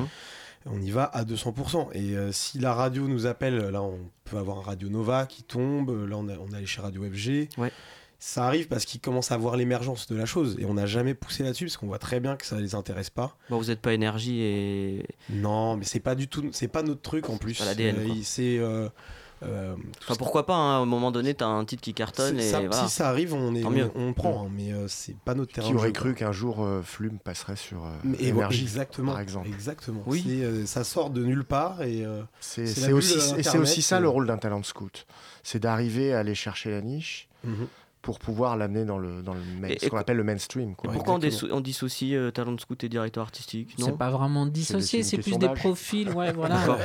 On 0.69 0.81
y 0.81 0.91
va 0.91 1.05
à 1.05 1.23
200%. 1.23 1.89
Et 1.93 2.17
euh, 2.17 2.31
si 2.33 2.59
la 2.59 2.73
radio 2.73 3.07
nous 3.07 3.25
appelle, 3.25 3.57
là, 3.69 3.81
on 3.81 3.99
peut 4.25 4.37
avoir 4.37 4.57
un 4.57 4.61
Radio 4.63 4.89
Nova 4.89 5.25
qui 5.25 5.43
tombe. 5.43 5.89
Là, 6.09 6.17
on, 6.17 6.27
a- 6.27 6.37
on 6.37 6.51
est 6.51 6.57
allé 6.57 6.65
chez 6.65 6.81
Radio 6.81 7.03
FG. 7.03 7.47
Ouais. 7.57 7.71
Ça 8.19 8.45
arrive 8.47 8.67
parce 8.67 8.85
qu'ils 8.85 8.99
commencent 8.99 9.31
à 9.31 9.37
voir 9.37 9.57
l'émergence 9.57 10.07
de 10.07 10.15
la 10.15 10.25
chose. 10.25 10.55
Et 10.59 10.65
on 10.65 10.73
n'a 10.73 10.87
jamais 10.87 11.13
poussé 11.13 11.43
là-dessus 11.43 11.65
parce 11.65 11.77
qu'on 11.77 11.87
voit 11.87 11.99
très 11.99 12.19
bien 12.19 12.35
que 12.35 12.45
ça 12.45 12.59
les 12.59 12.73
intéresse 12.73 13.09
pas. 13.11 13.35
Bon, 13.49 13.57
vous 13.59 13.65
n'êtes 13.65 13.81
pas 13.81 13.93
énergie 13.93 14.41
et 14.41 15.05
Non, 15.29 15.77
mais 15.77 15.85
c'est 15.85 15.99
pas 15.99 16.15
du 16.15 16.27
tout. 16.27 16.49
C'est 16.51 16.67
pas 16.67 16.81
notre 16.83 17.01
truc 17.01 17.29
en 17.29 17.37
plus. 17.37 17.59
pas 17.59 17.65
l'ADN, 17.65 17.95
Euh, 17.97 18.13
C'est. 18.23 18.57
euh, 18.57 18.89
euh, 19.43 19.75
tout 19.75 19.81
Enfin, 20.01 20.13
ce- 20.15 20.17
pourquoi 20.17 20.47
pas, 20.47 20.55
hein, 20.55 20.77
à 20.77 20.81
un 20.81 20.85
moment 20.87 21.11
donné, 21.11 21.35
tu 21.35 21.43
as 21.43 21.47
un 21.47 21.63
titre 21.63 21.83
qui 21.83 21.93
cartonne 21.93 22.39
c'est- 22.39 22.47
et 22.47 22.49
ça- 22.51 22.59
voilà. 22.61 22.87
Si 22.87 22.89
ça 22.89 23.07
arrive, 23.07 23.35
on, 23.35 23.53
est, 23.53 23.63
on, 23.63 23.91
on 23.95 24.13
prend. 24.13 24.45
hein, 24.47 24.51
mais 24.51 24.73
euh, 24.73 24.87
c'est 24.87 25.15
pas 25.15 25.35
notre 25.35 25.53
terrain. 25.53 25.67
Qui 25.67 25.75
aurait 25.75 25.91
cru 25.93 26.15
qu'un 26.15 26.31
jour 26.31 26.63
euh, 26.65 26.81
Flume 26.81 27.19
passerait 27.19 27.55
sur 27.55 27.85
euh, 27.85 27.91
énergie, 28.19 28.63
exactement, 28.63 29.11
par 29.11 29.21
exemple. 29.21 29.47
Exactement. 29.47 30.01
Oui. 30.07 30.23
C'est, 30.27 30.43
euh, 30.43 30.65
ça 30.65 30.83
sort 30.83 31.11
de 31.11 31.23
nulle 31.23 31.43
part 31.43 31.83
et 31.83 32.03
euh, 32.03 32.23
C'est 32.39 32.65
C'est 32.65 32.81
c'est 32.81 32.93
aussi, 32.93 33.19
c'est 33.43 33.57
aussi 33.59 33.83
ça 33.83 33.99
le 33.99 34.09
rôle 34.09 34.25
d'un 34.25 34.37
talent 34.39 34.63
scout. 34.63 35.05
C'est 35.43 35.59
d'arriver 35.59 36.15
à 36.15 36.19
aller 36.21 36.33
chercher 36.33 36.71
la 36.71 36.81
niche 36.81 37.27
mhm. 37.43 37.67
Pour 38.07 38.19
pouvoir 38.19 38.55
l'amener 38.55 38.85
dans 38.85 38.97
le, 38.97 39.21
dans 39.21 39.33
le 39.33 39.41
main- 39.59 39.67
Et- 39.67 39.79
ce 39.83 39.89
qu'on 39.89 39.97
appelle 39.97 40.15
le 40.15 40.23
mainstream. 40.23 40.71
Et 40.71 40.75
Quoi. 40.75 40.93
pourquoi 40.93 41.15
on, 41.15 41.17
exactement. 41.17 41.49
disso- 41.49 41.57
on 41.57 41.59
dissocie 41.59 42.15
euh, 42.15 42.31
talent 42.31 42.53
de 42.53 42.61
scout 42.61 42.81
et 42.85 42.87
directeur 42.87 43.21
artistique? 43.21 43.75
C'est 43.77 43.97
pas 43.97 44.09
vraiment 44.09 44.45
dissocié, 44.45 45.03
c'est 45.03 45.17
plus 45.17 45.37
des 45.37 45.49
profils. 45.49 46.09
Ouais, 46.11 46.31
voilà. 46.31 46.55
D'accord. 46.55 46.77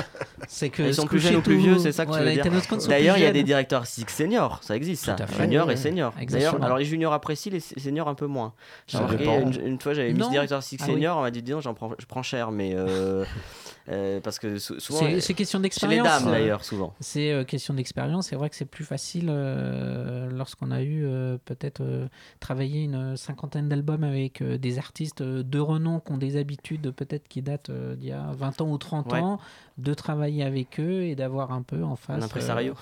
C'est 0.49 0.69
que 0.71 0.83
Ils 0.83 0.93
sont 0.95 1.07
plus 1.07 1.21
jeunes 1.21 1.37
ou 1.37 1.41
plus 1.41 1.59
vieux, 1.59 1.79
c'est 1.79 1.93
ça 1.93 2.05
que 2.07 2.11
tu 2.11 2.17
voilà, 2.17 2.35
veux 2.35 2.43
dire? 2.43 2.89
D'ailleurs, 2.89 3.17
il 3.19 3.23
y 3.23 3.27
a 3.27 3.31
des 3.31 3.45
directeurs 3.45 3.83
artistiques 3.83 4.11
seniors, 4.11 4.59
ça 4.65 4.75
existe 4.75 5.05
ça. 5.05 5.15
Junior 5.39 5.67
Oui, 5.69 5.75
et 5.75 5.77
oui. 5.77 5.81
senior. 5.81 6.13
Exactement. 6.21 6.51
D'ailleurs, 6.55 6.65
alors 6.65 6.79
les 6.79 6.85
juniors 6.85 7.13
apprécient, 7.13 7.53
les 7.53 7.61
seniors 7.61 8.09
un 8.09 8.15
peu 8.17 8.27
moins. 8.27 8.53
J'ai 8.89 8.99
une, 8.99 9.65
une 9.65 9.81
fois, 9.81 9.95
j'avais 9.95 10.13
mis 10.13 10.29
directeur 10.29 10.57
artistique 10.57 10.81
Ah 10.83 10.87
senior, 10.87 11.19
on 11.19 11.23
m'a 11.23 11.31
dit, 11.31 11.41
dis 11.41 11.53
donc, 11.53 11.63
j'en 11.63 11.75
prends, 11.75 11.93
je 11.99 12.07
prends 12.07 12.25
cher, 12.25 12.51
mais 12.51 12.75
euh, 13.89 13.93
euh, 14.19 14.21
parce 14.21 14.39
que 14.39 14.59
sou- 14.59 14.79
souvent, 14.81 15.01
C'est 15.01 15.15
euh, 15.15 15.21
c'est 15.21 15.35
question 15.35 15.59
chez 15.59 15.63
les 15.63 15.67
d'expérience. 15.69 16.07
dames 16.07 16.29
euh, 16.29 16.31
d'ailleurs, 16.33 16.65
souvent. 16.65 16.95
C'est 17.01 17.33
euh, 17.33 17.45
question 17.45 17.75
d'expérience. 17.75 18.29
C'est 18.29 18.37
vrai 18.37 18.49
que 18.51 18.57
c'est 18.57 18.65
plus 18.65 18.85
facile 18.85 19.29
euh, 19.29 20.31
lorsqu'on 20.31 20.71
a 20.71 20.83
eu 20.83 21.05
euh, 21.05 21.39
peut-être 21.45 21.81
euh, 21.81 22.07
travaillé 22.41 22.85
une 22.85 23.17
cinquantaine 23.17 23.69
d'albums 23.69 24.05
avec 24.05 24.41
euh, 24.41 24.59
des 24.59 24.79
artistes 24.79 25.21
euh, 25.21 25.43
de 25.43 25.59
renom 25.59 26.01
qui 26.01 26.13
ont 26.13 26.19
des 26.19 26.37
habitudes 26.37 26.91
peut-être 26.93 27.29
qui 27.29 27.43
datent 27.43 27.71
euh, 27.71 27.95
d'il 27.97 28.09
y 28.09 28.13
a 28.13 28.31
20 28.33 28.61
ans 28.61 28.71
ou 28.71 28.79
30 28.79 29.13
Ouais. 29.13 29.19
ans, 29.19 29.39
de 29.79 29.95
travailler 29.95 30.45
avec 30.45 30.79
eux 30.79 31.03
et 31.03 31.15
d'avoir 31.17 31.51
un 31.53 31.63
peu 31.63 31.83
en 31.83 31.97
face 31.97 32.23
Un 32.23 32.27
impresario. 32.27 32.75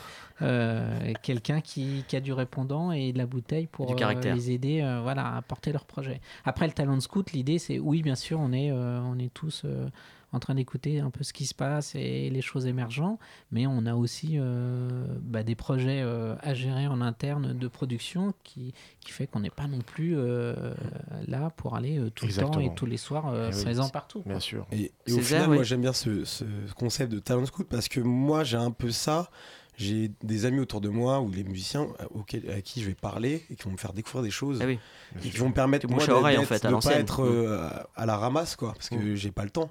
euh, 0.42 0.42
euh, 0.42 1.12
quelqu'un 1.22 1.60
qui, 1.60 2.04
qui 2.08 2.16
a 2.16 2.20
du 2.20 2.32
répondant 2.32 2.92
et 2.92 3.12
de 3.12 3.18
la 3.18 3.26
bouteille 3.26 3.66
pour 3.66 3.90
euh, 3.90 4.20
les 4.34 4.50
aider 4.50 4.80
euh, 4.82 5.00
voilà, 5.02 5.36
à 5.36 5.42
porter 5.42 5.72
leur 5.72 5.84
projet. 5.84 6.20
Après, 6.44 6.66
le 6.66 6.72
talent 6.72 6.98
scout, 7.00 7.32
l'idée 7.32 7.58
c'est 7.58 7.78
oui, 7.78 8.02
bien 8.02 8.14
sûr, 8.16 8.38
on 8.40 8.52
est, 8.52 8.70
euh, 8.70 9.00
on 9.02 9.18
est 9.18 9.32
tous. 9.32 9.62
En 10.32 10.38
train 10.40 10.54
d'écouter 10.54 11.00
un 11.00 11.10
peu 11.10 11.24
ce 11.24 11.32
qui 11.32 11.46
se 11.46 11.54
passe 11.54 11.94
et 11.94 12.30
les 12.30 12.42
choses 12.42 12.66
émergentes, 12.66 13.18
mais 13.50 13.66
on 13.66 13.84
a 13.86 13.94
aussi 13.94 14.36
euh, 14.38 14.88
bah, 15.22 15.42
des 15.42 15.54
projets 15.54 16.00
euh, 16.02 16.34
à 16.40 16.54
gérer 16.54 16.86
en 16.86 17.00
interne 17.00 17.52
de 17.52 17.68
production 17.68 18.32
qui, 18.44 18.72
qui 19.00 19.10
fait 19.12 19.26
qu'on 19.26 19.40
n'est 19.40 19.50
pas 19.50 19.66
non 19.66 19.80
plus 19.80 20.14
euh, 20.16 20.54
là 21.26 21.50
pour 21.56 21.74
aller 21.76 21.98
euh, 21.98 22.10
tout 22.10 22.26
le 22.26 22.32
temps 22.32 22.60
et 22.60 22.74
tous 22.74 22.86
les 22.86 22.96
soirs 22.96 23.28
euh, 23.28 23.50
Eh 23.52 23.56
oui, 23.56 23.62
16 23.62 23.80
ans 23.80 23.84
c'est- 23.84 23.92
partout. 23.92 24.22
Bien 24.24 24.34
quoi. 24.34 24.40
sûr. 24.40 24.66
Et, 24.72 24.92
et 25.06 25.12
au 25.12 25.18
final, 25.20 25.48
moi 25.50 25.62
j'aime 25.62 25.80
bien 25.82 25.92
ce, 25.92 26.24
ce 26.24 26.44
concept 26.76 27.12
de 27.12 27.18
talent 27.18 27.46
scout 27.46 27.66
parce 27.68 27.88
que 27.88 28.00
moi 28.00 28.44
j'ai 28.44 28.56
un 28.56 28.70
peu 28.70 28.90
ça. 28.90 29.30
J'ai 29.82 30.10
des 30.22 30.44
amis 30.44 30.58
autour 30.60 30.80
de 30.80 30.88
moi 30.90 31.20
ou 31.20 31.30
les 31.30 31.42
musiciens 31.42 31.88
euh, 32.00 32.04
auxquels, 32.14 32.50
à 32.50 32.60
qui 32.60 32.82
je 32.82 32.86
vais 32.88 32.94
parler 32.94 33.44
et 33.50 33.54
qui 33.56 33.62
vont 33.64 33.70
me 33.72 33.76
faire 33.78 33.92
découvrir 33.94 34.22
des 34.22 34.30
choses 34.30 34.58
Ah 34.62 34.66
oui. 34.66 34.78
et 35.24 35.30
qui 35.30 35.36
vont 35.38 35.48
me 35.48 35.54
permettre 35.54 35.88
moi, 35.88 36.02
à 36.04 36.14
oreille, 36.18 36.36
en 36.36 36.40
d'être- 36.40 36.48
fait, 36.48 36.64
à 36.66 36.70
de 36.70 36.74
pas 36.74 36.94
être 37.00 37.22
euh, 37.24 37.68
à 37.96 38.04
la 38.06 38.16
ramasse 38.18 38.56
quoi 38.56 38.74
parce 38.74 38.88
que 38.90 39.14
j'ai 39.16 39.30
pas 39.30 39.44
le 39.44 39.50
temps 39.50 39.70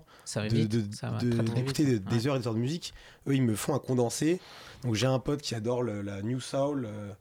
de- 0.50 0.64
de- 0.68 0.82
de- 1.20 1.30
d'écouter 1.54 1.84
vite. 1.86 2.04
des, 2.08 2.28
heures 2.28 2.36
et 2.36 2.40
des 2.40 2.48
heures 2.48 2.54
de 2.56 2.60
musique. 2.60 2.94
Eux, 3.28 3.36
ils 3.36 3.44
me 3.44 3.56
font 3.56 3.76
un 3.76 3.80
condensé. 3.80 4.40
Donc 4.84 4.96
j'ai 4.96 5.06
un 5.08 5.20
pote 5.20 5.42
qui 5.42 5.54
adore 5.56 5.84
le- 5.84 6.02
la 6.02 6.22
New 6.24 6.40
Soul, 6.40 6.86
euh, 6.86 7.12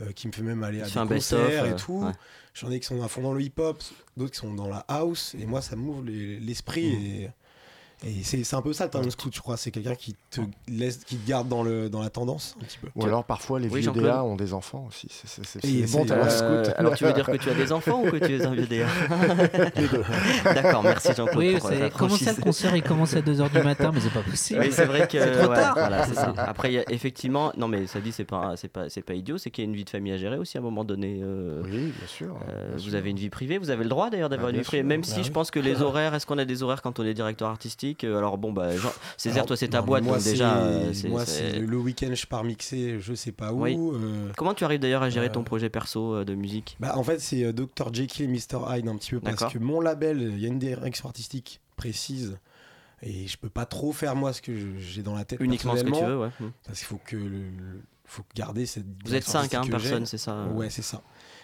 euh, 0.00 0.12
qui 0.12 0.28
me 0.28 0.32
fait 0.32 0.42
même 0.42 0.62
aller 0.62 0.82
à 0.82 0.84
des 0.84 0.90
concerts 1.16 1.64
et 1.66 1.76
tout. 1.76 2.04
ouais. 2.04 2.12
J'en 2.54 2.70
ai 2.70 2.78
qui 2.80 2.86
sont 2.86 3.02
à 3.02 3.08
fond 3.08 3.22
dans 3.22 3.32
le 3.34 3.42
hip-hop, 3.42 3.82
d'autres 4.16 4.32
qui 4.32 4.38
sont 4.38 4.54
dans 4.54 4.68
la 4.68 4.84
house. 4.88 5.34
Et 5.38 5.46
moi, 5.46 5.60
ça 5.62 5.74
m'ouvre 5.76 6.02
les- 6.04 6.38
l'esprit. 6.40 6.86
Et, 6.86 7.30
et 8.04 8.22
c'est 8.22 8.44
c'est 8.44 8.56
un 8.56 8.62
peu 8.62 8.72
ça 8.72 8.84
le 8.84 8.90
talent 8.90 9.10
scout, 9.10 9.32
je 9.34 9.40
crois. 9.40 9.56
C'est 9.56 9.70
quelqu'un 9.70 9.94
qui 9.94 10.14
te 10.30 10.40
laisse, 10.68 10.98
qui 10.98 11.16
te 11.16 11.26
garde 11.28 11.48
dans, 11.48 11.62
le, 11.62 11.88
dans 11.88 12.02
la 12.02 12.10
tendance 12.10 12.54
un 12.60 12.64
petit 12.64 12.78
peu. 12.78 12.88
Ou 12.94 13.04
alors 13.04 13.24
parfois 13.24 13.58
les 13.58 13.68
Oui, 13.68 13.80
vieux 13.80 13.86
Jean-Claude. 13.86 14.04
DA 14.04 14.22
ont 14.24 14.36
des 14.36 14.52
enfants 14.52 14.86
aussi. 14.88 15.08
C'est- 15.10 15.90
bon 15.92 16.04
Euh, 16.10 16.28
scout. 16.28 16.74
alors 16.78 16.94
tu 16.94 17.04
veux 17.04 17.12
dire 17.12 17.26
que 17.26 17.36
tu 17.36 17.48
as 17.48 17.54
des 17.54 17.72
enfants 17.72 18.02
ou 18.04 18.10
que 18.10 18.16
tu 18.16 18.34
es 18.36 18.44
un 18.44 18.54
vieux 18.54 18.66
DA 18.66 18.86
D'accord, 20.54 20.82
merci 20.82 21.08
Jean-Claude 21.16 21.36
Oui, 21.38 21.56
euh, 21.64 21.88
comment 21.96 22.16
ça 22.16 22.32
le 22.32 22.42
concert 22.42 22.76
il 22.76 22.82
commence 22.82 23.14
à 23.14 23.20
2h 23.20 23.50
du 23.50 23.62
matin, 23.62 23.90
mais 23.92 24.00
c'est 24.00 24.12
pas 24.12 24.22
possible. 24.22 24.60
Oui, 24.60 24.68
c'est 24.72 24.84
vrai 24.84 25.06
que 25.08 25.16
trop 25.42 25.50
ouais, 25.50 25.56
tard. 25.56 25.74
voilà, 25.76 26.04
ça. 26.06 26.34
Après, 26.36 26.70
il 26.70 26.74
y 26.74 26.78
a 26.78 26.84
effectivement, 26.90 27.52
non 27.56 27.68
mais 27.68 27.86
ça 27.86 28.00
dit 28.00 28.12
c'est 28.12 28.24
pas 28.24 28.54
c'est 28.56 28.68
pas 28.68 28.88
c'est 28.88 29.02
pas 29.02 29.14
idiot, 29.14 29.38
c'est 29.38 29.50
qu'il 29.50 29.64
y 29.64 29.66
a 29.66 29.70
une 29.70 29.76
vie 29.76 29.84
de 29.84 29.90
famille 29.90 30.12
à 30.12 30.16
gérer 30.16 30.36
aussi 30.38 30.56
à 30.56 30.60
un 30.60 30.64
moment 30.64 30.84
donné. 30.84 31.20
euh, 31.22 31.62
Oui, 31.64 31.70
bien 31.96 32.06
sûr. 32.06 32.36
euh, 32.48 32.68
bien 32.68 32.76
vous 32.76 32.90
sûr. 32.90 32.94
avez 32.94 33.10
une 33.10 33.16
vie 33.18 33.30
privée, 33.30 33.58
vous 33.58 33.70
avez 33.70 33.84
le 33.84 33.90
droit 33.90 34.10
d'ailleurs 34.10 34.28
d'avoir 34.28 34.48
Ah, 34.48 34.52
une 34.52 34.58
vie 34.58 34.64
privée, 34.64 34.82
même 34.82 35.00
Bah 35.00 35.06
si 35.06 35.20
je 35.22 35.28
oui. 35.28 35.30
pense 35.30 35.50
que 35.50 35.60
les 35.60 35.82
horaires, 35.82 36.14
est-ce 36.14 36.26
qu'on 36.26 36.38
a 36.38 36.44
des 36.44 36.62
horaires 36.62 36.82
quand 36.82 36.98
on 36.98 37.04
est 37.04 37.14
directeur 37.14 37.48
artistique 37.48 37.85
Euh, 38.04 38.16
Alors 38.18 38.38
bon, 38.38 38.52
bah, 38.52 38.76
Jean- 38.76 38.92
Césaire, 39.16 39.46
toi 39.46 39.56
c'est 39.56 39.68
ta 39.68 39.80
non, 39.80 39.86
boîte, 39.86 40.04
moi, 40.04 40.16
donc 40.16 40.24
déjà. 40.24 40.56
euh, 40.58 40.92
Moi, 41.08 41.24
c'est- 41.26 41.58
le 41.58 41.76
week-end, 41.76 42.10
je 42.14 42.26
pars 42.26 42.44
mixer, 42.44 42.98
je 43.00 43.14
sais 43.14 43.32
pas 43.32 43.52
où. 43.52 43.62
Oui. 43.62 43.76
euh, 43.78 44.30
Comment 44.36 44.54
tu 44.54 44.64
arrives 44.64 44.80
d'ailleurs 44.80 45.02
à 45.02 45.10
gérer 45.10 45.30
ton 45.30 45.44
projet 45.44 45.68
perso 45.70 46.24
de 46.24 46.34
musique? 46.34 46.76
Bah, 46.80 46.96
en 46.96 47.02
fait, 47.02 47.20
c'est 47.20 47.52
Dr. 47.52 47.92
Jekyll 47.92 48.24
et 48.24 48.28
Mr. 48.28 48.58
Hyde 48.76 48.88
un 48.88 48.96
petit 48.96 49.10
peu 49.12 49.20
parce 49.20 49.52
que 49.52 49.58
mon 49.58 49.80
label, 49.80 50.20
il 50.22 50.40
y 50.40 50.44
a 50.44 50.48
une 50.48 50.58
direction 50.58 51.06
artistique 51.08 51.60
précise 51.76 52.38
et 53.02 53.26
je 53.26 53.36
peux 53.36 53.50
pas 53.50 53.66
trop 53.66 53.92
faire 53.92 54.16
moi 54.16 54.32
ce 54.32 54.40
que 54.40 54.52
j'ai 54.78 55.02
dans 55.02 55.14
la 55.14 55.24
tête. 55.24 55.38
Uniquement 55.40 55.76
ce 55.76 55.84
que 55.84 55.90
tu 55.90 56.04
veux, 56.04 56.18
ouais. 56.18 56.30
Mm. 56.40 56.46
Parce 56.64 56.78
qu'il 56.78 56.86
faut 56.88 57.00
que 57.04 57.16
le, 57.16 57.24
le- 57.28 57.82
faut 58.08 58.22
garder 58.34 58.66
cette. 58.66 58.84
Vous 58.84 59.14
êtes 59.14 59.24
direction 59.24 59.32
5 59.32 59.38
artistique 59.54 59.74
hein, 59.74 59.78
personnes, 59.78 60.06
c'est 60.06 60.16
ça. 60.18 60.44
Ouais, 60.54 60.70
c'est 60.70 60.82
ça. 60.82 61.02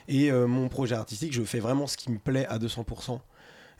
Et 0.09 0.31
euh, 0.31 0.47
mon 0.47 0.69
projet 0.69 0.95
artistique, 0.95 1.33
je 1.33 1.43
fais 1.43 1.59
vraiment 1.61 1.87
ce 1.87 1.97
qui 1.97 2.11
me 2.11 2.19
plaît 2.19 2.47
à 2.47 2.59
200%. 2.59 3.21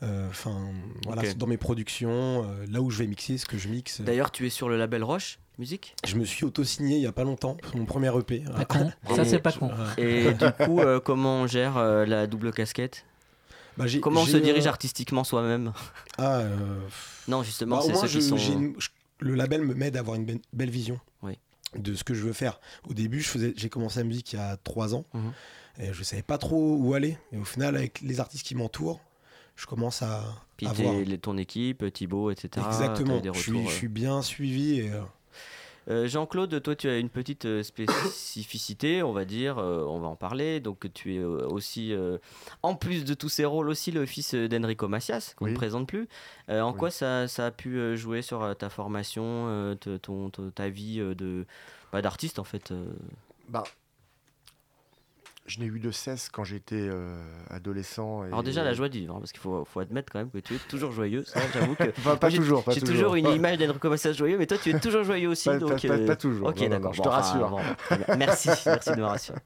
Euh, 0.03 0.29
Enfin, 0.31 0.73
voilà, 1.07 1.23
dans 1.35 1.47
mes 1.47 1.57
productions, 1.57 2.45
euh, 2.45 2.67
là 2.71 2.81
où 2.83 2.91
je 2.91 2.99
vais 2.99 3.07
mixer, 3.07 3.39
ce 3.39 3.47
que 3.47 3.57
je 3.59 3.69
mixe. 3.69 4.01
D'ailleurs, 4.01 4.31
tu 4.33 4.47
es 4.47 4.51
sur 4.51 4.69
le 4.69 4.77
label 4.77 5.05
Roche 5.05 5.39
Musique 5.59 5.95
Je 6.07 6.17
me 6.17 6.25
suis 6.25 6.45
auto-signé 6.45 6.97
il 6.97 7.03
y 7.03 7.07
a 7.07 7.13
pas 7.13 7.25
longtemps, 7.25 7.57
mon 7.75 7.85
premier 7.85 8.11
EP. 8.19 8.41
Pas 8.41 8.65
con. 8.65 8.91
Ça, 9.15 9.25
c'est 9.25 9.39
pas 9.39 9.53
con. 9.53 9.71
Et 9.99 10.33
du 10.35 10.51
coup, 10.65 10.81
euh, 10.81 10.99
comment 10.99 11.43
on 11.43 11.47
gère 11.47 11.77
euh, 11.77 12.05
la 12.07 12.27
double 12.27 12.53
casquette? 12.53 13.05
Bah, 13.77 13.85
Comment 14.03 14.23
on 14.23 14.27
se 14.27 14.37
dirige 14.39 14.67
euh, 14.67 14.71
artistiquement 14.71 15.25
soi-même? 15.25 15.73
Ah, 16.19 16.39
euh, 16.41 16.57
Non, 17.29 17.43
justement, 17.43 17.77
Bah, 17.77 17.83
au 17.83 17.87
c'est 17.87 17.93
moins, 17.93 18.03
ceux 18.03 18.09
qui 18.09 18.15
je- 18.15 18.21
sont. 18.21 18.37
je- 18.37 18.89
le 19.21 19.35
label 19.35 19.63
me 19.63 19.75
m'aide 19.75 19.97
à 19.97 20.01
avoir 20.01 20.17
une 20.17 20.27
be- 20.27 20.43
belle 20.53 20.71
vision 20.71 20.99
Oui. 21.23 21.39
de 21.79 21.95
ce 21.95 22.03
que 22.03 22.13
je 22.13 22.23
veux 22.25 22.33
faire. 22.33 22.59
Au 22.89 22.93
début, 22.95 23.25
j'ai 23.57 23.69
commencé 23.69 24.01
la 24.01 24.05
musique 24.05 24.33
il 24.33 24.37
y 24.37 24.43
a 24.43 24.57
trois 24.57 24.95
ans 24.95 25.05
Mhm. 25.15 25.33
et 25.79 25.93
je 25.93 26.03
savais 26.03 26.23
pas 26.23 26.39
trop 26.39 26.77
où 26.77 26.93
aller. 26.95 27.17
Et 27.33 27.39
au 27.39 27.45
final, 27.45 27.77
avec 27.77 28.01
les 28.01 28.19
artistes 28.21 28.45
qui 28.45 28.55
m'entourent, 28.57 29.01
je 29.57 29.67
commence 29.67 30.03
à, 30.03 30.23
Puis 30.57 30.67
à 30.67 30.73
voir. 30.73 30.95
les- 30.95 31.19
ton 31.19 31.37
équipe, 31.39 31.93
Thibaut, 31.93 32.31
etc. 32.31 32.65
Exactement. 32.67 33.15
t'as 33.15 33.19
eu 33.19 33.21
des 33.33 33.35
Je 33.35 33.39
suis, 33.43 33.51
retours, 33.53 33.69
je 33.69 33.75
euh. 33.75 33.79
suis 33.79 33.89
bien 33.89 34.23
suivi. 34.23 34.81
Et, 34.81 34.91
euh, 34.93 35.01
Euh, 35.91 36.07
Jean-Claude, 36.07 36.63
toi, 36.63 36.77
tu 36.77 36.89
as 36.89 36.99
une 36.99 37.09
petite 37.09 37.45
euh, 37.45 37.65
spécificité, 37.65 39.03
on 39.03 39.13
va 39.13 39.25
dire, 39.25 39.59
euh, 39.59 39.85
on 39.89 39.99
va 39.99 40.07
en 40.07 40.15
parler. 40.15 40.61
Donc, 40.61 40.87
tu 40.95 41.17
es 41.17 41.19
euh, 41.19 41.47
aussi, 41.49 41.93
euh, 41.93 42.19
en 42.63 42.77
plus 42.77 43.05
de 43.05 43.15
tous 43.15 43.29
ces 43.29 43.45
rôles, 43.45 43.69
aussi 43.69 43.91
le 43.91 44.07
fils 44.07 44.35
euh, 44.35 44.49
d'Enrico 44.49 44.87
Macias, 44.87 45.35
qu'on 45.37 45.47
ne 45.47 45.51
Oui. 45.51 45.57
présente 45.57 45.89
plus. 45.89 46.09
Euh, 46.51 46.61
en 46.61 46.71
Oui. 46.73 46.79
quoi 46.79 46.91
ça, 46.93 47.27
ça 47.27 47.47
a 47.47 47.51
pu 47.51 47.79
euh, 47.79 47.97
jouer 47.97 48.23
sur 48.23 48.45
euh, 48.45 48.55
ta 48.55 48.69
formation, 48.71 49.25
euh, 49.49 49.75
ton, 49.75 50.31
ton- 50.31 50.51
ta 50.51 50.69
vie 50.69 51.01
euh, 51.01 51.17
de 51.17 51.47
bah, 51.93 52.01
d'artiste, 52.01 52.39
en 52.39 52.45
fait 52.45 52.71
euh? 52.71 52.85
Bah, 53.49 53.65
je 55.47 55.59
n'ai 55.59 55.67
eu 55.67 55.81
de 55.81 55.91
cesse 55.91 56.29
quand 56.29 56.45
j'étais 56.45 56.77
euh, 56.89 57.21
adolescent. 57.51 58.23
et- 58.25 58.29
Alors, 58.29 58.43
déjà, 58.43 58.63
la 58.63 58.75
joie 58.75 58.89
de 58.89 58.95
vivre, 58.97 59.15
hein, 59.15 59.19
parce 59.19 59.33
qu'il 59.33 59.41
faut, 59.41 59.65
faut 59.65 59.81
admettre 59.81 60.13
quand 60.13 60.21
même 60.21 60.31
que 60.31 60.39
tu 60.39 60.55
es 60.55 60.59
toujours 60.69 60.93
joyeux. 60.93 61.25
Ça, 61.25 61.41
j'avoue 61.53 61.75
que. 61.75 61.89
Enfin, 61.99 62.17
pas 62.17 62.29
Moi, 62.31 62.39
toujours, 62.39 62.63
pas 62.65 62.73
J'ai 62.73 62.81
toujours. 62.81 63.15
une 63.17 63.27
image 63.27 63.59
d'Enrico 63.59 63.89
Macias 63.91 64.13
joyeux, 64.13 64.39
mais 64.39 64.47
toi, 64.47 64.57
tu 64.59 64.71
es 64.71 64.79
toujours 64.79 65.03
joyeux 65.05 65.29
aussi. 65.29 65.49
Pas- 65.49 65.59
donc, 65.59 65.71
pas- 65.83 65.89
pas- 65.89 65.95
euh, 65.95 66.07
pas 66.07 66.17
toujours. 66.17 66.49
Ok, 66.49 66.61
Non, 66.61 66.69
d'accord, 66.69 66.87
non, 66.87 66.93
je 66.93 66.99
bon, 66.99 67.03
te 67.05 67.09
enfin, 67.09 67.17
rassure. 67.17 67.49
bon, 67.51 68.17
merci, 68.19 68.49
merci 68.67 68.91
de 68.93 68.97
me 68.97 69.05
rassurer. 69.05 69.39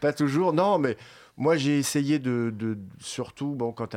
Pas 0.00 0.12
toujours, 0.12 0.52
non, 0.52 0.78
mais 0.78 0.96
moi 1.38 1.56
j'ai 1.56 1.78
essayé 1.78 2.18
de, 2.18 2.52
de- 2.54 2.76
surtout, 3.00 3.54
bon, 3.54 3.72
quand 3.72 3.88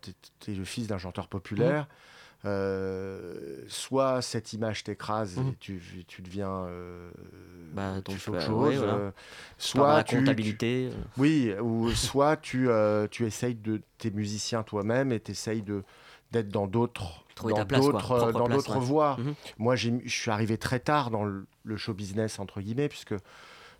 tu 0.00 0.50
es, 0.50 0.54
le 0.54 0.64
fils 0.64 0.86
d'un 0.86 0.98
chanteur 0.98 1.28
populaire, 1.28 1.86
euh, 2.44 3.62
soit 3.68 4.22
cette 4.22 4.52
image 4.52 4.84
t'écrase 4.84 5.38
et 5.38 5.56
tu, 5.60 5.80
tu 6.06 6.22
deviens. 6.22 6.66
euh, 6.68 7.10
Bah, 7.72 7.96
tu 8.04 8.12
fais 8.16 8.30
autre 8.30 8.38
bah, 8.40 8.46
chose. 8.46 8.68
ouais, 8.68 8.76
voilà. 8.76 8.92
euh, 8.94 9.04
la 9.06 9.12
soit 9.58 10.04
tu, 10.04 10.16
comptabilité. 10.18 10.86
euh. 10.86 10.90
tu- 11.14 11.20
oui, 11.20 11.52
ou 11.60 11.90
soit 11.94 12.36
tu, 12.36 12.68
euh, 12.68 13.06
tu 13.10 13.26
essayes 13.26 13.54
de. 13.54 13.80
T'es 13.98 14.10
musicien 14.10 14.62
toi-même 14.62 15.12
et 15.12 15.20
tu 15.20 15.32
essayes 15.32 15.62
de 15.62 15.82
d'être 16.30 16.48
dans 16.50 16.66
d'autres 16.66 17.24
Trouver 17.34 17.52
dans 17.54 17.58
ta 17.60 17.64
place, 17.64 17.80
quoi. 17.80 17.92
d'autres 17.92 18.32
dans 18.32 18.48
d'autres 18.48 18.76
ouais. 18.78 18.84
voies 18.84 19.16
Mhm. 19.18 19.34
moi 19.58 19.76
je 19.76 19.90
suis 20.06 20.30
arrivé 20.30 20.58
très 20.58 20.78
tard 20.78 21.10
dans 21.10 21.24
le, 21.24 21.46
le 21.64 21.76
show 21.78 21.94
business 21.94 22.38
entre 22.38 22.60
guillemets 22.60 22.88
puisque 22.90 23.14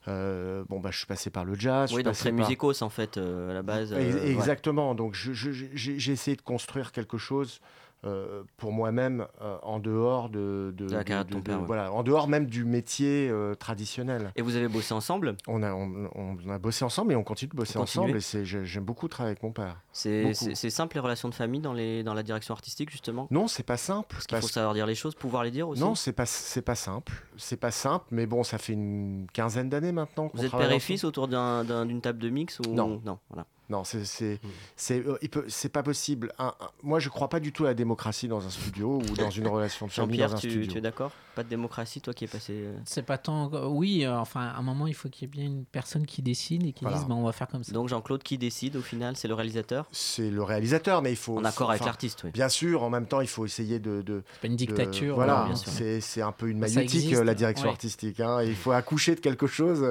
euh, 0.07 0.64
bon 0.68 0.81
bah 0.81 0.88
je 0.90 0.97
suis 0.99 1.07
passé 1.07 1.29
par 1.29 1.44
le 1.44 1.55
jazz 1.57 1.92
Oui, 1.92 2.03
donc 2.03 2.14
très 2.14 2.31
par- 2.31 2.38
musicos 2.38 2.81
en 2.81 2.88
fait 2.88 3.18
euh, 3.18 3.51
à 3.51 3.55
la 3.55 3.62
base. 3.62 3.92
Ouais. 3.92 4.31
Exactement. 4.31 4.94
Donc, 4.94 5.14
j'ai 5.14 6.12
essayé 6.12 6.37
de 6.37 6.42
construire 6.42 6.92
quelque 6.92 7.18
chose 7.18 7.61
euh, 8.05 8.45
pour 8.57 8.73
moi-même 8.73 9.27
euh, 9.41 9.57
en 9.63 9.81
dehors 9.81 10.29
de, 10.29 10.73
De 10.77 10.89
la 10.89 11.03
carrière 11.05 11.25
de 11.25 11.33
ton 11.33 11.41
père, 11.41 11.59
ouais. 11.61 11.67
voilà, 11.67 11.93
en 11.93 12.03
dehors 12.03 12.29
même 12.29 12.47
du 12.47 12.65
métier 12.65 13.29
euh, 13.29 13.55
traditionnel. 13.55 14.33
Et 14.37 14.43
vous 14.43 14.55
avez 14.57 14.69
bossé 14.69 14.95
ensemble? 14.95 15.37
On 15.49 15.63
a, 15.63 15.73
on, 15.73 16.09
on 16.15 16.51
a 16.51 16.59
bossé 16.59 16.85
ensemble 16.85 17.13
et 17.13 17.17
on 17.17 17.25
continue 17.25 17.51
de 17.51 17.57
bosser 17.57 17.79
ensemble. 17.79 18.17
Et 18.17 18.45
j'aime 18.45 18.85
beaucoup 18.85 19.09
travailler 19.09 19.33
avec 19.33 19.43
mon 19.43 19.53
père. 19.53 19.81
C'est 19.93 20.33
simple 20.71 20.95
les 20.97 21.01
relations 21.01 21.29
de 21.29 21.35
famille 21.35 21.61
dans, 21.61 21.73
les, 21.73 22.03
dans 22.03 22.15
la 22.15 22.23
direction 22.23 22.55
artistique 22.55 22.91
justement? 22.91 23.27
Non, 23.31 23.49
c'est 23.49 23.63
pas 23.65 23.77
simple. 23.77 24.09
Parce 24.11 24.27
qu'il 24.27 24.37
faut 24.37 24.43
parce- 24.43 24.53
savoir 24.53 24.75
dire 24.75 24.87
les 24.87 24.95
choses, 24.95 25.15
pouvoir 25.15 25.43
les 25.45 25.51
dire 25.51 25.69
aussi? 25.69 25.81
non, 25.81 25.95
c'est 25.95 26.13
pas, 26.13 26.27
c'est 26.27 26.63
pas 26.63 26.75
simple. 26.77 27.13
C'est 27.37 27.57
pas 27.59 27.71
simple, 27.71 28.07
mais 28.11 28.27
bon, 28.27 28.43
ça 28.45 28.59
fait 28.59 28.73
une 28.75 29.27
quinzaine 29.33 29.69
d'années 29.69 29.93
maintenant. 29.93 30.31
vous 30.35 30.45
êtes 30.45 30.53
père 30.53 30.71
et 30.73 30.79
fils 30.81 31.05
autour 31.05 31.29
d'un- 31.29 31.65
d'un- 31.65 31.85
d'une 31.87 32.01
table 32.01 32.19
de 32.19 32.29
mix 32.31 32.61
ou... 32.61 32.75
Non. 32.75 33.01
Non, 33.05 33.19
voilà. 33.31 33.47
Non, 33.71 33.85
c'est 33.85 34.05
c'est 34.05 34.35
Hmm. 34.43 34.49
c'est 34.77 35.07
euh, 35.07 35.19
c'est 35.49 35.69
pas 35.69 35.83
possible. 35.83 36.33
Un- 36.39 36.47
un- 36.61 36.69
moi, 36.83 37.01
je 37.01 37.09
crois 37.09 37.29
pas 37.29 37.39
du 37.41 37.53
tout 37.53 37.65
à 37.65 37.69
la 37.69 37.75
démocratie 37.75 38.27
dans 38.29 38.45
un 38.47 38.51
studio 38.51 38.99
ou 38.99 39.15
dans 39.17 39.31
une 39.31 39.47
relation 39.49 39.87
de 39.87 39.93
famille 39.93 40.19
dans 40.19 40.25
Jean-Pierre, 40.29 40.37
un 40.39 40.41
tu, 40.41 40.51
studio. 40.51 40.73
tu 40.73 40.79
es 40.79 40.81
d'accord? 40.81 41.11
Pas 41.35 41.45
de 41.45 41.49
démocratie, 41.51 42.01
toi 42.01 42.15
qui 42.15 42.25
es 42.25 42.29
passé. 42.29 42.53
euh, 42.55 42.77
C'est 42.85 43.03
pas 43.03 43.19
tant. 43.19 43.51
Oui, 43.69 44.05
euh, 44.05 44.17
enfin, 44.19 44.41
à 44.41 44.57
un 44.59 44.63
moment, 44.63 44.87
il 44.87 44.95
faut 44.95 45.09
qu'il 45.09 45.23
y 45.23 45.25
ait 45.27 45.31
bien 45.31 45.45
une 45.45 45.65
personne 45.65 46.07
qui 46.07 46.23
décide 46.23 46.65
et 46.67 46.73
qui 46.73 46.83
Voilà. 46.85 46.99
dise 46.99 47.07
bah, 47.07 47.15
on 47.15 47.23
va 47.25 47.33
faire 47.33 47.47
comme 47.49 47.63
ça. 47.63 47.73
Donc 47.73 47.89
Jean-Claude 47.89 48.23
qui 48.23 48.39
décide 48.39 48.75
au 48.77 48.83
final 48.83 49.17
C'est 49.17 49.29
le 49.29 49.35
réalisateur? 49.35 49.87
C'est 49.93 50.31
le 50.31 50.43
réalisateur, 50.43 51.03
mais 51.03 51.11
il 51.13 51.17
faut 51.17 51.39
En 51.39 51.45
accord 51.45 51.71
avec 51.71 51.85
l'artiste, 51.85 52.23
oui. 52.25 52.31
Bien 52.33 52.49
sûr, 52.49 52.83
en 52.83 52.91
même 52.91 53.07
temps, 53.07 53.21
il 53.21 53.29
faut 53.29 53.45
essayer 53.47 53.79
de. 53.79 54.03
de 54.03 54.25
C'est 54.33 54.41
pas 54.41 54.47
une 54.47 54.53
de- 54.55 54.57
dictature. 54.59 55.15
voilà, 55.15 55.45
bien 55.45 55.55
sûr. 55.57 55.71
c'est 55.71 56.01
c'est 56.01 56.23
un 56.23 56.33
peu 56.33 56.49
une 56.49 56.67
Ça 56.67 56.75
maïotique, 56.77 57.01
existe, 57.01 57.21
euh, 57.21 57.25
la 57.25 57.35
direction 57.35 57.67
ouais. 57.67 57.73
artistique. 57.73 58.19
hein. 58.21 58.43
Il 58.43 58.57
faut 58.57 58.73
accoucher 58.73 59.15
de 59.15 59.21
quelque 59.21 59.47
chose. 59.47 59.87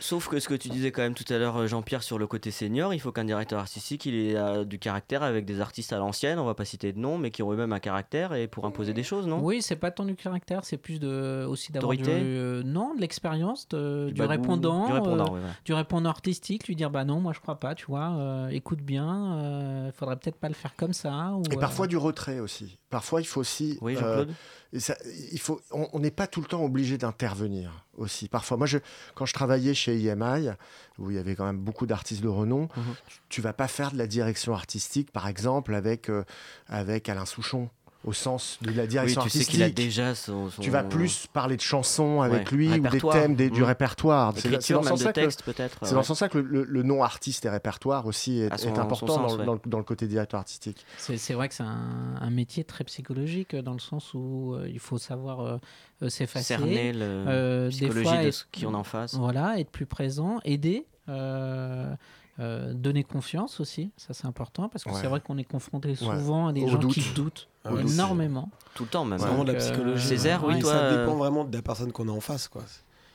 Sauf 0.00 0.28
que 0.28 0.38
ce 0.40 0.48
que 0.48 0.54
tu 0.54 0.68
disais 0.68 0.90
quand 0.92 1.02
même 1.02 1.14
tout 1.14 1.30
à 1.32 1.38
l'heure, 1.38 1.66
Jean-Pierre, 1.66 2.02
sur 2.02 2.18
le 2.18 2.26
côté 2.26 2.50
senior, 2.50 2.92
il 2.92 3.00
faut 3.00 3.12
qu'un 3.20 3.24
directeur 3.26 3.60
artistique 3.60 4.06
il 4.06 4.14
ait 4.14 4.36
euh, 4.36 4.64
du 4.64 4.78
caractère 4.78 5.22
avec 5.22 5.44
des 5.44 5.60
artistes 5.60 5.92
à 5.92 5.98
l'ancienne, 5.98 6.38
on 6.38 6.44
va 6.44 6.54
pas 6.54 6.64
citer 6.64 6.92
de 6.92 6.98
nom, 6.98 7.18
mais 7.18 7.30
qui 7.30 7.42
ont 7.42 7.52
eux-mêmes 7.52 7.72
un 7.72 7.78
caractère 7.80 8.32
et 8.34 8.48
pour 8.48 8.64
imposer 8.64 8.92
des 8.94 9.02
choses, 9.02 9.26
non? 9.26 9.40
Oui, 9.42 9.60
c'est 9.62 9.76
pas 9.76 9.90
tant 9.90 10.04
du 10.04 10.14
caractère, 10.14 10.64
c'est 10.64 10.76
plus 10.78 10.98
de 10.98 11.44
aussi 11.46 11.72
d'avoir 11.72 11.94
du, 11.96 12.02
euh, 12.06 12.62
non 12.62 12.94
de 12.94 13.00
l'expérience, 13.00 13.68
de- 13.68 14.10
du, 14.12 14.22
répondant, 14.22 14.86
Du 14.86 14.92
répondant, 14.92 15.34
euh, 15.34 15.38
ouais, 15.38 15.44
ouais. 15.44 15.50
du 15.64 15.72
répondant 15.74 16.10
artistique, 16.10 16.66
lui 16.66 16.76
dire 16.76 16.90
bah 16.90 17.04
non, 17.04 17.20
moi 17.20 17.32
je 17.34 17.40
crois 17.40 17.60
pas, 17.60 17.74
tu 17.74 17.86
vois, 17.86 18.12
euh, 18.16 18.48
écoute 18.48 18.80
bien, 18.80 19.36
euh, 19.36 19.92
faudrait 19.92 20.16
peut-être 20.16 20.36
pas 20.38 20.48
le 20.48 20.54
faire 20.54 20.74
comme 20.76 20.92
ça. 20.92 21.32
Ou, 21.34 21.42
Et 21.50 21.56
euh, 21.56 21.60
parfois 21.60 21.86
du 21.86 21.96
retrait 21.96 22.40
aussi. 22.40 22.78
Parfois, 22.88 23.20
il 23.20 23.24
faut 23.26 23.40
aussi. 23.40 23.78
Oui, 23.82 23.94
Jean-Claude? 23.94 24.32
Ça- 24.78 24.96
il 25.32 25.40
faut, 25.40 25.60
on 25.72 25.98
n'est 25.98 26.10
pas 26.12 26.26
tout 26.28 26.40
le 26.40 26.46
temps 26.46 26.62
obligé 26.64 26.96
d'intervenir 26.96 27.84
aussi. 27.96 28.28
Parfois, 28.28 28.56
moi, 28.56 28.66
je, 28.66 28.78
quand 29.14 29.26
je 29.26 29.34
travaillais 29.34 29.74
chez 29.74 29.98
IMI, 29.98 30.50
où 30.98 31.10
il 31.10 31.16
y 31.16 31.18
avait 31.18 31.34
quand 31.34 31.44
même 31.44 31.58
beaucoup 31.58 31.86
d'artistes 31.86 32.22
de 32.22 32.28
renom, 32.28 32.68
Mhm. 32.76 32.94
tu, 33.08 33.18
tu 33.28 33.40
vas 33.40 33.52
pas 33.52 33.66
faire 33.68 33.90
de 33.92 33.98
la 33.98 34.06
direction 34.06 34.54
artistique, 34.54 35.10
par 35.10 35.26
exemple, 35.26 35.74
avec, 35.74 36.08
euh, 36.08 36.24
avec 36.68 37.08
Alain 37.08 37.26
Souchon. 37.26 37.68
Au 38.02 38.14
sens 38.14 38.58
de 38.62 38.70
la 38.70 38.82
Oui, 38.84 38.88
direction 38.88 39.20
tu 39.22 39.28
sais 39.28 39.38
artistique. 39.40 39.48
qu'il 39.54 39.62
a 39.62 39.68
déjà 39.70 40.14
son, 40.14 40.48
son- 40.48 40.62
Tu 40.62 40.70
vas 40.70 40.82
plus 40.82 41.26
parler 41.34 41.56
de 41.56 41.60
chansons 41.60 42.22
avec 42.22 42.50
Ouais, 42.50 42.56
lui 42.56 42.68
ou 42.78 42.88
des 42.88 42.98
thèmes 43.00 43.34
des- 43.34 43.50
du 43.50 43.60
Mm. 43.60 43.64
répertoire. 43.64 44.32
C'est- 44.36 44.48
dans 44.48 44.60
ce 44.60 44.72
même 44.72 44.82
de 44.82 44.88
sens-là 44.88 45.12
que 45.12 45.20
le- 45.20 45.26
texte, 45.26 45.42
peut-être. 45.44 45.78
C'est 45.82 45.88
ouais. 45.90 45.94
dans 45.96 46.02
ce 46.02 46.08
sens-là 46.08 46.28
que 46.30 46.38
le, 46.38 46.44
le- 46.44 46.64
le 46.64 46.82
nom 46.82 47.02
artiste 47.04 47.44
et 47.44 47.50
répertoire 47.50 48.06
aussi 48.06 48.38
est, 48.40 48.56
son- 48.56 48.74
important 48.78 49.06
sens, 49.06 49.16
dans, 49.16 49.34
le- 49.34 49.40
ouais. 49.40 49.44
dans 49.44 49.52
le- 49.54 49.60
dans 49.66 49.78
le 49.78 49.84
côté 49.84 50.06
directeur 50.06 50.40
artistique. 50.40 50.86
C'est 50.96 51.18
c'est 51.18 51.34
vrai 51.34 51.48
que 51.50 51.54
c'est 51.54 51.62
un, 51.62 52.14
un 52.20 52.30
métier 52.30 52.64
très 52.64 52.84
psychologique 52.84 53.52
euh, 53.52 53.60
dans 53.62 53.74
le 53.74 53.78
sens 53.80 54.14
où 54.14 54.54
euh, 54.54 54.66
il 54.66 54.78
faut 54.80 54.96
savoir 54.98 55.40
euh, 55.40 55.58
euh, 56.02 56.08
s'effacer. 56.08 56.44
Cerner 56.54 56.94
le 56.94 57.00
euh, 57.02 57.64
des 57.68 57.70
psychologie 57.76 58.02
fois 58.08 58.24
de 58.24 58.30
ce 58.30 58.44
qui 58.50 58.64
on 58.64 58.72
en 58.72 58.84
face. 58.84 59.14
Voilà, 59.14 59.60
être 59.60 59.70
plus 59.70 59.84
présent, 59.86 60.38
aider, 60.46 60.86
euh, 61.10 61.92
euh, 62.38 62.72
donner 62.72 63.04
confiance 63.04 63.60
aussi, 63.60 63.90
ça 63.96 64.14
c'est 64.14 64.26
important 64.26 64.68
parce 64.68 64.84
que 64.84 64.90
Ouais. 64.90 64.98
c'est 65.00 65.06
vrai 65.08 65.20
qu'on 65.20 65.36
est 65.36 65.44
confronté 65.44 65.90
Ouais. 65.90 65.94
souvent 65.96 66.46
à 66.48 66.52
des 66.52 66.62
Au 66.64 66.68
gens 66.68 66.78
doute. 66.78 66.92
qui 66.94 67.12
doutent 67.14 67.48
Ah 67.64 67.72
énormément. 67.78 68.50
Tout 68.74 68.84
le 68.84 68.88
temps, 68.88 69.04
même. 69.04 69.18
C'est 69.18 69.26
vraiment 69.26 69.44
de 69.44 69.52
la 69.52 69.58
euh, 69.58 69.60
psychologie. 69.60 70.06
Césaire, 70.06 70.44
oui, 70.44 70.58
toi, 70.60 70.72
Ça 70.72 70.78
euh, 70.84 71.00
dépend 71.04 71.16
vraiment 71.16 71.44
de 71.44 71.54
la 71.54 71.62
personne 71.62 71.92
qu'on 71.92 72.08
a 72.08 72.12
en 72.12 72.20
face. 72.20 72.48
Quoi. 72.48 72.62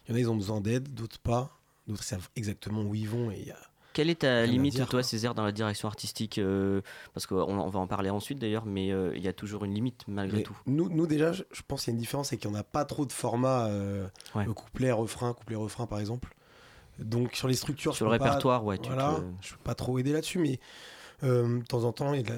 Il 0.07 0.11
y 0.11 0.13
en 0.13 0.17
a, 0.17 0.19
ils 0.19 0.29
ont 0.29 0.35
besoin 0.35 0.61
d'aide, 0.61 0.93
d'autres 0.93 1.17
pas. 1.19 1.49
D'autres 1.87 2.03
savent 2.03 2.29
exactement 2.35 2.81
où 2.83 2.93
ils 2.93 3.07
vont. 3.09 3.31
Et 3.31 3.45
y 3.47 3.51
a- 3.51 3.57
Quelle 3.93 4.09
est 4.09 4.21
ta 4.21 4.45
limite, 4.45 4.73
dire, 4.75 4.85
toi, 4.87 4.99
quoi. 4.99 5.03
Césaire, 5.03 5.33
dans 5.33 5.45
la 5.45 5.51
direction 5.53 5.87
artistique 5.87 6.37
euh, 6.37 6.81
Parce 7.13 7.25
qu'on 7.25 7.37
on 7.37 7.69
va 7.69 7.79
en 7.79 7.87
parler 7.87 8.09
ensuite 8.11 8.37
d'ailleurs, 8.37 8.65
mais 8.65 8.91
euh, 8.91 9.15
il 9.15 9.23
y 9.23 9.27
a 9.27 9.33
toujours 9.33 9.63
une 9.65 9.73
limite 9.73 10.03
malgré 10.07 10.37
Mais 10.39 10.43
tout. 10.43 10.57
Nous, 10.67 10.89
nous, 10.89 11.07
déjà, 11.07 11.31
je 11.31 11.43
pense 11.67 11.83
qu'il 11.85 11.91
y 11.91 11.93
a 11.93 11.95
une 11.95 12.01
différence, 12.01 12.29
c'est 12.29 12.37
qu'il 12.37 12.49
n'y 12.51 12.55
en 12.57 12.59
a 12.59 12.63
pas 12.63 12.85
trop 12.85 13.05
de 13.05 13.11
formats 13.13 13.65
euh, 13.67 14.05
Ouais. 14.35 14.47
euh, 14.47 14.53
couplet, 14.53 14.91
refrain, 14.91 15.33
couplet, 15.33 15.55
refrain, 15.55 15.87
par 15.87 15.99
exemple. 15.99 16.35
Donc 16.99 17.35
sur 17.35 17.47
les 17.47 17.55
structures, 17.55 17.95
Sur 17.95 18.05
je 18.07 18.11
le 18.11 18.17
peux 18.17 18.23
pas- 18.23 18.29
répertoire, 18.31 18.63
ouais, 18.65 18.77
tu 18.77 18.89
voilà, 18.89 19.15
te- 19.41 19.45
je 19.47 19.51
peux 19.53 19.59
pas 19.63 19.75
trop 19.75 19.99
aider 19.99 20.13
là-dessus, 20.13 20.39
mais 20.39 20.59
euh, 21.23 21.59
de 21.59 21.65
temps 21.65 21.83
en 21.83 21.91
temps, 21.91 22.13
il 22.13 22.29
a 22.31 22.35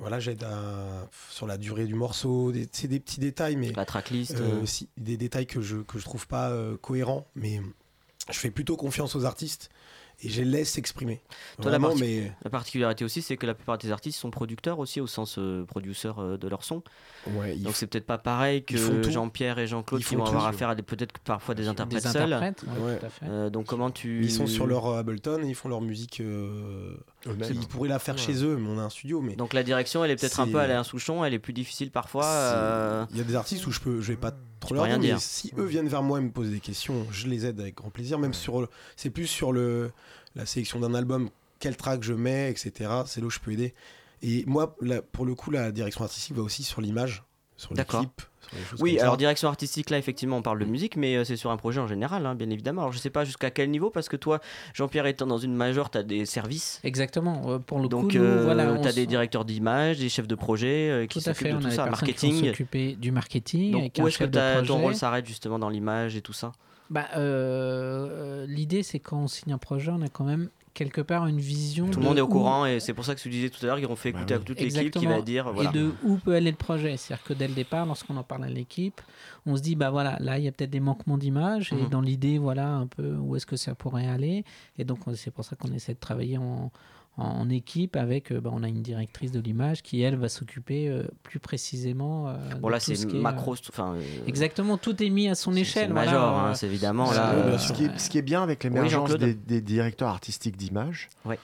voilà, 0.00 0.20
j'aide 0.20 0.44
à- 0.44 1.08
sur 1.28 1.48
la 1.48 1.58
durée 1.58 1.84
du 1.86 1.94
morceau. 1.94 2.52
C'est 2.70 2.86
des 2.86 3.00
petits 3.00 3.18
détails, 3.18 3.56
mais 3.56 3.72
La 3.72 3.84
tracklist. 3.84 4.36
euh, 4.36 4.62
euh, 4.62 4.66
si- 4.66 4.88
des 4.96 5.16
détails 5.16 5.46
que 5.46 5.60
je 5.60 5.78
que 5.78 5.98
je 5.98 6.04
trouve 6.04 6.28
pas 6.28 6.50
euh, 6.50 6.76
cohérents, 6.76 7.26
mais 7.34 7.60
je 8.30 8.38
fais 8.38 8.50
plutôt 8.52 8.76
confiance 8.76 9.16
aux 9.16 9.24
artistes 9.24 9.70
et 10.20 10.28
je 10.28 10.42
les 10.42 10.50
laisse 10.50 10.70
s'exprimer. 10.72 11.20
Toi, 11.62 11.70
la 11.70 11.78
mais 11.78 12.32
particularité 12.50 13.04
aussi, 13.04 13.22
c'est 13.22 13.36
que 13.36 13.46
la 13.46 13.54
plupart 13.54 13.78
des 13.78 13.92
artistes 13.92 14.18
sont 14.18 14.30
producteurs 14.30 14.78
aussi, 14.80 15.00
au 15.00 15.06
sens 15.06 15.38
euh, 15.38 15.64
producteur 15.64 16.18
euh, 16.18 16.36
de 16.36 16.48
leur 16.48 16.64
son. 16.64 16.82
ouais, 17.28 17.54
Donc 17.56 17.74
c'est 17.76 17.86
peut-être 17.86 18.06
pas 18.06 18.18
pareil 18.18 18.64
que. 18.64 18.76
Jean-Pierre 19.08 19.58
et 19.58 19.66
Jean-Claude 19.66 20.02
qui 20.02 20.16
vont 20.16 20.24
avoir 20.24 20.42
tout. 20.44 20.48
affaire 20.48 20.70
à 20.70 20.74
des- 20.74 20.82
peut-être 20.82 21.18
parfois 21.20 21.54
des 21.54 21.68
interprètes 21.68 22.02
des 22.02 22.08
seuls. 22.10 22.32
interprètes, 22.32 22.64
ouais, 22.78 22.84
Ouais. 22.84 22.98
tout 22.98 23.06
à 23.06 23.08
fait. 23.10 23.26
Euh, 23.28 23.50
donc 23.50 23.66
comment 23.66 23.90
tu... 23.90 24.22
ils 24.24 24.30
sont 24.32 24.46
sur 24.46 24.66
leur 24.66 24.86
euh, 24.86 24.98
Ableton 24.98 25.42
et 25.44 25.48
ils 25.48 25.54
font 25.54 25.68
leur 25.68 25.80
musique. 25.80 26.20
Ils 27.26 27.66
pourraient 27.68 27.88
la 27.88 27.98
faire 27.98 28.14
Ouais. 28.14 28.20
chez 28.20 28.44
eux, 28.44 28.56
mais 28.56 28.68
on 28.68 28.78
a 28.78 28.82
un 28.82 28.90
studio. 28.90 29.20
Mais 29.20 29.34
Donc 29.36 29.52
la 29.52 29.62
direction, 29.62 30.04
elle 30.04 30.10
est 30.10 30.16
peut-être 30.16 30.40
un 30.40 30.46
peu 30.48 30.58
Alain 30.58 30.84
Souchon, 30.84 31.24
elle 31.24 31.34
est 31.34 31.38
plus 31.38 31.52
difficile 31.52 31.90
parfois. 31.90 32.24
Euh, 32.26 33.04
Il 33.10 33.18
y 33.18 33.20
a 33.20 33.24
des 33.24 33.34
artistes 33.34 33.66
où 33.66 33.70
je 33.72 33.80
peux, 33.80 34.00
je 34.00 34.12
vais 34.12 34.16
pas 34.18 34.32
trop 34.60 34.74
leur 34.74 34.84
rien 34.84 34.98
dire, 34.98 35.06
dire. 35.06 35.14
mais 35.16 35.20
si 35.20 35.52
eux 35.58 35.64
viennent 35.66 35.88
vers 35.88 36.02
moi 36.02 36.18
et 36.18 36.22
me 36.22 36.30
posent 36.30 36.50
des 36.50 36.60
questions, 36.60 37.06
je 37.10 37.26
les 37.28 37.46
aide 37.46 37.60
avec 37.60 37.74
grand 37.76 37.90
plaisir. 37.90 38.18
Même 38.18 38.34
sur, 38.34 38.60
le- 38.60 38.68
c'est 38.96 39.10
plus 39.10 39.26
sur 39.26 39.52
le 39.52 39.90
la 40.36 40.46
sélection 40.46 40.78
d'un 40.78 40.94
album, 40.94 41.30
quel 41.58 41.76
track 41.76 42.02
je 42.04 42.12
mets, 42.14 42.50
etc. 42.50 42.90
C'est 43.06 43.20
là 43.20 43.26
où 43.26 43.30
je 43.30 43.40
peux 43.40 43.50
aider. 43.52 43.74
Et 44.22 44.44
moi, 44.46 44.76
là, 44.80 45.02
pour 45.02 45.26
le 45.26 45.34
coup, 45.34 45.50
la 45.50 45.72
direction 45.72 46.04
artistique 46.04 46.36
va 46.36 46.42
aussi 46.42 46.62
sur 46.62 46.80
l'image, 46.80 47.24
sur 47.58 47.74
choses 47.76 48.80
Oui, 48.80 48.98
alors 48.98 49.14
ça. 49.14 49.18
direction 49.18 49.48
artistique, 49.48 49.90
là, 49.90 49.98
effectivement, 49.98 50.38
on 50.38 50.42
parle 50.42 50.58
de 50.58 50.64
musique, 50.64 50.96
mais 50.96 51.16
euh, 51.16 51.24
c'est 51.24 51.36
sur 51.36 51.50
un 51.50 51.58
projet 51.58 51.80
en 51.80 51.86
général, 51.86 52.24
hein, 52.24 52.34
bien 52.34 52.48
évidemment. 52.48 52.80
Alors 52.82 52.92
je 52.92 52.98
sais 52.98 53.10
pas 53.10 53.24
jusqu'à 53.24 53.50
quel 53.50 53.70
niveau, 53.70 53.90
parce 53.90 54.08
que 54.08 54.16
toi, 54.16 54.40
Jean-Pierre 54.72 55.04
étant 55.06 55.26
dans 55.26 55.36
une 55.36 55.54
major, 55.54 55.90
tu 55.90 55.98
as 55.98 56.02
des 56.02 56.24
services. 56.24 56.80
Exactement. 56.82 57.42
euh, 57.50 57.58
Pour 57.58 57.78
le 57.80 57.88
Donc 57.88 58.12
coup, 58.12 58.18
euh, 58.18 58.44
voilà, 58.44 58.78
tu 58.78 58.88
as 58.88 58.92
des 58.92 59.06
directeurs 59.06 59.44
d'image, 59.44 59.98
des 59.98 60.08
chefs 60.08 60.28
de 60.28 60.34
projet 60.34 60.88
euh, 60.90 61.06
qui 61.06 61.20
s'occupent 61.20 61.48
de 61.48 61.56
on 61.56 61.60
tout 61.60 61.66
a 61.66 61.70
ça, 61.72 61.84
qui 61.84 61.90
marketing. 61.90 62.46
s'occuper 62.46 62.94
du 62.96 63.12
marketing. 63.12 63.72
Donc 63.72 63.80
avec 63.82 63.98
où 64.00 64.08
est-ce 64.08 64.18
que 64.18 64.64
ton 64.66 64.78
rôle 64.78 64.94
s'arrête 64.94 65.26
justement 65.26 65.58
dans 65.58 65.68
l'image 65.68 66.16
et 66.16 66.22
tout 66.22 66.32
ça? 66.32 66.52
Bah, 66.90 67.06
L'idée, 68.46 68.82
c'est 68.82 68.98
quand 69.00 69.18
on 69.18 69.28
signe 69.28 69.52
un 69.52 69.58
projet, 69.58 69.90
on 69.92 70.00
a 70.00 70.08
quand 70.08 70.24
même 70.24 70.48
quelque 70.78 71.00
part 71.00 71.26
une 71.26 71.40
vision. 71.40 71.86
Tout 71.90 71.98
le 71.98 72.04
de 72.04 72.08
monde 72.08 72.18
est 72.18 72.22
au 72.22 72.26
où- 72.26 72.28
courant 72.28 72.64
et 72.64 72.78
c'est 72.80 72.94
pour 72.94 73.04
ça 73.04 73.14
que 73.14 73.20
tu 73.20 73.28
disais 73.28 73.50
tout 73.50 73.58
à 73.64 73.66
l'heure 73.66 73.76
qu'ils 73.78 73.86
ont 73.86 73.96
fait 73.96 74.12
Bah 74.12 74.20
écouter 74.20 74.34
oui. 74.34 74.40
à 74.40 74.44
toute 74.44 74.60
l'équipe 74.60 74.92
qui 74.94 75.06
va 75.06 75.20
dire 75.20 75.52
voilà. 75.52 75.70
Et 75.70 75.72
de 75.72 75.92
où 76.04 76.16
peut 76.16 76.34
aller 76.34 76.50
le 76.52 76.56
projet. 76.56 76.96
C'est-à-dire 76.96 77.24
que 77.24 77.34
dès 77.34 77.48
le 77.48 77.54
départ, 77.54 77.84
lorsqu'on 77.84 78.16
en 78.16 78.22
parle 78.22 78.44
à 78.44 78.48
l'équipe, 78.48 79.00
on 79.44 79.56
se 79.56 79.62
dit, 79.62 79.74
bah 79.74 79.90
voilà, 79.90 80.16
là, 80.20 80.38
il 80.38 80.44
y 80.44 80.48
a 80.48 80.52
peut-être 80.52 80.70
des 80.70 80.80
manquements 80.80 81.18
d'image. 81.18 81.72
Et 81.72 81.76
Mhm. 81.82 81.88
dans 81.88 82.00
l'idée, 82.00 82.38
voilà, 82.38 82.68
un 82.68 82.86
peu 82.86 83.16
où 83.16 83.34
est-ce 83.36 83.46
que 83.46 83.56
ça 83.56 83.74
pourrait 83.74 84.06
aller. 84.06 84.44
Et 84.78 84.84
donc, 84.84 84.98
on- 85.06 85.14
c'est 85.14 85.30
pour 85.32 85.44
ça 85.44 85.56
qu'on 85.56 85.72
essaie 85.72 85.94
de 85.94 85.98
travailler 85.98 86.38
en, 86.38 86.70
en 87.18 87.50
équipe 87.50 87.96
avec, 87.96 88.30
euh, 88.32 88.40
bah, 88.40 88.50
on 88.52 88.62
a 88.62 88.68
une 88.68 88.82
directrice 88.82 89.32
de 89.32 89.40
l'image 89.40 89.82
qui, 89.82 90.00
elle, 90.02 90.16
va 90.16 90.28
s'occuper 90.28 90.88
euh, 90.88 91.02
plus 91.22 91.40
précisément. 91.40 92.28
euh, 92.28 92.36
Bon 92.60 92.68
de 92.68 92.72
là 92.72 92.80
c'est 92.80 92.94
ce 92.94 93.06
est, 93.06 93.14
euh, 93.14 93.20
macro, 93.20 93.54
enfin. 93.68 93.94
euh, 93.96 94.02
Exactement, 94.26 94.78
tout 94.78 95.02
est 95.02 95.10
mis 95.10 95.28
à 95.28 95.34
son 95.34 95.52
échelle. 95.54 95.88
C'est 95.88 95.92
voilà. 95.92 96.10
major, 96.12 96.38
hein, 96.38 96.54
c'est 96.54 96.66
évidemment 96.66 97.10
là. 97.12 97.32
Euh. 97.32 97.58
Ce 97.58 97.72
qui, 97.72 97.84
est, 97.84 97.98
ce 97.98 98.08
qui 98.08 98.18
est 98.18 98.22
bien 98.22 98.42
avec 98.42 98.64
l'émergence 98.64 99.10
des, 99.16 99.34
des 99.34 99.60
directeurs 99.60 100.08
artistiques 100.08 100.56
d'image, 100.56 101.08
Ouais. 101.24 101.38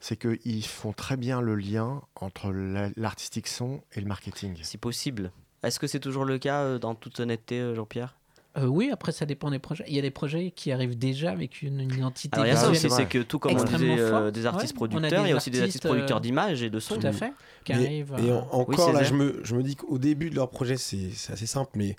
c'est 0.00 0.16
qu'ils 0.16 0.64
font 0.66 0.92
très 0.92 1.16
bien 1.16 1.40
le 1.40 1.54
lien 1.54 2.02
entre 2.16 2.50
la- 2.52 2.90
l'artistique 2.96 3.46
son 3.48 3.80
et 3.94 4.00
le 4.00 4.06
marketing. 4.06 4.56
Si 4.62 4.78
possible. 4.78 5.30
Est-ce 5.62 5.78
que 5.78 5.86
c'est 5.86 6.00
toujours 6.00 6.24
le 6.24 6.38
cas 6.38 6.62
euh, 6.62 6.78
dans 6.78 6.94
toute 6.94 7.20
honnêteté, 7.20 7.60
euh, 7.60 7.74
Jean-Pierre? 7.74 8.16
Euh, 8.58 8.66
oui, 8.66 8.90
après, 8.92 9.12
ça 9.12 9.26
dépend 9.26 9.50
des 9.50 9.60
projets. 9.60 9.84
Il 9.86 9.94
y 9.94 9.98
a 9.98 10.02
des 10.02 10.10
projets 10.10 10.50
qui 10.50 10.72
arrivent 10.72 10.98
déjà 10.98 11.30
avec 11.30 11.62
une, 11.62 11.80
une 11.80 11.94
identité 11.94 12.30
Alors 12.34 12.46
il 12.46 12.48
y 12.48 12.52
a 12.52 12.56
ça 12.56 12.68
aussi, 12.68 12.90
c'est 12.90 13.06
que 13.06 13.18
tout 13.22 13.38
comme 13.38 13.52
on 13.56 13.62
disait, 13.62 13.94
euh, 13.98 14.30
des 14.32 14.44
artistes 14.44 14.72
Ouais, 14.72 14.88
producteurs, 14.88 15.22
des 15.22 15.28
il 15.28 15.30
y 15.30 15.32
a 15.32 15.36
aussi 15.36 15.50
des 15.50 15.60
artistes 15.60 15.84
producteurs 15.84 16.16
euh, 16.16 16.20
d'images 16.20 16.62
et 16.64 16.68
de 16.70 16.80
son. 16.80 16.96
Tout 16.96 17.06
à 17.06 17.12
fait. 17.12 17.32
Qui 17.64 17.74
Mais- 17.74 17.86
arrivent. 17.86 18.14
Et 18.18 18.32
en- 18.32 18.48
encore, 18.50 18.92
là, 18.92 19.04
je 19.04 19.14
me, 19.14 19.40
je 19.44 19.54
me 19.54 19.62
dis 19.62 19.76
qu'au 19.76 19.98
début 19.98 20.30
de 20.30 20.34
leur 20.34 20.50
projet, 20.50 20.76
c'est 20.76 21.10
c'est 21.14 21.32
assez 21.32 21.46
simple, 21.46 21.70
mais 21.76 21.94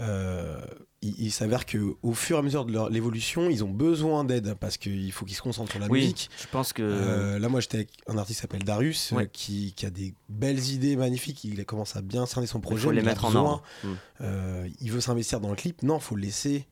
euh, 0.00 0.60
il, 1.02 1.14
il 1.18 1.30
s'avère 1.30 1.64
qu'au 1.66 2.12
fur 2.12 2.36
et 2.36 2.38
à 2.40 2.42
mesure 2.42 2.64
de 2.64 2.72
leur 2.72 2.90
l'évolution, 2.90 3.48
ils 3.50 3.62
ont 3.64 3.70
besoin 3.70 4.24
d'aide 4.24 4.54
parce 4.54 4.76
qu'il 4.76 5.10
faut 5.12 5.24
qu'ils 5.24 5.36
se 5.36 5.42
concentrent 5.42 5.70
sur 5.70 5.80
la 5.80 5.86
Oui, 5.86 6.00
musique. 6.00 6.30
je 6.40 6.46
pense 6.48 6.72
que. 6.72 6.82
Euh, 6.82 7.38
là, 7.38 7.48
moi, 7.48 7.60
j'étais 7.60 7.76
avec 7.78 7.90
un 8.08 8.18
artiste 8.18 8.38
qui 8.38 8.42
s'appelle 8.42 8.64
Darius, 8.64 9.12
euh, 9.12 9.24
qui, 9.32 9.72
qui 9.74 9.86
a 9.86 9.90
des 9.90 10.14
belles 10.28 10.64
idées 10.70 10.96
magnifiques. 10.96 11.44
Il 11.44 11.64
commence 11.64 11.94
à 11.96 12.02
bien 12.02 12.26
cerner 12.26 12.46
son 12.46 12.58
il 12.58 12.62
projet. 12.62 12.84
faut 12.84 12.90
les 12.90 13.00
il 13.00 13.06
mettre 13.06 13.24
en 13.24 13.34
ordre. 13.34 13.62
Mm. 13.84 13.88
euh, 14.22 14.68
il 14.80 14.90
veut 14.92 15.00
s'investir 15.00 15.40
dans 15.40 15.50
le 15.50 15.56
clip. 15.56 15.82
Non, 15.82 16.00
faut 16.00 16.16
laisser 16.16 16.66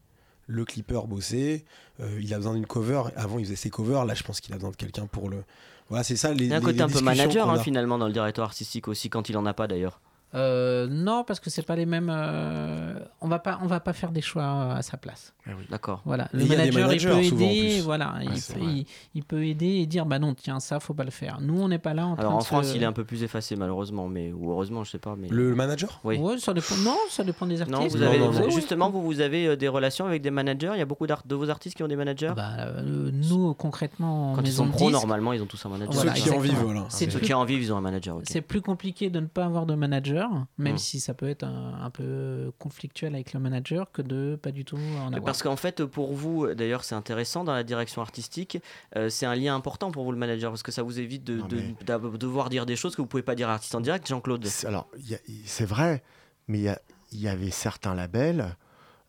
le 0.49 0.65
clipper 0.65 1.01
bosser. 1.07 1.65
Il 2.21 2.33
a 2.35 2.37
besoin 2.37 2.55
d'une 2.55 2.67
cover. 2.67 3.03
Avant, 3.17 3.39
il 3.39 3.45
faisait 3.45 3.57
ses 3.57 3.71
covers. 3.71 4.05
Là, 4.05 4.15
je 4.15 4.23
pense 4.23 4.41
qu'il 4.41 4.53
a 4.53 4.57
besoin 4.57 4.71
de 4.71 4.77
quelqu'un 4.77 5.07
pour 5.07 5.29
le. 5.29 5.43
Voilà, 5.89 6.03
c'est 6.05 6.17
ça. 6.17 6.33
Les, 6.35 6.45
Il 6.47 6.51
y 6.51 6.55
a 6.55 6.57
un 6.57 6.61
côté 6.61 6.81
un 6.83 6.89
peu 6.89 7.01
manager 7.01 7.49
hein, 7.49 7.59
finalement 7.61 7.97
dans 7.99 8.07
le 8.09 8.13
directeur 8.13 8.45
artistique 8.45 8.89
aussi 8.89 9.09
quand 9.09 9.29
il 9.29 9.37
en 9.37 9.47
a 9.47 9.55
pas 9.55 9.67
d'ailleurs. 9.69 10.01
Euh, 10.37 10.87
non, 10.91 11.25
parce 11.25 11.41
que 11.41 11.49
c'est 11.51 11.63
pas 11.63 11.77
les 11.77 11.87
mêmes. 11.87 12.11
euh, 12.11 12.95
on 13.21 13.29
va 13.29 13.39
pas, 13.39 13.59
on 13.63 13.67
va 13.67 13.81
pas 13.81 13.93
faire 13.93 14.11
des 14.13 14.21
choix 14.21 14.75
à 14.75 14.83
sa 14.83 14.97
place. 14.97 15.33
D'accord. 15.71 16.03
Voilà, 16.05 16.29
le 16.33 16.45
manager, 16.45 16.93
il 17.21 17.33
peut 17.35 17.43
aider. 17.43 17.81
Voilà, 17.83 18.15
Ouais, 18.19 18.25
il, 18.25 18.29
peut, 18.55 18.61
vrai. 18.61 18.73
il, 18.73 18.87
il 19.15 19.25
peut 19.25 19.47
aider 19.47 19.67
et 19.67 19.87
dire 19.87 20.05
bah 20.07 20.19
non, 20.19 20.35
tiens, 20.35 20.61
ça 20.61 20.81
faut 20.81 20.93
pas 20.95 21.05
le 21.05 21.11
faire. 21.11 21.39
Nous, 21.41 21.59
on 21.61 21.69
n'est 21.69 21.79
pas 21.79 21.95
là 21.95 22.07
en 22.07 22.15
Alors 22.17 22.33
train 22.33 22.39
en 22.39 22.41
France, 22.41 22.67
se- 22.69 22.77
il 22.77 22.83
est 22.83 22.87
un 22.87 22.93
peu 22.93 23.05
plus 23.05 23.23
effacé 23.23 23.57
malheureusement, 23.57 24.09
mais 24.09 24.33
ou 24.33 24.51
heureusement, 24.51 24.85
je 24.85 24.91
sais 24.91 24.99
pas. 24.99 25.15
Mais 25.17 25.29
Le 25.29 25.55
manager? 25.55 26.01
Oui. 26.05 26.19
Ouais, 26.19 26.39
ça 26.39 26.53
dépend. 26.53 26.75
Non, 26.85 26.97
ça 27.09 27.25
dépend 27.25 27.47
des 27.47 27.61
artistes. 27.63 27.81
Non, 27.81 27.87
vous 27.89 28.03
avez 28.03 28.19
non, 28.19 28.31
vous- 28.31 28.41
non. 28.41 28.51
justement, 28.51 28.91
vous, 28.91 29.03
vous 29.03 29.21
avez 29.21 29.47
euh, 29.47 29.57
des 29.57 29.69
relations 29.69 30.07
avec 30.07 30.21
des 30.23 30.31
managers? 30.31 30.73
Il 30.75 30.79
y 30.79 30.83
a 30.83 30.87
beaucoup 30.87 31.07
de 31.07 31.35
vos 31.35 31.49
artistes 31.49 31.77
qui 31.77 31.83
ont 31.83 31.89
des 31.89 31.97
managers? 31.97 32.33
Bah, 32.37 32.51
euh, 32.59 33.11
nous, 33.13 33.55
concrètement, 33.55 34.33
en 34.33 34.35
Quand 34.35 34.43
ils 34.43 34.53
sont 34.53 34.67
disques, 34.67 34.91
normalement, 34.91 35.33
ils 35.33 35.43
ont 35.43 35.47
tous 35.47 35.65
un 35.65 35.71
manager. 35.71 35.93
Voilà, 35.95 36.15
Ceux 36.17 36.23
qui 36.23 36.31
en 36.31 36.41
vivent, 36.41 36.59
voilà. 36.63 36.85
C'est 36.89 37.11
Ceux 37.11 37.21
qui 37.21 37.33
en 37.35 37.45
vivent, 37.45 37.63
ils 37.63 37.73
ont 37.73 37.77
un 37.77 37.81
manager. 37.81 38.19
C'est 38.25 38.41
plus 38.43 38.61
compliqué 38.61 39.11
de 39.11 39.21
ne 39.21 39.27
pas 39.27 39.45
avoir 39.45 39.65
de 39.67 39.75
manager, 39.75 40.26
même 40.59 40.75
Hmm. 40.75 40.79
si 40.79 41.01
ça 41.01 41.15
peut 41.15 41.29
être 41.29 41.45
un, 41.45 41.81
un 41.83 41.91
peu 41.91 42.53
conflictuel 42.59 43.15
avec 43.15 43.33
le 43.33 43.41
manager, 43.41 43.91
que 43.93 44.03
de 44.03 44.39
pas 44.41 44.51
du 44.53 44.65
tout 44.65 44.77
en 44.77 45.09
avoir. 45.09 45.23
Parce 45.25 45.43
qu'en 45.43 45.57
fait, 45.57 45.85
pour 45.85 46.13
vous, 46.15 46.55
d'ailleurs, 46.55 46.85
c'est 46.85 46.95
intéressant 46.95 47.45
dans 47.45 47.55
la 47.55 47.65
direction 47.65 48.03
artistique, 48.03 48.59
euh, 48.97 49.09
c'est 49.11 49.27
un 49.27 49.35
lien 49.35 49.55
important 49.55 49.91
pour 49.91 50.05
vous, 50.05 50.13
le 50.13 50.19
manager, 50.19 50.51
parce 50.51 50.63
que 50.63 50.73
ça 50.73 50.83
vous 50.83 50.99
évite 51.01 51.25
de, 51.25 51.43
mais- 51.53 51.75
devoir 52.19 52.49
dire 52.51 52.67
des 52.67 52.77
choses 52.77 52.95
que 52.97 53.03
vous 53.03 53.09
pouvez 53.09 53.23
pas 53.23 53.35
dire 53.35 53.49
à 53.49 53.53
l'artiste 53.53 53.75
en 53.75 53.81
direct, 53.81 54.07
Jean-Claude. 54.09 54.45
C'est- 54.47 54.67
Alors, 54.67 54.89
c'est 55.45 55.67
vrai, 55.67 56.03
mais 56.49 56.59
il 56.59 56.65
y, 56.65 56.69
a- 56.69 56.81
il 57.13 57.21
y 57.21 57.29
avait 57.29 57.51
certains 57.51 57.95
labels 57.95 58.57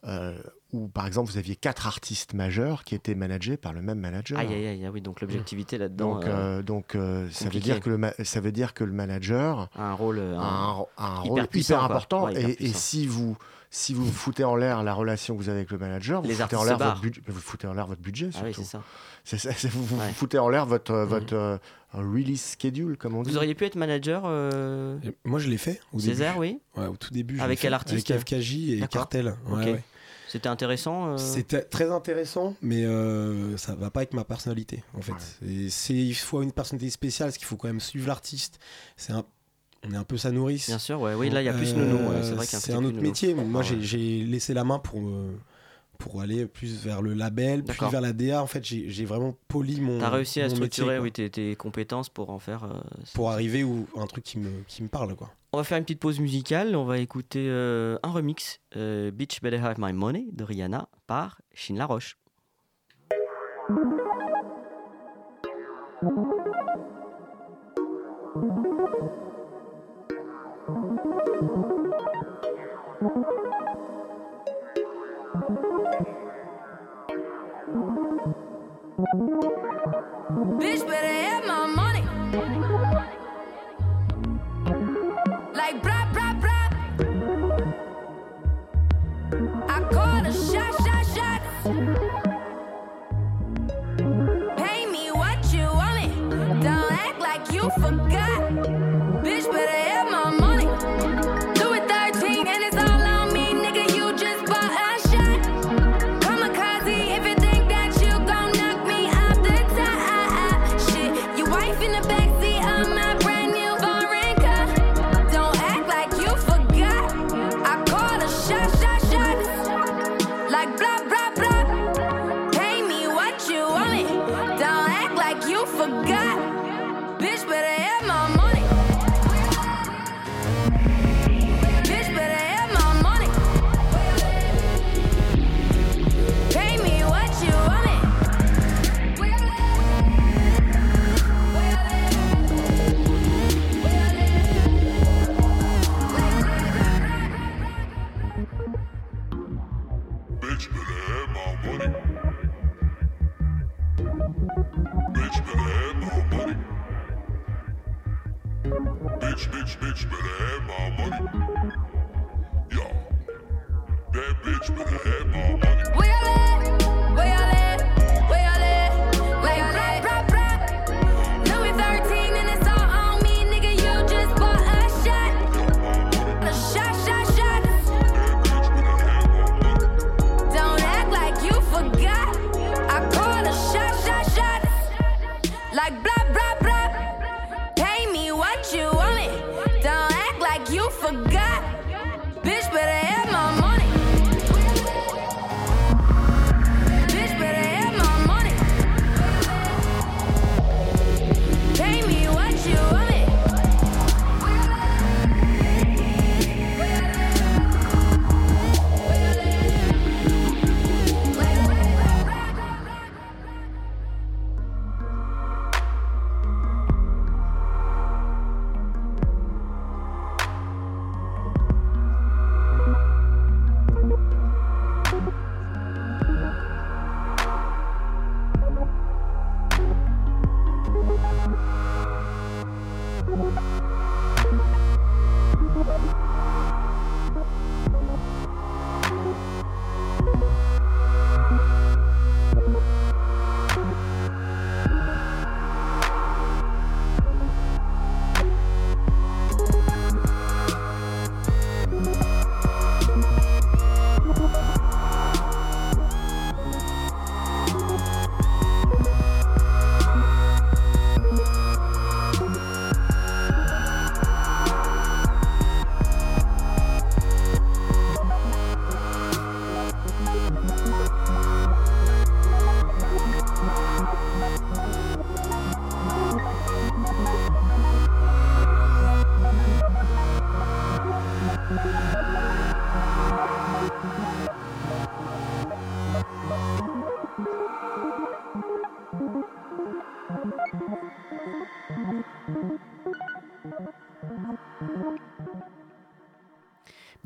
euh, 0.05 0.37
où, 0.73 0.87
par 0.89 1.07
exemple, 1.07 1.31
vous 1.31 1.37
aviez 1.37 1.55
quatre 1.55 1.87
artistes 1.87 2.33
majeurs 2.33 2.83
qui 2.83 2.93
étaient 2.95 3.15
managés 3.15 3.55
par 3.57 3.71
le 3.73 3.81
même 3.81 3.99
manager. 3.99 4.37
Aïe, 4.37 4.53
aïe, 4.53 4.67
aïe, 4.67 4.85
ah 4.85 4.91
oui, 4.91 5.01
donc 5.01 5.21
l'objectivité 5.21 5.77
là-dedans 5.77 6.15
Donc, 6.15 6.25
euh, 6.25 6.59
euh, 6.59 6.61
donc 6.61 6.95
euh, 6.95 7.27
ça, 7.31 7.49
veut 7.49 7.59
dire 7.59 7.79
que 7.79 7.89
le 7.89 8.11
ça 8.25 8.41
veut 8.41 8.51
dire 8.51 8.73
que 8.73 8.83
le 8.83 8.91
manager 8.91 9.69
a 9.75 9.83
un 9.89 9.93
rôle. 9.93 10.19
a 10.19 10.23
un- 10.23 10.79
un, 10.79 10.85
a 10.97 11.07
un 11.07 11.19
hyper 11.21 11.29
rôle 11.31 11.47
puissant, 11.47 11.75
hyper 11.75 11.87
quoi. 11.87 11.95
important. 11.95 12.25
Ouais, 12.25 12.33
hyper 12.51 12.55
et, 12.67 12.73
si 12.73 13.07
vous 13.07 13.37
si 13.69 13.93
vous 13.93 14.09
foutez 14.09 14.43
en 14.45 14.55
l'air 14.55 14.81
la 14.83 14.93
relation 14.93 15.35
que 15.35 15.41
vous 15.41 15.49
avez 15.49 15.59
avec 15.59 15.71
le 15.71 15.77
manager, 15.77 16.21
vous 16.21 16.27
Les 16.29 16.35
foutez 16.35 16.55
en 16.55 16.59
artistes 16.67 16.79
l'air 16.79 16.95
votre. 16.95 17.31
Vous 17.31 17.39
foutez 17.39 17.67
en 17.67 17.73
l'air 17.73 17.85
votre 17.87 18.01
budget 18.01 18.29
Ah 18.35 18.39
oui, 18.45 18.53
surtout. 18.53 18.77
c'est 19.25 19.37
ça. 19.37 19.49
Vous, 19.69 19.83
vous 19.85 19.99
Ouais. 19.99 20.11
foutez 20.13 20.39
en 20.39 20.47
l'air 20.49 20.65
votre 20.65 20.93
Mhm. 20.93 21.03
votre 21.05 21.33
euh, 21.33 21.57
release 21.93 22.51
schedule 22.51 22.97
comme 22.97 23.15
on 23.15 23.23
dit. 23.23 23.31
Vous 23.31 23.37
auriez 23.37 23.55
pu 23.55 23.65
être 23.65 23.75
manager, 23.75 24.23
euh, 24.25 24.97
Moi, 25.25 25.39
je 25.39 25.47
l'ai 25.49 25.57
fait 25.57 25.79
au 25.93 25.99
Césaire, 25.99 26.37
oui. 26.37 26.59
Ouais, 26.77 26.87
au 26.87 26.95
tout 26.95 27.11
début. 27.11 27.39
Avec 27.39 27.59
quel 27.59 27.71
fait. 27.71 27.75
artiste 27.75 28.11
Avec 28.11 28.21
FKJ 28.27 28.69
et. 28.81 28.87
Cartel. 28.89 29.35
Ouais, 29.47 29.53
Ok. 29.53 29.65
ouais. 29.65 29.83
C'était 30.27 30.49
intéressant. 30.49 31.13
euh, 31.13 31.17
C'était 31.17 31.61
très 31.61 31.91
intéressant, 31.91 32.55
mais 32.61 32.83
euh, 32.85 33.55
ça 33.57 33.75
va 33.75 33.89
pas 33.89 34.01
avec 34.01 34.13
ma 34.13 34.23
personnalité, 34.23 34.83
en 34.97 35.01
fait. 35.01 35.13
C'est, 35.69 35.93
il 35.95 36.13
faut 36.15 36.41
une 36.41 36.51
personnalité 36.51 36.89
spéciale, 36.91 37.27
parce 37.29 37.37
qu'il 37.37 37.47
faut 37.47 37.57
quand 37.57 37.67
même 37.69 37.79
suivre 37.79 38.07
l'artiste. 38.07 38.59
C'est 38.97 39.13
un, 39.13 39.23
on 39.87 39.91
est 39.93 39.97
un 39.97 40.03
peu 40.03 40.17
sa 40.17 40.31
nourrice. 40.31 40.67
Bien 40.67 40.79
sûr, 40.79 40.99
ouais, 40.99 41.13
oui, 41.13 41.29
là, 41.29 41.41
il 41.41 41.45
y 41.45 41.49
a 41.49 41.53
plus 41.53 41.73
Euh, 41.73 41.77
nounou, 41.85 42.09
ouais, 42.09 42.23
c'est 42.23 42.33
un 42.33 42.41
C'est 42.43 42.57
côté 42.57 42.73
un 42.73 42.79
plus 42.79 42.87
autre 42.87 43.01
métier. 43.01 43.33
mais 43.33 43.43
Moi, 43.45 43.61
j'ai- 43.61 43.75
ouais. 43.75 43.81
j'ai 43.83 44.23
laissé 44.25 44.53
la 44.53 44.63
main 44.63 44.79
pour, 44.79 44.99
euh, 44.99 45.31
pour 45.97 46.19
aller 46.21 46.45
plus 46.45 46.83
vers 46.83 47.01
le 47.01 47.13
label, 47.13 47.63
puis 47.63 47.77
vers 47.89 48.01
la 48.01 48.11
DA. 48.13 48.41
En 48.43 48.47
fait, 48.47 48.63
j'ai 48.65 49.05
vraiment 49.05 49.35
poli 49.47 49.79
mon. 49.81 49.99
T'as 49.99 50.09
réussi 50.09 50.41
à 50.41 50.43
métier, 50.45 50.55
structurer 50.57 50.99
oui, 50.99 51.11
tes, 51.11 51.29
tes 51.29 51.55
compétences 51.55 52.09
pour 52.09 52.29
en 52.31 52.39
faire. 52.39 52.65
euh, 52.65 52.79
pour 53.13 53.31
arriver 53.31 53.63
où 53.63 53.87
un 53.95 54.05
truc 54.07 54.23
qui 54.23 54.37
me, 54.39 54.49
qui 54.67 54.83
me 54.83 54.89
parle. 54.89 55.15
Quoi. 55.15 55.31
On 55.53 55.57
va 55.57 55.63
faire 55.63 55.77
une 55.77 55.83
petite 55.83 55.99
pause 55.99 56.19
musicale. 56.19 56.75
On 56.75 56.83
va 56.83 56.97
écouter 56.97 57.47
euh, 57.49 57.97
un 58.03 58.11
remix, 58.11 58.59
euh, 58.75 59.11
Bitch 59.11 59.41
Better 59.41 59.57
Have 59.57 59.79
My 59.79 59.93
Money 59.93 60.27
de 60.31 60.43
Rihanna 60.43 60.89
par 61.07 61.41
Chine 61.53 61.77
Laroche. 61.77 62.17
Bitch 80.59 80.85
better 80.85 81.07
have 81.07 81.45
my 81.45 81.67
money. 81.75 83.16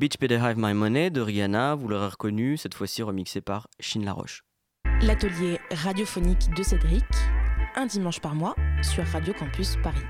Bitch 0.02 0.18
Better 0.18 0.38
Have 0.38 0.56
My 0.58 0.74
Money 0.74 1.10
de 1.10 1.20
Rihanna, 1.20 1.76
vous 1.76 1.86
l'aurez 1.86 2.08
reconnu, 2.08 2.56
cette 2.56 2.74
fois-ci 2.74 3.04
remixé 3.04 3.40
par 3.40 3.68
Chine 3.78 4.04
Laroche. 4.04 4.42
L'atelier 5.00 5.60
radiophonique 5.70 6.52
de 6.56 6.64
Cédric, 6.64 7.04
un 7.76 7.86
dimanche 7.86 8.18
par 8.18 8.34
mois 8.34 8.56
sur 8.82 9.04
Radio 9.04 9.32
Campus 9.32 9.76
Paris. 9.80 10.02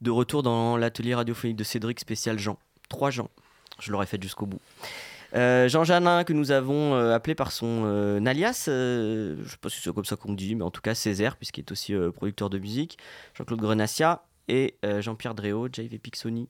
De 0.00 0.10
retour 0.10 0.42
dans 0.42 0.76
l'atelier 0.76 1.14
radiophonique 1.14 1.54
de 1.54 1.62
Cédric 1.62 2.00
spécial 2.00 2.40
Jean. 2.40 2.58
Trois 2.88 3.10
Jean. 3.10 3.30
Je 3.78 3.92
l'aurais 3.92 4.06
fait 4.06 4.20
jusqu'au 4.20 4.46
bout. 4.46 4.60
Euh, 5.36 5.68
Jean 5.68 5.84
Janin, 5.84 6.24
que 6.24 6.32
nous 6.32 6.50
avons 6.50 6.96
euh, 6.96 7.14
appelé 7.14 7.36
par 7.36 7.52
son 7.52 7.84
euh, 7.84 8.26
alias, 8.26 8.64
je 8.66 9.40
ne 9.40 9.46
sais 9.46 9.58
pas 9.60 9.68
si 9.68 9.80
c'est 9.80 9.94
comme 9.94 10.04
ça 10.04 10.16
qu'on 10.16 10.32
dit, 10.32 10.56
mais 10.56 10.64
en 10.64 10.72
tout 10.72 10.80
cas 10.80 10.96
Césaire, 10.96 11.36
puisqu'il 11.36 11.60
est 11.60 11.70
aussi 11.70 11.94
producteur 12.16 12.50
de 12.50 12.58
musique, 12.58 12.98
Jean-Claude 13.38 13.60
Grenassia 13.60 14.24
et 14.48 14.76
Jean-Pierre 14.98 15.36
Dréau, 15.36 15.68
JV 15.72 16.00
Pixoni. 16.00 16.48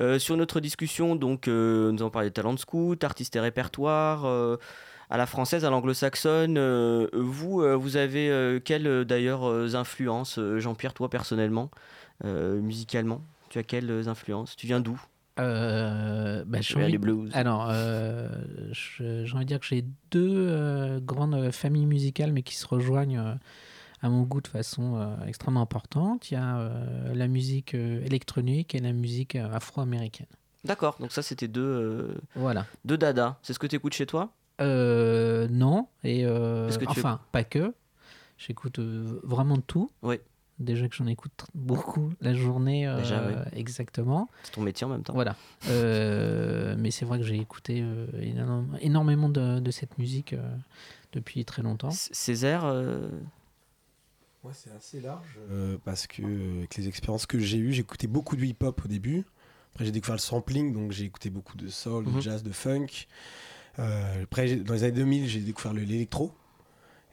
Euh, 0.00 0.18
sur 0.18 0.36
notre 0.36 0.60
discussion, 0.60 1.16
donc, 1.16 1.48
euh, 1.48 1.90
nous 1.90 2.00
avons 2.02 2.10
parlé 2.10 2.28
de 2.28 2.34
talent 2.34 2.54
de 2.54 2.58
scout, 2.58 3.02
artistes 3.02 3.34
et 3.34 3.40
répertoire, 3.40 4.24
euh, 4.26 4.56
à 5.10 5.16
la 5.16 5.26
française, 5.26 5.64
à 5.64 5.70
l'anglo-saxonne. 5.70 6.56
euh, 6.56 7.08
vous, 7.12 7.62
euh, 7.62 7.74
vous 7.74 7.96
avez 7.96 8.30
euh, 8.30 8.60
quelles 8.60 9.04
d'ailleurs 9.04 9.44
euh, 9.48 9.74
influences, 9.74 10.38
euh, 10.38 10.60
Jean-Pierre, 10.60 10.94
toi 10.94 11.10
personnellement, 11.10 11.70
euh, 12.24 12.60
musicalement? 12.60 13.22
Tu 13.48 13.58
as 13.58 13.62
quelles 13.64 14.08
influences? 14.08 14.54
Tu 14.54 14.66
viens 14.66 14.80
d'où? 14.80 15.00
Euh, 15.40 16.44
bah, 16.46 16.58
j'ai 16.60 16.74
viens 16.74 16.84
envie- 16.84 16.92
du 16.92 16.98
blues. 16.98 17.30
Alors, 17.34 17.68
euh, 17.70 18.28
je- 18.72 19.24
j'ai 19.24 19.34
envie 19.34 19.44
de 19.44 19.48
dire 19.48 19.60
que 19.60 19.66
j'ai 19.66 19.84
deux 20.10 20.48
euh, 20.48 21.00
grandes 21.00 21.50
familles 21.52 21.86
musicales, 21.86 22.32
mais 22.32 22.42
qui 22.42 22.56
se 22.56 22.66
rejoignent 22.66 23.18
euh, 23.18 23.34
à 24.02 24.08
mon 24.08 24.22
goût 24.22 24.40
de 24.40 24.46
façon 24.48 24.96
euh, 24.96 25.16
extrêmement 25.26 25.62
importante. 25.62 26.30
Il 26.30 26.34
y 26.34 26.36
a 26.36 26.58
euh, 26.58 27.14
la 27.14 27.26
musique 27.28 27.74
euh, 27.74 28.04
électronique 28.04 28.74
et 28.74 28.78
la 28.80 28.92
musique 28.92 29.34
afro-américaine. 29.36 30.26
D'accord, 30.64 30.96
donc 31.00 31.12
ça 31.12 31.22
c'était 31.22 31.48
deux, 31.48 32.14
Voilà. 32.34 32.66
deux 32.84 32.98
dada. 32.98 33.38
C'est 33.42 33.52
ce 33.52 33.58
que 33.58 33.66
tu 33.66 33.76
écoutes 33.76 33.94
chez 33.94 34.06
toi? 34.06 34.30
Non, 34.60 35.86
et 36.04 36.20
Est-ce 36.22 36.78
que 36.78 36.84
tu- 36.84 36.90
enfin, 36.90 37.20
pas 37.32 37.44
que. 37.44 37.72
J'écoute 38.38 38.78
vraiment 38.78 39.58
tout. 39.58 39.90
Oui. 40.02 40.16
Déjà 40.58 40.88
que 40.88 40.94
j'en 40.96 41.06
écoute 41.06 41.46
beaucoup 41.54 42.10
la 42.20 42.34
journée, 42.34 42.92
Déjà, 42.98 43.24
oui. 43.28 43.34
exactement. 43.52 44.28
C'est 44.42 44.52
ton 44.52 44.62
métier 44.62 44.84
en 44.84 44.90
même 44.90 45.02
temps. 45.04 45.12
Voilà. 45.14 45.36
Mais 46.76 46.90
c'est 46.90 47.04
vrai 47.04 47.18
que 47.18 47.24
j'ai 47.24 47.36
écouté 47.38 47.84
énormément 48.80 49.28
de, 49.28 49.60
de 49.60 49.70
cette 49.70 49.98
musique 49.98 50.34
depuis 51.12 51.44
très 51.44 51.62
longtemps. 51.62 51.90
Césaire, 51.92 52.64
euh, 52.64 53.08
Ouais, 54.44 54.52
c'est 54.54 54.70
assez 54.70 55.00
large. 55.00 55.38
euh, 55.50 55.76
parce 55.84 56.06
que, 56.06 56.22
euh, 56.22 56.58
avec 56.58 56.76
les 56.76 56.88
expériences 56.88 57.26
que 57.26 57.38
j'ai 57.38 57.58
eues, 57.58 57.72
j'ai 57.72 57.80
écouté 57.80 58.06
beaucoup 58.06 58.36
de 58.36 58.44
hip-hop 58.44 58.80
au 58.84 58.88
début. 58.88 59.24
Après, 59.72 59.84
j'ai 59.84 59.90
découvert 59.92 60.14
le 60.16 60.20
sampling, 60.20 60.72
donc 60.72 60.92
j'ai 60.92 61.04
écouté 61.04 61.28
beaucoup 61.30 61.56
de 61.56 61.68
soul, 61.68 62.04
Mhm. 62.06 62.14
de 62.16 62.20
jazz, 62.20 62.42
de 62.42 62.52
funk. 62.52 63.06
Euh, 63.78 64.22
après, 64.24 64.56
dans 64.56 64.74
les 64.74 64.84
années 64.84 64.92
2000, 64.92 65.28
j'ai 65.28 65.40
découvert 65.40 65.72
le- 65.74 65.82
l'électro. 65.82 66.32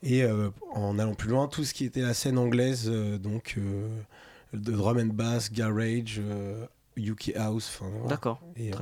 Et 0.03 0.23
euh, 0.23 0.49
en 0.71 0.99
allant 0.99 1.15
plus 1.15 1.30
loin, 1.30 1.47
tout 1.47 1.63
ce 1.63 1.73
qui 1.73 1.86
était 1.86 2.01
la 2.01 2.13
scène 2.13 2.38
anglaise, 2.38 2.86
euh, 2.88 3.17
donc 3.17 3.55
euh, 3.57 3.88
de 4.53 4.71
drum 4.71 4.97
and 4.99 5.13
bass, 5.13 5.51
garage, 5.51 6.17
euh, 6.19 6.65
UK 6.98 7.34
house. 7.36 7.70
enfin, 7.80 7.89
voilà. 7.91 8.08
D'accord. 8.08 8.39
Et, 8.56 8.72
euh, 8.74 8.76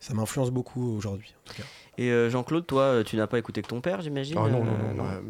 ça 0.00 0.14
m'influence 0.14 0.50
beaucoup 0.50 0.96
aujourd'hui, 0.96 1.32
en 1.44 1.48
tout 1.50 1.56
cas. 1.56 1.68
Et 1.98 2.10
euh, 2.10 2.30
Jean-Claude, 2.30 2.66
toi, 2.66 2.82
euh, 2.84 3.04
tu 3.04 3.16
n'as 3.16 3.26
pas 3.26 3.38
écouté 3.38 3.60
que 3.62 3.68
ton 3.68 3.80
père, 3.80 4.00
j'imagine 4.00 4.36
Ah 4.38 4.48
non, 4.48 4.64
non, 4.64 4.72
non, 4.94 5.04
euh, 5.04 5.20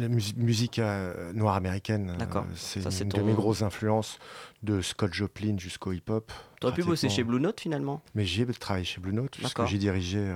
la 0.00 0.08
mus- 0.08 0.34
musique 0.36 0.78
euh, 0.78 1.32
noire 1.32 1.56
américaine, 1.56 2.14
D'accord. 2.18 2.46
c'est 2.54 2.80
une 3.02 3.08
ton- 3.08 3.18
de 3.18 3.22
mes 3.24 3.34
grosses 3.34 3.62
influences, 3.62 4.18
de 4.62 4.80
Scott 4.80 5.12
Joplin 5.12 5.56
jusqu'au 5.58 5.92
hip-hop. 5.92 6.30
T'aurais 6.60 6.74
pu 6.74 6.84
bosser 6.84 7.08
chez 7.08 7.24
Blue 7.24 7.40
Note 7.40 7.60
finalement 7.60 8.00
Mais 8.14 8.24
j'ai 8.24 8.46
travaillé 8.46 8.84
chez 8.84 9.00
Blue 9.00 9.12
Note, 9.12 9.32
puisque 9.36 9.64
j'ai 9.66 9.78
dirigé 9.78 10.32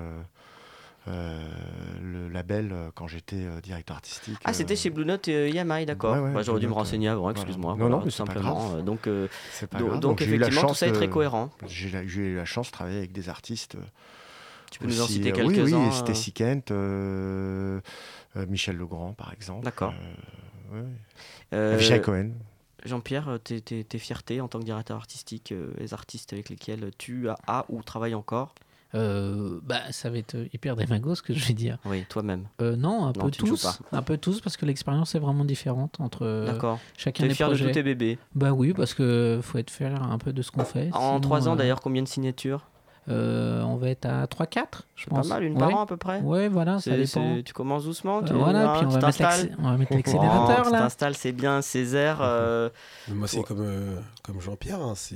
le 1.06 2.28
label 2.28 2.70
euh, 2.72 2.90
quand 2.94 3.06
j'étais 3.06 3.36
euh, 3.36 3.60
directeur 3.60 3.96
artistique. 3.96 4.36
Ah, 4.44 4.52
c'était 4.52 4.74
euh, 4.74 4.76
chez 4.76 4.90
Blue 4.90 5.04
Note 5.04 5.28
et 5.28 5.48
EMI, 5.56 5.86
d'accord. 5.86 6.14
Ouais, 6.14 6.20
ouais, 6.20 6.32
Bah, 6.32 6.42
J'aurais 6.42 6.60
dû 6.60 6.66
me 6.66 6.72
renseigner 6.72 7.08
avant, 7.08 7.22
voilà. 7.22 7.38
excuse-moi. 7.38 7.72
Non, 7.72 7.76
voilà, 7.78 7.94
non, 7.96 7.98
tout 8.00 8.04
pas 8.06 8.10
simplement. 8.10 8.54
grave. 8.68 8.78
Euh, 8.78 8.82
Donc, 8.82 9.06
euh, 9.06 9.28
pas 9.70 9.78
donc- 9.78 9.88
grave. 9.88 10.00
donc 10.00 10.18
j'ai 10.20 10.26
eu 10.26 10.28
la 10.30 10.46
effectivement, 10.46 10.60
tout 10.62 10.68
chance 10.68 10.78
ça 10.80 10.86
est 10.88 10.92
très 10.92 11.08
cohérent. 11.08 11.50
J'ai 11.66 11.88
eu 11.88 12.36
la 12.36 12.44
chance 12.44 12.66
de 12.68 12.72
travailler 12.72 12.98
avec 12.98 13.12
des 13.12 13.28
artistes. 13.28 13.76
euh, 13.76 13.80
Tu 14.70 14.78
peux 14.80 14.86
nous 14.86 15.00
en 15.00 15.06
citer 15.06 15.30
euh, 15.32 15.44
Oui, 15.46 15.54
quelques-uns, 15.54 15.78
oui, 15.78 15.86
euh. 15.88 15.90
Stacy 15.92 16.32
Kent, 16.32 16.70
euh, 16.72 17.80
euh, 18.36 18.46
Michel 18.48 18.76
Legrand, 18.76 19.12
par 19.12 19.32
exemple. 19.32 19.64
D'accord. 19.64 19.94
Euh, 20.72 20.82
ouais. 20.82 20.88
Euh, 21.54 21.98
Cohen. 22.00 22.30
Jean-Pierre, 22.84 23.28
euh, 23.28 23.38
tes, 23.38 23.60
tes- 23.60 23.84
tes 23.84 23.98
fiertés 23.98 24.40
en 24.40 24.48
tant 24.48 24.58
que 24.60 24.64
directeur 24.64 24.96
artistique, 24.96 25.50
euh, 25.52 25.72
les 25.78 25.94
artistes 25.94 26.32
avec 26.32 26.48
lesquels 26.50 26.90
tu 26.98 27.28
as, 27.28 27.36
as 27.46 27.64
ou 27.68 27.82
travailles 27.82 28.14
encore? 28.14 28.54
Euh, 28.94 29.58
bah, 29.64 29.80
ça 29.90 30.08
va 30.10 30.18
être 30.18 30.36
hyper 30.54 30.76
démago 30.76 31.14
ce 31.14 31.22
que 31.22 31.34
je 31.34 31.44
vais 31.46 31.54
dire. 31.54 31.78
Oui, 31.84 32.04
toi-même. 32.08 32.44
Euh, 32.62 32.76
non, 32.76 33.04
un 33.04 33.12
Non, 33.12 33.24
peu 33.24 33.30
tu 33.30 33.42
tous. 33.42 33.62
pas. 33.62 33.96
Un 33.96 34.02
peu 34.02 34.16
tous 34.16 34.40
parce 34.40 34.56
que 34.56 34.64
l'expérience 34.64 35.14
est 35.14 35.18
vraiment 35.18 35.44
différente 35.44 35.96
entre 36.00 36.24
euh, 36.24 36.46
D'accord. 36.46 36.78
chacun 36.96 37.24
T'es 37.24 37.28
des 37.28 37.34
fier 37.34 37.48
de 37.48 37.54
projets. 37.54 37.66
tous 37.66 37.74
tes 37.74 37.82
bébés 37.82 38.18
Bah 38.34 38.52
oui, 38.52 38.72
parce 38.72 38.94
que 38.94 39.40
faut 39.42 39.58
être 39.58 39.70
fier 39.70 40.00
un 40.02 40.18
peu 40.18 40.32
de 40.32 40.40
ce 40.42 40.50
qu'on 40.50 40.64
fait. 40.64 40.90
En 40.92 41.20
trois 41.20 41.48
ans 41.48 41.52
euh, 41.52 41.56
d'ailleurs, 41.56 41.80
combien 41.80 42.02
de 42.02 42.08
signatures 42.08 42.66
euh, 43.08 43.62
on 43.62 43.76
va 43.76 43.90
être 43.90 44.04
à 44.06 44.24
3-4, 44.26 44.80
je 44.96 45.06
Pas 45.06 45.14
pense. 45.14 45.28
mal, 45.28 45.44
une 45.44 45.52
Ouais. 45.52 45.60
par 45.60 45.72
an 45.76 45.82
à 45.82 45.86
peu 45.86 45.96
près 45.96 46.20
Ouais, 46.22 46.48
voilà, 46.48 46.80
ça 46.80 46.96
dépend. 46.96 47.40
Tu 47.44 47.52
commences 47.54 47.84
doucement 47.84 48.20
tu, 48.20 48.32
Euh, 48.32 48.36
voilà, 48.36 48.72
puis 48.78 48.86
on 48.86 48.88
tu 48.88 48.98
va 48.98 49.10
on 49.60 49.62
va 49.70 49.76
mettre 49.76 49.92
l'accélérateur, 49.94 50.62
Oh, 50.62 50.66
tu 50.66 50.72
là. 50.72 50.78
t'installes, 50.80 51.14
c'est 51.14 51.30
bien, 51.30 51.62
Césaire. 51.62 52.18
euh, 52.20 52.68
Mais 53.06 53.14
moi, 53.14 53.28
c'est 53.28 53.44
comme, 53.44 53.60
euh, 53.60 54.00
comme 54.24 54.40
Jean-Pierre, 54.40 54.80
hein, 54.80 54.94
c'est 54.96 55.14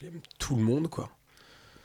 j'aime 0.00 0.18
tout 0.40 0.56
le 0.56 0.62
monde, 0.64 0.88
quoi. 0.88 1.10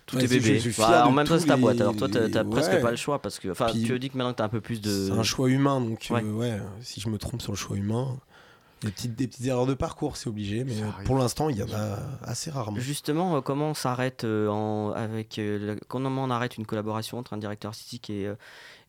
Tous 0.06 0.18
Ouais, 0.18 0.24
tes 0.24 0.28
bébés. 0.28 0.60
je 0.60 0.70
suis 0.70 0.82
Bah, 0.82 1.08
en 1.08 1.12
même 1.12 1.26
temps, 1.26 1.39
c'est 1.39 1.45
ta 1.47 1.56
boîte. 1.58 1.80
Alors 1.80 1.95
toi, 1.95 2.10
t'as 2.10 2.28
les- 2.28 2.49
presque 2.49 2.82
pas 2.82 2.91
le 2.91 2.97
choix 2.97 3.22
parce 3.22 3.39
que. 3.39 3.49
Enfin, 3.49 3.68
tu 3.68 3.97
dis 3.99 4.10
que 4.10 4.18
maintenant 4.18 4.34
que 4.34 4.38
t'as 4.38 4.43
un 4.45 4.49
peu 4.49 4.62
plus 4.62 4.82
de. 4.82 4.89
C'est 5.08 5.12
un 5.12 5.24
choix 5.24 5.49
humain, 5.49 5.80
donc 5.82 6.08
euh, 6.12 6.22
Ouais. 6.34 6.60
si 6.82 6.99
je 6.99 7.10
me 7.10 7.18
trompe 7.18 7.41
sur 7.41 7.51
le 7.54 7.58
choix 7.58 7.78
humain, 7.78 8.18
des 8.82 8.91
petites, 8.91 9.16
des 9.16 9.28
petites 9.28 9.45
erreurs 9.45 9.66
de 9.66 9.74
parcours, 9.76 10.18
c'est 10.18 10.28
obligé, 10.28 10.66
mais 10.66 10.74
Ça 10.76 10.84
euh, 10.84 11.04
pour 11.06 11.18
l'instant, 11.18 11.47
il 11.47 11.56
y 11.56 11.64
en 11.64 11.72
a 11.74 11.99
assez 12.22 12.51
rarement. 12.51 12.78
Justement, 12.82 13.38
euh, 13.38 13.41
comment 13.41 13.70
on 13.70 13.74
s'arrête 13.74 14.26
euh, 14.26 14.49
en- 14.49 14.91
avec 14.91 15.39
euh, 15.39 15.78
comment 15.88 16.10
on 16.22 16.30
arrête 16.30 16.58
une 16.58 16.66
collaboration 16.66 17.18
entre 17.18 17.32
un 17.34 17.38
directeur 17.38 17.70
artistique 17.70 18.10
et, 18.10 18.28
euh, 18.28 18.36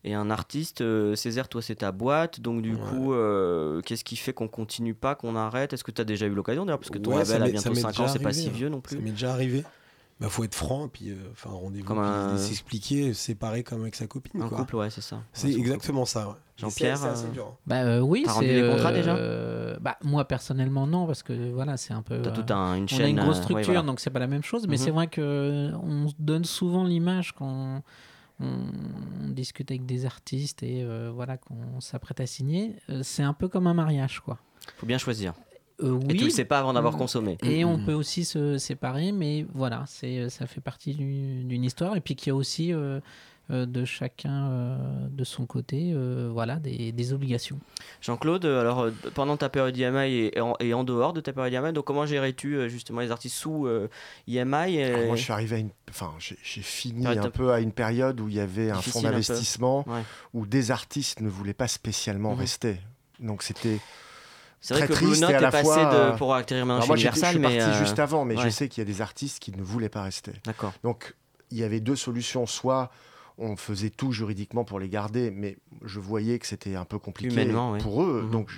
et 0.03 0.13
un 0.13 0.29
artiste 0.29 0.83
Césaire, 1.15 1.47
toi, 1.47 1.61
c'est 1.61 1.75
ta 1.75 1.93
boîte, 1.93 2.41
donc 2.41 2.61
du 2.61 2.73
Ouais. 2.75 2.79
coup, 2.89 3.13
euh, 3.13 3.79
qu'est-ce 3.83 4.03
qui 4.03 4.17
fait 4.17 4.33
qu'on 4.33 4.49
continue 4.49 4.93
pas, 4.95 5.15
qu'on 5.15 5.37
arrête? 5.37 5.71
Est-ce 5.71 5.85
que 5.85 5.91
tu 5.91 6.01
as 6.01 6.05
déjà 6.05 6.25
eu 6.25 6.33
l'occasion 6.35 6.65
d'ailleurs? 6.65 6.79
Parce 6.79 6.91
que 6.91 6.97
ton 6.97 7.11
Ouais, 7.11 7.19
label 7.19 7.43
a 7.43 7.49
bientôt 7.49 7.69
m'est 7.69 7.75
5 7.79 7.91
déjà 7.91 8.03
ans, 8.03 8.07
c'est 8.09 8.19
pas 8.19 8.33
si 8.33 8.49
hein. 8.49 8.51
vieux 8.53 8.67
non 8.69 8.81
plus. 8.81 8.97
Ça 8.97 9.01
m'est 9.01 9.11
déjà 9.11 9.31
arrivé. 9.31 9.63
Bah, 10.21 10.29
faut 10.29 10.45
être 10.45 10.55
franc, 10.55 10.85
et 10.85 10.89
puis 10.89 11.09
euh, 11.09 11.15
faire 11.33 11.51
un 11.51 11.55
rendez-vous, 11.55 11.85
Comme 11.85 11.97
puis 11.99 12.07
un- 12.07 12.37
s'expliquer, 12.37 13.13
séparer 13.13 13.63
comme 13.63 13.81
avec 13.81 13.95
sa 13.95 14.07
copine. 14.07 14.41
Un 14.41 14.47
quoi. 14.47 14.59
couple, 14.59 14.77
ouais, 14.77 14.89
c'est 14.89 15.01
ça. 15.01 15.21
C'est 15.33 15.51
exactement 15.51 16.05
ça. 16.05 16.29
ouais. 16.29 16.33
Jean-Pierre, 16.57 17.03
euh, 17.03 17.27
dur, 17.33 17.47
hein. 17.47 17.57
Bah 17.67 17.81
euh, 17.83 17.99
oui, 17.99 18.23
T'as 18.25 18.31
rendu 18.31 18.47
les 18.47 18.69
contrats, 18.69 18.93
déjà 18.93 19.13
euh, 19.17 19.75
Bah 19.81 19.97
moi 20.05 20.25
personnellement 20.25 20.87
non 20.87 21.05
parce 21.05 21.21
que 21.21 21.51
voilà 21.51 21.75
c'est 21.75 21.91
un 21.93 22.01
peu. 22.01 22.21
T'as 22.21 22.29
euh, 22.29 22.33
toute 22.33 22.49
un- 22.51 22.75
une 22.75 22.85
on 22.85 22.87
chaîne. 22.87 23.01
a 23.01 23.07
une 23.09 23.15
grosse 23.19 23.27
euh, 23.27 23.39
ouais, 23.39 23.43
structure 23.43 23.65
voilà. 23.73 23.81
donc 23.81 23.99
c'est 23.99 24.09
pas 24.09 24.19
la 24.19 24.27
même 24.27 24.41
chose, 24.43 24.65
mais 24.69 24.77
Mhm. 24.77 24.81
c'est 24.83 24.91
vrai 24.91 25.07
que 25.07 25.71
on 25.83 26.07
se 26.07 26.13
donne 26.17 26.45
souvent 26.45 26.85
l'image 26.85 27.33
quand 27.33 27.81
on, 28.39 28.45
on 28.45 29.29
discute 29.31 29.69
avec 29.69 29.85
des 29.85 30.05
artistes 30.05 30.63
et 30.63 30.81
euh, 30.81 31.11
voilà 31.13 31.35
qu'on 31.35 31.81
s'apprête 31.81 32.21
à 32.21 32.25
signer, 32.25 32.77
c'est 33.01 33.23
un 33.23 33.33
peu 33.33 33.49
comme 33.49 33.67
un 33.67 33.73
mariage 33.73 34.21
quoi. 34.21 34.37
Faut 34.77 34.85
bien 34.85 34.97
choisir. 34.97 35.33
Euh, 35.83 35.99
Et 36.01 36.13
oui, 36.13 36.17
tu 36.17 36.23
le 36.25 36.29
sais 36.29 36.45
pas 36.45 36.59
avant 36.59 36.73
d'avoir 36.73 36.93
Mm. 36.95 36.97
consommé. 36.97 37.37
Et 37.43 37.65
on 37.65 37.77
Mhm. 37.77 37.85
peut 37.85 37.93
aussi 37.93 38.23
se 38.23 38.57
séparer, 38.57 39.11
mais 39.11 39.45
voilà, 39.53 39.83
c'est 39.87 40.29
ça 40.29 40.47
fait 40.47 40.61
partie 40.61 40.93
du- 40.95 41.43
d'une 41.43 41.63
histoire 41.65 41.95
et 41.97 42.01
puis 42.01 42.15
qu'il 42.15 42.27
y 42.29 42.31
a 42.31 42.35
aussi 42.35 42.71
euh, 42.73 42.99
euh, 43.51 43.65
de 43.67 43.85
chacun 43.85 44.49
euh, 44.49 44.77
de 45.11 45.23
son 45.23 45.45
côté, 45.45 45.91
euh, 45.93 46.29
voilà, 46.33 46.55
des, 46.55 46.91
des 46.91 47.13
obligations. 47.13 47.59
Jean-Claude, 48.01 48.45
euh, 48.45 48.61
alors 48.61 48.79
euh, 48.85 48.91
pendant 49.13 49.37
ta 49.37 49.49
période 49.49 49.77
IMI 49.77 50.07
et, 50.07 50.37
et 50.37 50.41
en, 50.41 50.55
et 50.59 50.73
en 50.73 50.83
dehors 50.83 51.13
de 51.13 51.21
ta 51.21 51.31
période 51.31 51.53
IMI, 51.53 51.71
donc 51.73 51.85
comment 51.85 52.05
gérais-tu 52.07 52.55
euh, 52.55 52.69
justement 52.69 53.01
les 53.01 53.11
artistes 53.11 53.35
sous 53.35 53.67
euh, 53.67 53.87
IMI 54.27 54.75
et- 54.77 54.85
Alors 54.85 55.05
moi, 55.07 55.15
je 55.15 55.21
suis 55.23 55.33
arrivé 55.33 55.57
à 55.57 55.59
une. 55.59 55.69
Enfin, 55.91 56.13
j'ai 56.19 56.61
fini 56.61 57.05
un 57.05 57.29
peu 57.29 57.51
à 57.51 57.59
une 57.59 57.71
période 57.73 58.19
où 58.19 58.29
il 58.29 58.35
y 58.35 58.39
avait 58.39 58.71
un 58.71 58.81
fonds 58.81 59.01
d'investissement 59.01 59.83
Ouais. 59.87 60.01
où 60.33 60.47
des 60.47 60.71
artistes 60.71 61.19
ne 61.21 61.29
voulaient 61.29 61.53
pas 61.53 61.67
spécialement 61.67 62.33
Mhm. 62.33 62.39
rester. 62.39 62.77
Donc 63.19 63.43
c'était. 63.43 63.79
C'est 64.65 64.73
vrai 64.73 64.87
que 64.87 64.93
Blue 64.93 65.19
Note 65.19 65.29
est 65.29 65.51
passé 65.51 65.63
fois, 65.63 65.85
de, 65.85 65.95
euh, 65.95 66.11
pour 66.13 66.33
atterrir 66.33 66.65
maintenant 66.65 66.87
moi, 66.87 66.95
je 66.95 67.01
Universal, 67.03 67.29
suis 67.33 67.39
mais 67.39 67.57
parti 67.59 67.71
euh, 67.71 67.79
juste 67.85 67.99
avant, 67.99 68.25
mais 68.25 68.35
ouais. 68.35 68.43
je 68.43 68.49
sais 68.49 68.67
qu'il 68.67 68.81
y 68.81 68.85
a 68.87 68.91
des 68.91 68.99
artistes 69.01 69.37
qui 69.39 69.51
ne 69.51 69.61
voulaient 69.61 69.89
pas 69.89 70.01
rester. 70.01 70.31
D'accord. 70.43 70.73
Donc, 70.83 71.15
il 71.51 71.59
y 71.59 71.63
avait 71.63 71.81
deux 71.81 71.95
solutions. 71.95 72.47
Soit 72.47 72.89
on 73.37 73.57
faisait 73.57 73.91
tout 73.91 74.11
juridiquement 74.11 74.63
pour 74.63 74.79
les 74.79 74.89
garder, 74.89 75.29
mais 75.29 75.57
je 75.83 75.99
voyais 75.99 76.39
que 76.39 76.47
c'était 76.47 76.75
un 76.75 76.85
peu 76.85 76.97
compliqué 76.97 77.45
oui. 77.45 77.77
pour 77.79 78.01
eux. 78.01 78.23
Mhm. 78.23 78.31
Donc, 78.31 78.49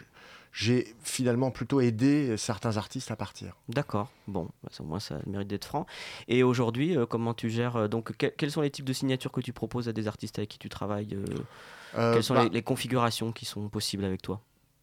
j'ai 0.53 0.95
finalement 1.03 1.51
plutôt 1.51 1.81
aidé 1.81 2.37
certains 2.37 2.77
artistes 2.77 3.11
à 3.11 3.17
partir. 3.17 3.57
D'accord. 3.67 4.09
Bon, 4.27 4.45
bah, 4.63 4.69
ça, 4.71 4.83
au 4.83 4.87
moins 4.87 5.01
ça 5.01 5.19
mérite 5.27 5.49
d'être 5.49 5.65
franc. 5.65 5.85
Et 6.29 6.41
aujourd'hui, 6.41 6.97
euh, 6.97 7.05
comment 7.05 7.33
tu 7.33 7.49
gères 7.49 7.89
donc 7.89 8.15
que- 8.15 8.27
quels 8.27 8.51
sont 8.51 8.61
les 8.61 8.71
types 8.71 8.85
de 8.85 8.93
signatures 8.93 9.31
que 9.33 9.41
tu 9.41 9.51
proposes 9.51 9.89
à 9.89 9.93
des 9.93 10.07
artistes 10.07 10.39
avec 10.39 10.49
qui 10.49 10.57
tu 10.57 10.69
travailles 10.69 11.17
Euh, 11.97 12.13
Quelles 12.13 12.23
sont 12.23 12.33
bah, 12.33 12.43
les, 12.45 12.49
les 12.49 12.61
configurations 12.61 13.31
qui 13.31 13.45
sont 13.45 13.67
possibles 13.69 14.05
avec 14.05 14.21
toi? 14.21 14.41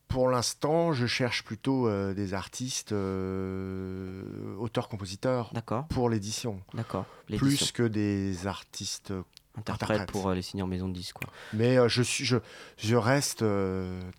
Pour 0.09 0.28
l'instant, 0.28 0.92
je 0.92 1.07
cherche 1.07 1.42
plutôt 1.42 1.88
euh, 1.88 2.14
des 2.14 2.34
artistes 2.34 2.92
euh, 2.92 4.22
auteurs-compositeurs 4.59 5.52
pour 5.88 6.09
l'édition, 6.09 6.61
D'accord. 6.74 7.07
plus 7.36 7.72
que 7.72 7.82
des 7.82 8.46
artistes. 8.46 9.12
interprète 9.57 9.90
interprètes. 10.00 10.11
pour 10.12 10.28
euh, 10.28 10.34
les 10.34 10.42
signer 10.42 10.62
en 10.62 10.66
maison 10.66 10.88
de 10.88 10.94
disque. 10.94 11.16
Quoi. 11.16 11.32
Mais 11.52 11.76
je, 11.88 12.02
suis, 12.02 12.24
je, 12.24 12.36
je 12.76 12.96
reste 12.96 13.44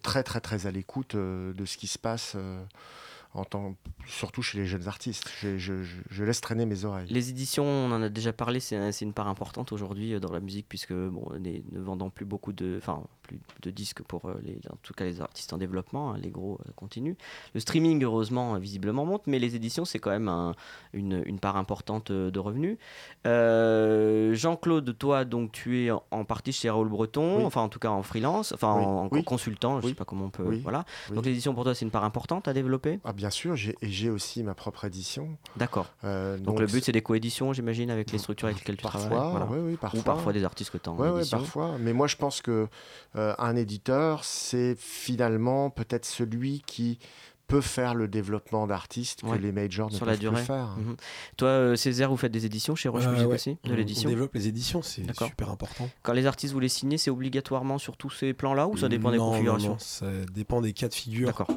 très 0.01 0.23
très 0.23 0.41
très 0.41 0.67
à 0.67 0.71
l'écoute 0.71 1.15
de 1.15 1.65
ce 1.65 1.77
qui 1.77 1.87
se 1.87 1.97
passe, 1.99 2.35
en 3.33 3.43
surtout 4.07 4.41
chez 4.41 4.57
les 4.57 4.65
jeunes 4.65 4.87
artistes. 4.87 5.29
Je, 5.41 5.57
je- 5.57 5.83
je- 5.83 5.97
je 6.09 6.23
laisse 6.23 6.39
traîner 6.39 6.65
mes 6.65 6.85
oreilles. 6.85 7.07
Les 7.09 7.29
éditions, 7.29 7.65
on 7.65 7.91
en 7.91 8.01
a 8.01 8.07
déjà 8.09 8.31
parlé, 8.31 8.59
c'est 8.61 9.01
une 9.01 9.13
part 9.13 9.27
importante 9.27 9.71
aujourd'hui 9.73 10.17
dans 10.21 10.31
la 10.31 10.39
musique 10.39 10.67
puisque 10.69 10.93
bon, 10.93 11.29
ne 11.39 11.79
vendant 11.81 12.09
plus 12.09 12.25
beaucoup 12.25 12.53
de, 12.53 12.75
enfin 12.81 13.03
plus 13.25 13.39
de 13.63 13.71
disques 13.71 14.01
pour 14.03 14.25
euh, 14.25 14.35
les, 14.43 14.59
en 14.71 14.77
tout 14.83 14.93
cas 14.93 15.03
les 15.05 15.21
artistes 15.21 15.51
en 15.53 15.57
développement, 15.57 16.11
hein, 16.13 16.17
les 16.21 16.29
gros 16.29 16.59
euh, 16.67 16.71
continuent. 16.75 17.15
Le 17.53 17.59
streaming 17.59 18.03
heureusement 18.03 18.55
euh, 18.55 18.59
visiblement 18.59 19.05
monte, 19.05 19.23
mais 19.27 19.39
les 19.39 19.55
éditions 19.55 19.85
c'est 19.85 19.99
quand 19.99 20.11
même 20.11 20.27
un- 20.27 20.53
une, 20.93 21.23
une 21.25 21.39
part 21.39 21.57
importante 21.57 22.11
de 22.11 22.39
revenus. 22.39 22.77
Euh, 23.25 24.33
Jean-Claude, 24.33 24.97
toi 24.97 25.25
donc 25.25 25.51
tu 25.51 25.85
es 25.85 25.91
en, 25.91 26.25
partie 26.25 26.51
chez 26.53 26.69
Raoul 26.69 26.89
Breton, 26.89 27.37
Oui. 27.39 27.43
enfin 27.45 27.61
en 27.61 27.69
tout 27.69 27.79
cas 27.79 27.89
en 27.89 28.03
freelance, 28.03 28.51
enfin 28.53 28.75
Oui. 28.77 28.85
en, 28.85 28.89
en 29.05 29.09
Oui. 29.11 29.23
consultant, 29.23 29.79
je 29.81 29.85
Oui. 29.87 29.91
sais 29.91 29.95
pas 29.95 30.05
comment 30.05 30.25
on 30.25 30.29
peut, 30.29 30.43
voilà. 30.63 30.85
Donc 31.13 31.25
l'édition 31.25 31.53
pour 31.53 31.63
toi 31.63 31.73
c'est 31.75 31.85
une 31.85 31.91
part 31.91 32.03
importante 32.03 32.47
à 32.47 32.53
développer? 32.53 32.99
Ah, 33.03 33.13
bien 33.13 33.29
sûr, 33.29 33.55
j'ai- 33.55 33.75
et 33.81 33.89
j'ai 33.89 34.09
aussi 34.09 34.43
ma 34.43 34.53
propre 34.53 34.85
édition. 34.85 35.37
D'accord. 35.57 35.87
Euh, 36.03 36.37
Donc, 36.37 36.59
le 36.59 36.67
but 36.67 36.83
c'est 36.83 36.91
des 36.91 37.01
coéditions, 37.01 37.53
j'imagine, 37.53 37.89
avec 37.89 38.11
les 38.11 38.17
structures 38.19 38.47
avec 38.47 38.59
lesquelles 38.59 38.77
tu 38.77 38.83
Parfois, 38.83 39.01
travailles? 39.09 39.31
voilà. 39.31 39.47
oui, 39.49 39.71
oui, 39.71 39.77
parfois. 39.77 39.99
Ou 39.99 40.03
parfois 40.03 40.33
des 40.33 40.43
artistes 40.43 40.71
que 40.71 40.77
tu 40.77 40.89
as 40.89 40.91
en 40.93 40.97
Ouais, 40.97 41.09
ouais, 41.09 41.23
parfois. 41.29 41.77
Mais 41.79 41.93
moi, 41.93 42.07
je 42.07 42.15
pense 42.15 42.41
que 42.41 42.67
un 43.15 43.55
éditeur, 43.55 44.23
c'est 44.23 44.75
finalement 44.77 45.69
peut-être 45.69 46.05
celui 46.05 46.61
qui 46.65 46.99
peut 47.47 47.61
faire 47.61 47.93
le 47.93 48.07
développement 48.07 48.65
d'artistes 48.65 49.21
Ouais. 49.21 49.37
que 49.37 49.43
les 49.43 49.51
majors 49.51 49.89
ne 49.91 49.95
Sur 49.95 49.99
peuvent 50.05 50.15
la 50.15 50.17
durée. 50.17 50.35
plus 50.37 50.45
faire. 50.45 50.75
Mhm. 50.77 50.95
Toi, 51.37 51.47
euh, 51.49 51.75
Césaire, 51.75 52.09
vous 52.09 52.17
faites 52.17 52.31
des 52.31 52.47
éditions 52.47 52.73
chez 52.75 52.89
Roche 52.89 53.05
Euh, 53.05 53.25
ouais. 53.27 53.35
aussi 53.35 53.57
On- 53.63 53.69
De 53.69 53.75
l'édition 53.75 54.07
On 54.07 54.11
développe 54.11 54.33
les 54.33 54.47
éditions, 54.47 54.81
c'est 54.81 55.03
super 55.15 55.51
important. 55.51 55.87
Quand 56.01 56.13
les 56.13 56.25
artistes 56.25 56.53
vous 56.53 56.59
les 56.59 56.69
signez, 56.69 56.97
c'est 56.97 57.11
obligatoirement 57.11 57.77
sur 57.77 57.97
tous 57.97 58.09
ces 58.09 58.33
plans-là 58.33 58.67
ou 58.67 58.77
ça 58.77 58.89
dépend 58.89 59.11
des 59.11 59.17
Non, 59.19 59.29
configurations 59.29 59.73
non, 59.73 59.77
ça 59.79 60.07
dépend 60.33 60.59
des 60.61 60.73
cas 60.73 60.87
de 60.87 60.95
figure. 60.95 61.27
D'accord. 61.27 61.47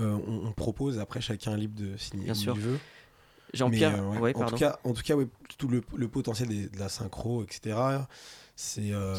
Euh, 0.00 0.16
on, 0.28 0.46
on 0.46 0.52
propose, 0.52 1.00
après 1.00 1.20
chacun 1.20 1.54
est 1.54 1.58
libre 1.58 1.80
de 1.80 1.96
signer 1.96 2.24
Bien 2.26 2.34
sûr. 2.34 2.54
veut. 2.54 2.78
Jean-Pierre, 3.52 3.92
Mais, 3.92 3.98
euh, 3.98 4.20
ouais, 4.20 4.34
ouais, 4.34 4.36
en, 4.42 4.46
tout 4.46 4.56
cas, 4.56 4.78
en 4.84 4.92
tout 4.92 5.02
cas, 5.02 5.14
ouais, 5.16 5.26
tout 5.58 5.68
le, 5.68 5.82
le 5.96 6.08
potentiel 6.08 6.48
des- 6.48 6.68
de 6.68 6.78
la 6.78 6.88
synchro, 6.88 7.42
etc. 7.44 7.76
C'est 8.56 8.92
euh, 8.92 9.14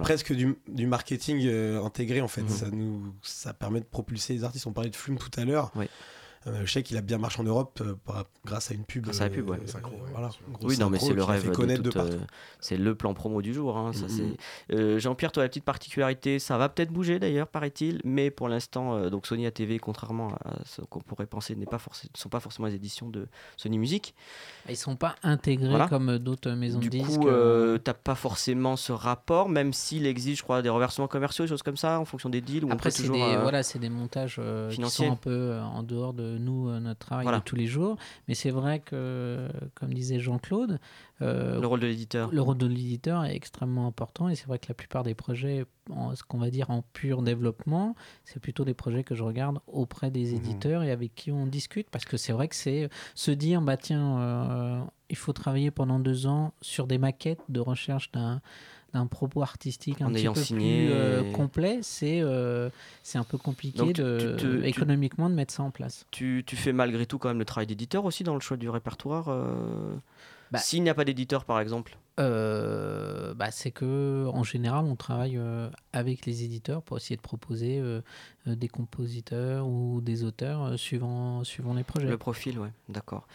presque 0.00 0.32
du, 0.32 0.56
du 0.66 0.86
marketing 0.86 1.40
euh, 1.46 1.82
intégré 1.84 2.20
en 2.20 2.28
fait. 2.28 2.42
Mhm. 2.42 2.48
Ça 2.48 2.70
nous 2.70 3.14
ça 3.22 3.54
permet 3.54 3.80
de 3.80 3.84
propulser 3.84 4.34
les 4.34 4.44
artistes. 4.44 4.66
On 4.66 4.72
parlait 4.72 4.90
de 4.90 4.96
Flume 4.96 5.18
tout 5.18 5.30
à 5.38 5.44
l'heure. 5.44 5.70
Oui. 5.76 5.88
Euh, 6.46 6.62
je 6.64 6.72
sais 6.72 6.82
qu'il 6.82 6.96
a 6.96 7.00
bien 7.02 7.18
marché 7.18 7.40
en 7.40 7.44
Europe 7.44 7.78
euh, 7.80 7.94
par- 8.04 8.24
grâce 8.44 8.70
à 8.70 8.74
une 8.74 8.84
pub. 8.84 9.04
Grâce 9.04 9.20
à 9.20 9.24
la 9.24 9.30
pub, 9.30 9.48
ouais. 9.48 9.58
euh, 9.62 9.66
Synchro, 9.66 9.92
voilà, 10.10 10.30
Oui, 10.62 10.76
non, 10.78 10.90
mais 10.90 10.98
c'est 10.98 11.12
le 11.14 11.22
rêve 11.22 11.48
de 11.48 11.76
toute, 11.76 11.96
euh, 11.96 12.18
c'est 12.58 12.76
le 12.76 12.94
plan 12.96 13.14
promo 13.14 13.40
du 13.42 13.54
jour. 13.54 13.76
hein, 13.76 13.92
Euh, 14.72 14.98
Jean-Pierre, 14.98 15.30
toi, 15.32 15.42
la 15.44 15.48
petite 15.48 15.64
particularité, 15.64 16.38
ça 16.38 16.58
va 16.58 16.68
peut-être 16.68 16.90
bouger 16.90 17.18
d'ailleurs, 17.20 17.46
paraît-il, 17.46 18.00
mais 18.04 18.30
pour 18.30 18.48
l'instant, 18.48 18.94
euh, 18.96 19.08
donc 19.10 19.26
Sony 19.26 19.46
ATV, 19.46 19.78
contrairement 19.78 20.32
à 20.44 20.56
ce 20.64 20.82
qu'on 20.82 21.00
pourrait 21.00 21.26
penser, 21.26 21.54
n'est 21.54 21.66
pas 21.66 21.78
forcé- 21.78 22.08
ne 22.12 22.18
sont 22.18 22.28
pas 22.28 22.40
forcément 22.40 22.66
les 22.66 22.74
éditions 22.74 23.08
de 23.08 23.28
Sony 23.56 23.78
Music. 23.78 24.14
Ils 24.68 24.76
sont 24.76 24.96
pas 24.96 25.14
intégrés 25.22 25.68
Voilà. 25.68 25.86
comme 25.88 26.18
d'autres 26.18 26.50
maisons 26.50 26.80
Du 26.80 26.90
de 26.90 26.98
disques. 26.98 27.20
coup, 27.20 27.28
euh, 27.28 27.78
t'as 27.78 27.94
pas 27.94 28.14
forcément 28.16 28.76
ce 28.76 28.92
rapport, 28.92 29.48
même 29.48 29.72
s'il 29.72 30.06
existe, 30.06 30.38
je 30.38 30.42
crois, 30.42 30.62
des 30.62 30.68
reversements 30.70 31.08
commerciaux, 31.08 31.44
des 31.44 31.50
choses 31.50 31.62
comme 31.62 31.76
ça, 31.76 32.00
en 32.00 32.04
fonction 32.04 32.28
des 32.28 32.40
deals. 32.40 32.64
Où 32.64 32.72
Après, 32.72 32.90
c'est 32.90 33.02
toujours, 33.02 33.16
des, 33.16 33.22
euh, 33.36 33.42
voilà, 33.42 33.62
des 33.62 33.88
montages 33.88 34.36
euh, 34.38 34.68
qui 34.70 34.76
financiers. 34.76 35.06
sont 35.06 35.12
un 35.12 35.16
peu 35.16 35.30
euh, 35.30 35.62
en 35.62 35.82
dehors 35.82 36.12
de 36.14 36.31
nous, 36.38 36.68
euh, 36.68 36.80
notre 36.80 37.00
travail 37.00 37.24
Voilà. 37.24 37.38
de 37.38 37.44
tous 37.44 37.56
les 37.56 37.66
jours. 37.66 37.96
Mais 38.28 38.34
c'est 38.34 38.50
vrai 38.50 38.80
que, 38.80 39.48
comme 39.74 39.92
disait 39.94 40.20
Jean-Claude, 40.20 40.78
euh, 41.20 41.60
le 41.60 41.66
rôle 41.66 41.80
de 41.80 41.86
l'éditeur. 41.86 42.30
le 42.32 42.40
rôle 42.40 42.58
de 42.58 42.66
l'éditeur 42.66 43.24
est 43.24 43.34
extrêmement 43.36 43.86
important. 43.86 44.28
Et 44.28 44.34
c'est 44.34 44.46
vrai 44.46 44.58
que 44.58 44.66
la 44.68 44.74
plupart 44.74 45.02
des 45.04 45.14
projets, 45.14 45.64
en, 45.90 46.14
ce 46.14 46.22
qu'on 46.24 46.38
va 46.38 46.50
dire 46.50 46.70
en 46.70 46.82
pur 46.92 47.22
développement, 47.22 47.94
c'est 48.24 48.40
plutôt 48.40 48.64
des 48.64 48.74
projets 48.74 49.04
que 49.04 49.14
je 49.14 49.22
regarde 49.22 49.58
auprès 49.66 50.10
des 50.10 50.30
Mhm. 50.32 50.36
éditeurs 50.36 50.82
et 50.82 50.90
avec 50.90 51.14
qui 51.14 51.30
on 51.30 51.46
discute. 51.46 51.88
Parce 51.90 52.04
que 52.04 52.16
c'est 52.16 52.32
vrai 52.32 52.48
que 52.48 52.56
c'est 52.56 52.88
se 53.14 53.30
dire, 53.30 53.60
bah 53.62 53.76
tiens, 53.76 54.18
euh, 54.20 54.82
il 55.10 55.16
faut 55.16 55.32
travailler 55.32 55.70
pendant 55.70 55.98
deux 56.00 56.26
ans 56.26 56.54
sur 56.60 56.86
des 56.86 56.98
maquettes 56.98 57.42
de 57.48 57.60
recherche 57.60 58.10
d'un 58.12 58.40
d'un 58.92 59.06
propos 59.06 59.42
artistique 59.42 60.02
un 60.02 60.06
En 60.08 60.12
petit 60.12 60.28
peu 60.28 60.40
signé 60.42 60.86
plus 60.86 60.92
euh, 60.92 61.22
et- 61.24 61.32
complet, 61.32 61.78
c'est 61.82 62.20
euh, 62.20 62.68
c'est 63.02 63.18
un 63.18 63.24
peu 63.24 63.38
compliqué 63.38 63.78
Donc, 63.78 63.94
tu- 63.94 64.02
de, 64.02 64.18
tu 64.18 64.26
te- 64.42 64.60
tu- 64.60 64.66
économiquement 64.66 65.30
de 65.30 65.34
mettre 65.34 65.54
ça 65.54 65.62
en 65.62 65.70
place. 65.70 66.06
Tu, 66.10 66.44
tu 66.46 66.56
fais 66.56 66.72
malgré 66.72 67.06
tout 67.06 67.18
quand 67.18 67.28
même 67.28 67.38
le 67.38 67.44
travail 67.44 67.66
d'éditeur 67.66 68.04
aussi 68.04 68.22
dans 68.24 68.34
le 68.34 68.40
choix 68.40 68.56
du 68.56 68.68
répertoire 68.68 69.26
euh, 69.28 69.94
Bah- 70.50 70.58
S'il 70.58 70.82
n'y 70.82 70.90
a 70.90 70.94
pas 70.94 71.04
d'éditeur, 71.04 71.44
par 71.46 71.58
exemple 71.60 71.96
bah, 72.18 73.50
c'est 73.50 73.70
que 73.70 74.26
en 74.32 74.44
général, 74.44 74.84
on 74.84 74.96
travaille 74.96 75.40
avec 75.92 76.26
les 76.26 76.44
éditeurs 76.44 76.82
pour 76.82 76.96
essayer 76.98 77.16
de 77.16 77.22
proposer 77.22 77.82
des 78.46 78.68
compositeurs 78.68 79.66
ou 79.66 80.00
des 80.02 80.22
auteurs 80.24 80.78
suivant, 80.78 81.42
suivant 81.44 81.74
les 81.74 81.84
projets. 81.84 82.08
Le 82.08 82.18
profil, 82.18 82.58
ouais, 82.58 82.70
d'accord. 82.88 83.26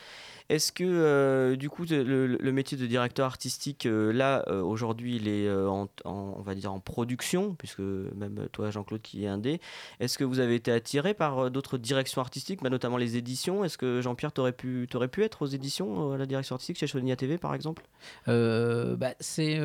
Est-ce 0.50 0.72
que 0.72 0.84
euh, 0.86 1.56
du 1.58 1.70
coup 1.70 1.84
le, 1.90 2.52
métier 2.54 2.78
de 2.78 2.86
directeur 2.88 3.26
artistique 3.26 3.86
euh, 3.86 4.14
là 4.14 4.46
euh, 4.48 4.62
aujourd'hui 4.62 5.18
il 5.18 5.28
est 5.28 5.52
en, 5.52 5.90
en- 6.06 6.36
on 6.38 6.42
va 6.42 6.56
dire 6.56 6.72
en 6.72 6.80
production 6.80 7.54
puisque 7.54 7.80
même 7.80 8.48
toi 8.54 8.72
Jean-Claude 8.72 9.02
qui 9.02 9.26
est 9.26 9.28
indé, 9.28 9.60
est-ce 10.00 10.18
que 10.18 10.24
vous 10.24 10.40
avez 10.40 10.56
été 10.56 10.72
attiré 10.72 11.14
par 11.14 11.52
d'autres 11.52 11.78
directions 11.78 12.22
artistiques, 12.22 12.64
bah, 12.64 12.70
notamment 12.70 12.96
les 12.98 13.18
éditions? 13.18 13.66
Est-ce 13.66 13.78
que 13.78 14.00
Jean-Pierre 14.02 14.32
t'aurais 14.32 14.54
pu 14.54 14.88
t'aurais 14.90 15.10
pu 15.10 15.24
être 15.24 15.42
aux 15.42 15.48
éditions 15.48 16.14
à 16.14 16.18
la 16.18 16.26
direction 16.26 16.56
artistique 16.56 16.78
chez 16.78 16.88
Sonia 16.88 17.16
TV 17.18 17.38
par 17.38 17.54
exemple? 17.54 17.84
Bah, 18.28 19.14
c'est 19.20 19.60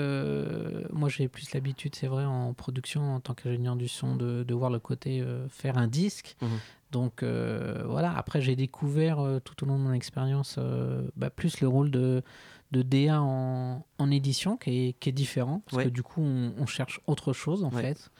moi 0.92 1.08
j'ai 1.08 1.28
plus 1.28 1.52
l'habitude 1.52 1.94
c'est 1.94 2.06
vrai 2.08 2.24
en 2.24 2.52
production 2.54 3.14
en 3.14 3.20
tant 3.20 3.34
qu'ingénieur 3.34 3.76
du 3.76 3.88
son 3.88 4.16
de, 4.16 4.42
de 4.42 4.54
voir 4.54 4.70
le 4.70 4.78
côté 4.80 5.24
faire 5.48 5.78
un 5.78 5.86
disque. 5.86 6.36
Mhm. 6.42 6.58
Donc 6.92 7.22
euh, 7.22 7.82
voilà 7.86 8.16
après 8.16 8.40
j'ai 8.40 8.54
découvert 8.54 9.18
euh, 9.20 9.40
tout 9.40 9.64
au 9.64 9.66
long 9.66 9.78
de 9.78 9.82
mon 9.82 9.92
expérience 9.92 10.56
euh, 10.58 11.08
bah, 11.16 11.30
plus 11.30 11.60
le 11.60 11.66
rôle 11.68 11.90
de 11.90 12.22
de 12.70 12.82
DA 12.82 13.20
en, 13.20 13.84
en 13.98 14.10
édition 14.10 14.56
qui 14.56 14.88
est, 14.88 14.92
qui 14.94 15.08
est 15.08 15.12
différent 15.12 15.62
parce 15.66 15.78
Ouais. 15.78 15.84
que 15.84 15.88
du 15.90 16.02
coup 16.02 16.22
on, 16.22 16.52
on 16.58 16.66
cherche 16.66 17.00
autre 17.06 17.32
chose 17.32 17.64
en 17.64 17.70
Ouais. 17.70 17.82
fait 17.82 18.10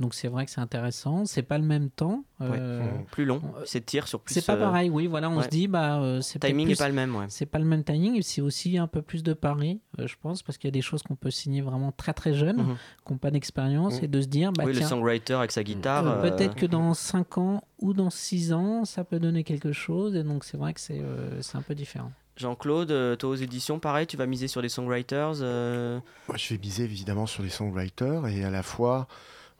donc 0.00 0.14
c'est 0.14 0.28
vrai 0.28 0.44
que 0.44 0.50
c'est 0.50 0.60
intéressant 0.60 1.24
c'est 1.26 1.42
pas 1.42 1.58
le 1.58 1.64
même 1.64 1.90
temps 1.90 2.24
euh, 2.40 2.86
Plus 3.10 3.24
long, 3.24 3.40
euh, 3.56 3.62
c'est 3.66 3.84
tir 3.84 4.06
sur 4.06 4.20
plus. 4.20 4.34
c'est 4.34 4.46
pas 4.46 4.54
euh, 4.54 4.60
pareil 4.60 4.90
oui 4.90 5.06
voilà 5.06 5.28
on 5.28 5.38
ouais. 5.38 5.42
se 5.44 5.48
dit 5.48 5.66
bah 5.68 6.00
euh, 6.00 6.20
c'est 6.20 6.38
timing 6.38 6.66
plus- 6.66 6.72
n'est 6.72 6.76
pas 6.76 6.88
le 6.88 6.94
même, 6.94 7.16
ouais. 7.16 7.26
c'est 7.28 7.46
pas 7.46 7.58
le 7.58 7.64
même 7.64 7.82
timing 7.84 8.16
et 8.16 8.22
c'est 8.22 8.40
aussi 8.40 8.78
un 8.78 8.86
peu 8.86 9.02
plus 9.02 9.22
de 9.22 9.32
pari, 9.32 9.80
euh, 9.98 10.06
je 10.06 10.14
pense, 10.20 10.42
parce 10.42 10.56
qu'il 10.58 10.68
y 10.68 10.72
a 10.72 10.72
des 10.72 10.82
choses 10.82 11.02
qu'on 11.02 11.16
peut 11.16 11.30
signer 11.30 11.60
vraiment 11.62 11.90
très 11.92 12.12
très 12.14 12.32
jeunes, 12.34 12.58
Mhm. 12.58 12.76
qui 13.06 13.12
n'ont 13.12 13.18
pas 13.18 13.30
d'expérience, 13.30 13.98
Mhm. 13.98 14.04
et 14.04 14.08
de 14.08 14.20
se 14.20 14.26
dire, 14.26 14.52
bah 14.52 14.64
oui, 14.66 14.72
le 14.74 14.80
songwriter 14.82 15.34
avec 15.34 15.50
sa 15.52 15.62
guitare. 15.64 16.06
euh, 16.06 16.22
euh, 16.22 16.30
peut-être 16.30 16.54
que 16.54 16.66
dans 16.66 16.94
5 16.94 17.38
ans 17.38 17.62
ou 17.80 17.92
dans 17.92 18.10
6 18.10 18.52
ans, 18.52 18.84
ça 18.84 19.02
peut 19.04 19.18
donner 19.18 19.42
quelque 19.44 19.72
chose, 19.72 20.14
et 20.14 20.22
donc 20.22 20.44
c'est 20.44 20.56
vrai 20.56 20.74
que 20.74 20.80
c'est 20.80 21.00
euh, 21.00 21.40
c'est 21.42 21.56
un 21.58 21.62
peu 21.62 21.74
différent. 21.74 22.12
Jean-Claude, 22.36 23.18
toi 23.18 23.30
aux 23.30 23.34
éditions, 23.34 23.80
pareil, 23.80 24.06
tu 24.06 24.16
vas 24.16 24.26
miser 24.26 24.46
sur 24.46 24.62
les 24.62 24.68
songwriters. 24.68 25.38
euh, 25.40 25.98
Moi, 26.28 26.36
je 26.36 26.54
vais 26.54 26.60
miser 26.60 26.84
évidemment 26.84 27.26
sur 27.26 27.42
les 27.42 27.48
songwriters 27.48 28.26
et 28.28 28.44
à 28.44 28.50
la 28.50 28.62
fois, 28.62 29.08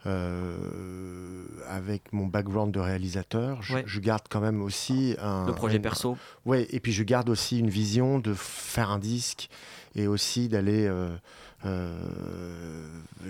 euh, 0.05 1.43
avec 1.67 2.11
mon 2.13 2.25
background 2.27 2.73
de 2.73 2.79
réalisateur, 2.79 3.61
je, 3.61 3.75
Ouais. 3.75 3.83
je 3.85 3.99
garde 3.99 4.23
quand 4.29 4.39
même 4.41 4.61
aussi 4.61 5.15
un. 5.21 5.45
le 5.45 5.53
projet 5.53 5.77
un- 5.77 5.81
perso. 5.81 6.17
Ouais, 6.45 6.67
et 6.71 6.79
puis 6.79 6.91
je 6.91 7.03
garde 7.03 7.29
aussi 7.29 7.59
une 7.59 7.69
vision 7.69 8.19
de 8.19 8.33
faire 8.33 8.89
un 8.91 8.99
disque 8.99 9.49
et 9.95 10.07
aussi 10.07 10.47
d'aller 10.49 10.85
euh, 10.87 11.09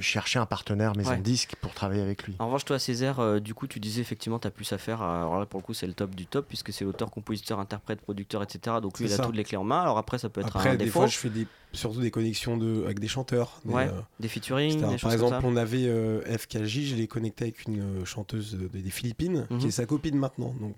chercher 0.01 0.39
un 0.39 0.45
partenaire 0.45 0.95
maison 0.95 1.09
Ouais. 1.11 1.17
disque 1.17 1.55
pour 1.61 1.73
travailler 1.73 2.01
avec 2.01 2.23
lui. 2.23 2.35
En 2.39 2.45
revanche, 2.45 2.63
toi, 2.65 2.77
Césaire, 2.79 3.19
euh, 3.19 3.39
du 3.39 3.53
coup, 3.53 3.67
tu 3.67 3.79
disais 3.79 4.01
effectivement, 4.01 4.39
tu 4.39 4.47
as 4.47 4.51
plus 4.51 4.71
à 4.71 4.77
faire. 4.77 5.01
à- 5.01 5.21
Alors 5.21 5.39
là, 5.39 5.45
pour 5.45 5.59
le 5.59 5.65
coup, 5.65 5.73
c'est 5.73 5.87
le 5.87 5.93
top 5.93 6.13
du 6.15 6.25
top, 6.27 6.45
puisque 6.47 6.71
c'est 6.71 6.85
auteur, 6.85 7.09
compositeur, 7.09 7.59
interprète, 7.59 8.01
producteur, 8.01 8.43
etc. 8.43 8.77
Donc 8.81 8.99
lui, 8.99 9.07
il 9.07 9.13
a 9.13 9.17
ça. 9.17 9.23
toutes 9.25 9.35
les 9.35 9.43
clés 9.43 9.57
en 9.57 9.63
main. 9.63 9.81
Alors 9.81 9.97
après, 9.97 10.17
ça 10.19 10.29
peut 10.29 10.41
être 10.41 10.55
Après, 10.55 10.69
un 10.69 10.75
des 10.75 10.85
défaut. 10.85 10.99
fois, 10.99 11.07
je 11.07 11.17
fais 11.17 11.29
des, 11.29 11.47
surtout 11.73 12.01
des 12.01 12.11
connexions 12.11 12.57
de, 12.57 12.83
avec 12.85 12.99
des 12.99 13.07
chanteurs. 13.07 13.59
des, 13.65 13.73
Ouais, 13.73 13.87
euh, 13.87 14.01
des 14.19 14.27
featuring, 14.27 14.75
des 14.75 14.81
Par 14.81 14.99
comme 15.01 15.11
exemple, 15.11 15.41
ça. 15.41 15.41
on 15.43 15.55
avait 15.55 15.85
euh, 15.87 16.21
FKJ, 16.37 16.85
je 16.85 16.95
l'ai 16.95 17.07
connecté 17.07 17.45
avec 17.45 17.65
une 17.67 17.81
euh, 17.81 18.05
chanteuse 18.05 18.53
de- 18.57 18.67
des 18.67 18.89
Philippines, 18.91 19.47
Mhm. 19.49 19.57
qui 19.59 19.67
est 19.67 19.71
sa 19.71 19.85
copine 19.85 20.17
maintenant. 20.17 20.53
Donc, 20.61 20.75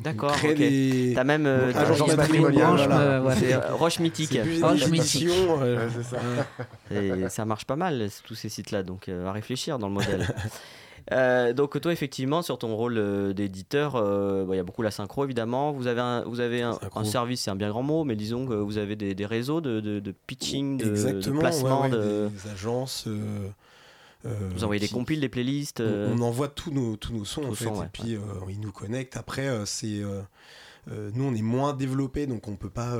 D'accord, 0.00 0.32
ok. 0.44 0.54
des. 0.56 1.12
T'as 1.14 1.24
même 1.24 1.46
euh, 1.46 1.66
Donc, 1.66 1.74
t'as- 1.74 1.80
agence 1.80 2.08
t'as- 2.10 2.16
matrimoniale, 2.16 2.66
branche, 2.66 2.86
voilà. 2.86 3.00
euh, 3.00 3.22
ouais. 3.22 3.34
C'est 3.38 3.52
euh, 3.54 3.74
Roche 3.74 3.98
Mythique. 4.00 4.38
Roche 4.62 4.86
Mythique. 4.88 5.28
euh, 5.28 5.88
c'est 5.94 6.02
ça. 6.04 6.18
Et 6.94 7.28
ça 7.28 7.44
marche 7.44 7.64
pas 7.64 7.76
mal, 7.76 8.08
tous 8.24 8.34
ces 8.34 8.48
sites-là, 8.48 8.82
donc 8.82 9.08
euh, 9.08 9.26
à 9.26 9.32
réfléchir 9.32 9.78
dans 9.78 9.88
le 9.88 9.94
modèle. 9.94 10.26
Euh, 11.10 11.54
donc 11.54 11.80
toi 11.80 11.90
effectivement 11.90 12.42
sur 12.42 12.58
ton 12.58 12.76
rôle 12.76 12.98
euh, 12.98 13.32
d'éditeur, 13.32 13.96
euh, 13.96 14.44
bon, 14.44 14.52
il 14.52 14.56
y 14.56 14.60
a 14.60 14.62
beaucoup 14.62 14.82
la 14.82 14.90
synchro 14.90 15.24
évidemment. 15.24 15.72
Vous 15.72 15.86
avez 15.86 16.02
un, 16.02 16.22
vous 16.26 16.40
avez 16.40 16.60
un, 16.60 16.78
service, 17.04 17.40
c'est 17.40 17.50
un 17.50 17.56
bien 17.56 17.70
grand 17.70 17.82
mot, 17.82 18.04
mais 18.04 18.14
disons 18.14 18.46
que 18.46 18.52
vous 18.52 18.76
avez 18.76 18.94
des, 18.94 19.14
des 19.14 19.24
réseaux 19.24 19.62
de, 19.62 19.80
de- 19.80 20.00
de 20.00 20.14
pitching, 20.26 20.76
de, 20.76 21.30
placement, 21.30 21.82
ouais, 21.84 21.90
ouais, 21.90 21.96
de- 21.96 22.28
des 22.28 22.50
agences. 22.50 23.08
Euh, 24.26 24.50
vous 24.52 24.64
envoyez 24.64 24.80
des 24.80 24.88
compiles, 24.88 25.20
des 25.20 25.28
playlists. 25.28 25.80
on- 25.80 25.84
euh, 25.84 26.14
On 26.14 26.20
envoie 26.22 26.48
tous 26.48 26.70
nos, 26.70 26.96
tous 26.96 27.12
nos 27.12 27.24
sons 27.24 27.42
tous 27.42 27.48
en 27.48 27.54
fait, 27.54 27.64
sons, 27.66 27.74
et 27.76 27.78
ouais, 27.78 27.88
puis 27.92 28.16
euh, 28.16 28.20
ils 28.48 28.60
nous 28.60 28.72
connectent. 28.72 29.16
Après, 29.16 29.48
c'est 29.66 30.02
nous 30.90 31.24
on 31.24 31.34
est 31.34 31.42
moins 31.42 31.74
développés, 31.74 32.26
donc 32.26 32.48
on 32.48 32.56
peut 32.56 32.70
pas 32.70 32.96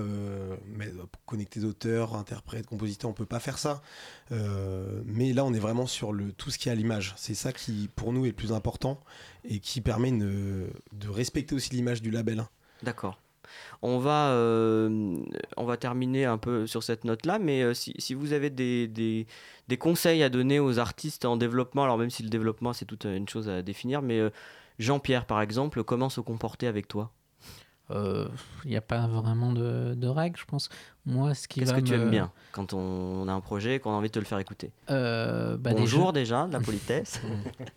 connecter 1.26 1.60
d'auteurs, 1.60 2.14
interprètes, 2.16 2.66
compositeurs, 2.66 3.10
on 3.10 3.14
peut 3.14 3.26
pas 3.26 3.40
faire 3.40 3.58
ça. 3.58 3.82
Mais 4.30 5.32
là, 5.32 5.44
on 5.44 5.54
est 5.54 5.58
vraiment 5.58 5.86
sur 5.86 6.12
le 6.12 6.32
tout 6.32 6.50
ce 6.50 6.58
qui 6.58 6.68
est 6.68 6.72
à 6.72 6.74
l'image. 6.74 7.14
C'est 7.16 7.34
ça 7.34 7.52
qui 7.52 7.88
pour 7.96 8.12
nous 8.12 8.24
est 8.24 8.28
le 8.28 8.34
plus 8.34 8.52
important 8.52 9.00
et 9.44 9.58
qui 9.60 9.80
permet 9.80 10.08
une- 10.10 10.68
de 10.92 11.08
respecter 11.08 11.54
aussi 11.54 11.70
l'image 11.70 12.02
du 12.02 12.10
label. 12.10 12.44
D'accord. 12.82 13.20
On 13.82 13.98
va, 13.98 14.30
euh, 14.30 15.16
on 15.56 15.64
va 15.64 15.76
terminer 15.76 16.24
un 16.24 16.38
peu 16.38 16.66
sur 16.66 16.82
cette 16.82 17.04
note-là, 17.04 17.38
mais 17.38 17.62
euh, 17.62 17.74
si, 17.74 17.94
si 17.98 18.14
vous 18.14 18.32
avez 18.32 18.50
des, 18.50 18.88
des, 18.88 19.26
des 19.68 19.76
conseils 19.76 20.22
à 20.22 20.28
donner 20.28 20.58
aux 20.60 20.78
artistes 20.78 21.24
en 21.24 21.36
développement, 21.36 21.84
alors 21.84 21.98
même 21.98 22.10
si 22.10 22.22
le 22.22 22.28
développement 22.28 22.72
c'est 22.72 22.84
toute 22.86 23.04
une 23.04 23.28
chose 23.28 23.48
à 23.48 23.62
définir, 23.62 24.02
mais 24.02 24.18
euh, 24.18 24.30
Jean-Pierre 24.78 25.24
par 25.26 25.40
exemple, 25.40 25.84
comment 25.84 26.08
se 26.08 26.20
comporter 26.20 26.66
avec 26.66 26.88
toi? 26.88 27.10
Il 27.90 28.28
n'y 28.70 28.76
a 28.76 28.82
pas 28.82 29.06
vraiment 29.06 29.50
de, 29.54 29.94
de 29.94 30.06
règles, 30.08 30.36
je 30.38 30.44
pense. 30.44 30.68
Moi, 31.06 31.32
ce 31.32 31.48
qui 31.48 31.60
Qu'est-ce 31.60 31.72
que 31.72 31.80
tu 31.80 31.94
me- 31.94 31.98
aimes 32.02 32.10
bien 32.10 32.30
quand 32.52 32.74
on 32.74 33.26
a 33.28 33.32
un 33.32 33.40
projet 33.40 33.76
et 33.76 33.78
qu'on 33.78 33.92
a 33.92 33.94
envie 33.94 34.08
de 34.08 34.12
te 34.12 34.18
le 34.18 34.26
faire 34.26 34.38
écouter? 34.38 34.72
Bah, 34.88 35.56
Bonjour 35.56 36.12
déjà- 36.12 36.46
de 36.46 36.52
la 36.52 36.60
politesse. 36.70 37.22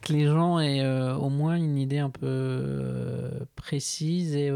que 0.01 0.11
les 0.11 0.25
gens 0.25 0.59
aient 0.59 0.85
au 1.13 1.29
moins 1.29 1.55
une 1.55 1.77
idée 1.77 1.99
un 1.99 2.09
peu 2.09 3.29
précise 3.55 4.35
et, 4.35 4.51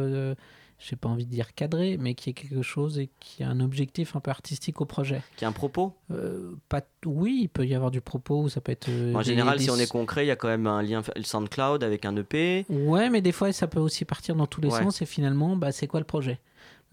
j'ai 0.78 0.96
pas 0.96 1.08
envie 1.10 1.26
de 1.26 1.32
dire 1.32 1.54
cadrée, 1.56 1.98
mais 2.00 2.14
qui 2.16 2.30
est 2.30 2.34
quelque 2.34 2.62
chose 2.62 3.00
et 3.00 3.10
qui 3.20 3.44
a 3.44 3.50
un 3.50 3.60
objectif 3.60 4.16
un 4.16 4.20
peu 4.20 4.30
artistique 4.32 4.82
au 4.82 4.86
projet. 4.86 5.22
Qui 5.38 5.46
a 5.46 5.48
un 5.48 5.52
propos? 5.54 5.94
Euh, 6.12 6.54
pas 6.70 6.82
Oui, 7.06 7.40
il 7.44 7.48
peut 7.50 7.66
y 7.66 7.74
avoir 7.76 7.92
du 7.92 8.02
propos, 8.02 8.42
ou 8.44 8.50
ça 8.50 8.62
peut 8.62 8.72
être. 8.72 8.90
euh, 8.90 9.14
En 9.14 9.20
des- 9.20 9.24
général, 9.26 9.58
des- 9.58 9.64
si 9.64 9.70
on 9.70 9.78
est 9.78 9.88
concret, 9.90 10.26
il 10.26 10.28
y 10.28 10.32
a 10.32 10.36
quand 10.36 10.48
même 10.48 10.68
un 10.68 10.82
lien 10.82 11.02
SoundCloud 11.24 11.84
avec 11.84 12.06
un 12.06 12.16
EP. 12.16 12.66
Ouais, 12.70 13.10
mais 13.10 13.22
des 13.22 13.32
fois, 13.32 13.52
ça 13.54 13.68
peut 13.68 13.80
aussi 13.80 14.06
partir 14.06 14.36
dans 14.36 14.48
tous 14.48 14.62
les 14.62 14.70
Ouais. 14.70 14.84
sens 14.84 15.02
et 15.02 15.06
finalement, 15.06 15.56
bah, 15.56 15.72
c'est 15.72 15.88
quoi 15.88 16.00
le 16.00 16.06
projet? 16.06 16.40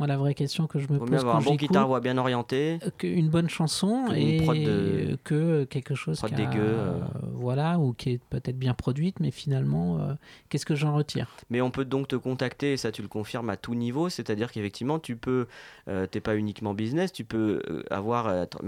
Moi, 0.03 0.09
la 0.09 0.17
vraie 0.17 0.35
question 0.35 0.67
que 0.67 0.81
je 0.81 0.89
me 0.93 0.99
Vaut 0.99 1.05
pose 1.07 1.15
avoir 1.21 1.35
quand 1.35 1.41
un 1.41 1.45
bon 1.45 1.51
j'écoute, 1.53 1.69
guitare-voix 1.69 2.01
bien 2.01 2.19
orienté. 2.19 2.81
une 3.05 3.29
bonne 3.29 3.49
chanson 3.49 4.07
une 4.09 4.17
et 4.17 4.37
prod 4.39 4.57
de- 4.59 5.17
que 5.23 5.63
quelque 5.63 5.95
chose 5.95 6.19
qui 6.19 6.35
a- 6.35 6.37
dégueu, 6.37 6.59
euh. 6.61 6.99
voilà 7.35 7.79
ou 7.79 7.93
qui 7.93 8.11
est 8.11 8.21
peut-être 8.31 8.59
bien 8.59 8.75
produite 8.75 9.21
mais 9.21 9.31
finalement 9.31 9.99
euh, 10.01 10.15
qu'est-ce 10.49 10.67
que 10.67 10.75
j'en 10.75 10.93
retire? 10.97 11.29
Mais 11.51 11.61
on 11.61 11.71
peut 11.71 11.85
donc 11.85 12.09
te 12.09 12.17
contacter, 12.17 12.73
et 12.73 12.77
ça 12.77 12.91
tu 12.91 13.01
le 13.01 13.07
confirmes, 13.07 13.49
à 13.49 13.57
tout 13.57 13.77
niveau, 13.77 14.09
c'est-à-dire 14.09 14.51
qu'effectivement, 14.51 14.99
tu 14.99 15.15
peux, 15.15 15.47
euh, 15.87 16.09
t'es 16.09 16.21
pas 16.21 16.35
uniquement 16.35 16.75
business, 16.75 17.13
tu 17.13 17.23
peux 17.23 17.63
euh, 17.71 17.85
avoir, 17.89 18.29
être, 18.43 18.59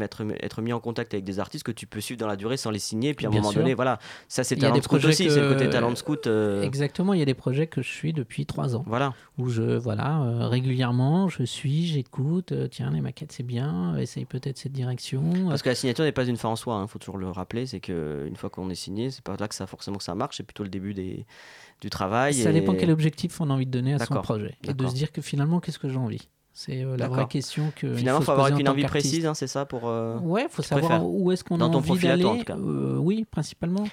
être 0.40 0.62
mis 0.62 0.72
en 0.72 0.78
contact 0.78 1.14
avec 1.14 1.24
des 1.24 1.40
artistes 1.40 1.64
que 1.64 1.72
tu 1.72 1.88
peux 1.88 2.00
suivre 2.00 2.20
dans 2.20 2.28
la 2.28 2.36
durée 2.36 2.56
sans 2.58 2.70
les 2.70 2.78
signer, 2.78 3.08
et 3.10 3.14
puis 3.14 3.26
à 3.26 3.28
un 3.28 3.32
Bien 3.32 3.40
moment 3.40 3.50
sûr. 3.50 3.60
donné, 3.62 3.74
voilà, 3.74 3.98
ça 4.28 4.44
c'est 4.44 4.54
talent 4.54 4.80
scout 4.80 5.04
aussi, 5.04 5.28
c'est 5.28 5.40
le 5.40 5.48
côté 5.52 5.68
talent 5.68 5.96
scout. 5.96 6.28
exactement 6.62 7.12
il 7.12 7.18
y 7.18 7.22
a 7.22 7.26
des 7.26 7.34
projets 7.34 7.66
que 7.66 7.82
je 7.82 7.88
suis 7.90 8.12
depuis 8.12 8.46
trois 8.46 8.76
ans 8.76 8.84
Voilà. 8.86 9.14
où 9.36 9.48
je 9.48 9.62
voilà 9.78 10.22
euh, 10.22 10.46
je 11.28 11.42
suis 11.44 11.86
j'écoute 11.86 12.52
euh, 12.52 12.68
tiens 12.68 12.90
les 12.90 13.00
maquettes 13.00 13.32
c'est 13.32 13.42
bien 13.42 13.96
essaye 13.96 14.24
peut-être 14.24 14.58
cette 14.58 14.72
direction 14.72 15.22
Parce 15.48 15.62
que 15.62 15.68
la 15.70 15.74
signature 15.74 16.04
n'est 16.04 16.12
pas 16.12 16.24
une 16.24 16.36
fin 16.36 16.48
en 16.48 16.56
soi, 16.56 16.80
il 16.82 16.88
faut 16.88 16.98
toujours 16.98 17.18
le 17.18 17.28
rappeler, 17.30 17.66
c'est 17.66 17.80
qu'une 17.80 18.36
fois 18.36 18.50
qu'on 18.50 18.68
est 18.70 18.74
signé, 18.74 19.10
c'est 19.10 19.22
pas 19.24 19.36
là 19.38 19.48
que 19.48 19.54
ça 19.54 19.66
forcément 19.66 19.98
que 19.98 20.04
ça 20.04 20.14
marche, 20.14 20.36
c'est 20.36 20.42
plutôt 20.42 20.62
le 20.64 20.70
début 20.70 20.94
des, 20.94 21.26
du 21.80 21.90
travail. 21.90 22.34
ça 22.34 22.50
et- 22.50 22.52
dépend 22.52 22.74
quel 22.74 22.90
objectif 22.90 23.40
on 23.40 23.50
a 23.50 23.52
envie 23.54 23.66
de 23.66 23.70
donner 23.70 23.94
à 23.94 23.98
son 23.98 24.14
projet 24.22 24.56
et 24.62 24.72
de 24.74 24.86
se 24.86 24.94
dire 24.94 25.12
que 25.12 25.22
finalement 25.22 25.60
qu'est-ce 25.60 25.78
que 25.78 25.88
j'ai 25.88 25.96
envie? 25.98 26.28
C'est 26.56 26.84
euh, 26.84 26.96
la 26.96 27.08
vraie 27.08 27.26
question 27.26 27.72
que 27.74 27.88
il 27.88 27.96
Finalement, 27.98 28.20
il 28.20 28.22
se 28.22 28.26
faut 28.26 28.32
avoir 28.32 28.46
une 28.56 28.68
envie 28.68 28.84
précise, 28.84 29.26
hein, 29.26 29.34
c'est 29.34 29.48
ça 29.48 29.66
pour. 29.66 29.88
euh, 29.88 30.18
Ouais, 30.20 30.46
faut 30.48 30.62
tu 30.62 30.68
savoir 30.68 30.88
préfères. 31.00 31.04
où 31.08 31.32
est-ce 31.32 31.42
qu'on 31.42 31.60
a 31.60 31.64
envie 31.64 31.98
d'aller. 31.98 32.44
Euh, 32.50 32.96
oui, 32.98 33.26
principalement. 33.28 33.84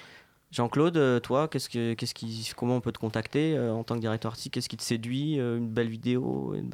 Jean-Claude, 0.52 0.96
euh, 0.98 1.18
toi, 1.18 1.48
qu'est-ce 1.48 1.68
que, 1.68 1.94
qu'est-ce 1.94 2.14
qui, 2.14 2.50
comment 2.56 2.76
on 2.76 2.80
peut 2.80 2.92
te 2.92 2.98
contacter 2.98 3.56
euh, 3.56 3.72
en 3.72 3.82
tant 3.84 3.94
que 3.96 4.00
directeur 4.00 4.30
artistique? 4.30 4.52
Qu'est-ce 4.52 4.68
qui 4.68 4.76
te 4.76 4.82
séduit 4.82 5.40
euh, 5.40 5.56
Une 5.58 5.68
belle 5.68 5.88
vidéo 5.88 6.54
une 6.54 6.70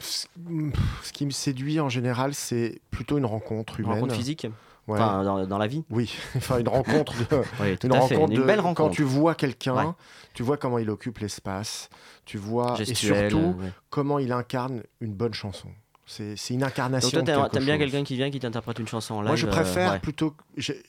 Ce 0.00 1.12
qui 1.12 1.26
me 1.26 1.30
séduit 1.30 1.80
en 1.80 1.88
général, 1.88 2.32
c'est 2.34 2.80
plutôt 2.90 3.18
une 3.18 3.26
rencontre 3.26 3.80
Une 3.80 3.86
humaine. 3.86 3.94
rencontre 4.00 4.14
physique? 4.14 4.46
Ouais. 4.86 4.98
Enfin, 4.98 5.22
dans, 5.22 5.46
dans 5.46 5.58
la 5.58 5.66
vie? 5.66 5.84
Oui, 5.90 6.14
enfin 6.36 6.58
une 6.58 6.68
rencontre. 6.68 7.12
De, 7.28 7.42
Oui, 7.60 7.76
tout 7.76 7.88
une 7.88 7.94
à 7.94 8.00
fait, 8.02 8.14
rencontre 8.14 8.32
une 8.32 8.40
de- 8.40 8.46
belle 8.46 8.56
Quand 8.58 8.62
rencontre. 8.68 8.94
tu 8.94 9.02
vois 9.02 9.34
quelqu'un, 9.34 9.74
Ouais. 9.88 9.92
tu 10.32 10.42
vois 10.42 10.56
comment 10.56 10.78
il 10.78 10.88
occupe 10.88 11.18
l'espace, 11.18 11.90
tu 12.24 12.38
vois 12.38 12.74
Gestuelle, 12.76 13.26
et 13.26 13.30
surtout 13.30 13.46
ouais. 13.60 13.72
comment 13.90 14.18
il 14.18 14.32
incarne 14.32 14.82
une 15.00 15.12
bonne 15.12 15.34
chanson. 15.34 15.68
C'est 16.06 16.36
c'est 16.36 16.54
une 16.54 16.60
Donc 16.60 16.70
incarnation. 16.70 17.10
toi, 17.10 17.20
de 17.20 17.26
t'aimes, 17.26 17.36
quelque 17.42 17.52
t'aimes 17.52 17.64
bien 17.64 17.78
quelqu'un 17.78 18.02
qui 18.04 18.14
vient, 18.16 18.30
qui 18.30 18.40
t'interprète 18.40 18.78
une 18.78 18.88
chanson 18.88 19.16
en 19.16 19.20
live 19.20 19.26
Moi, 19.28 19.36
je 19.36 19.46
préfère 19.46 20.00
plutôt. 20.00 20.34
j'ai- 20.56 20.82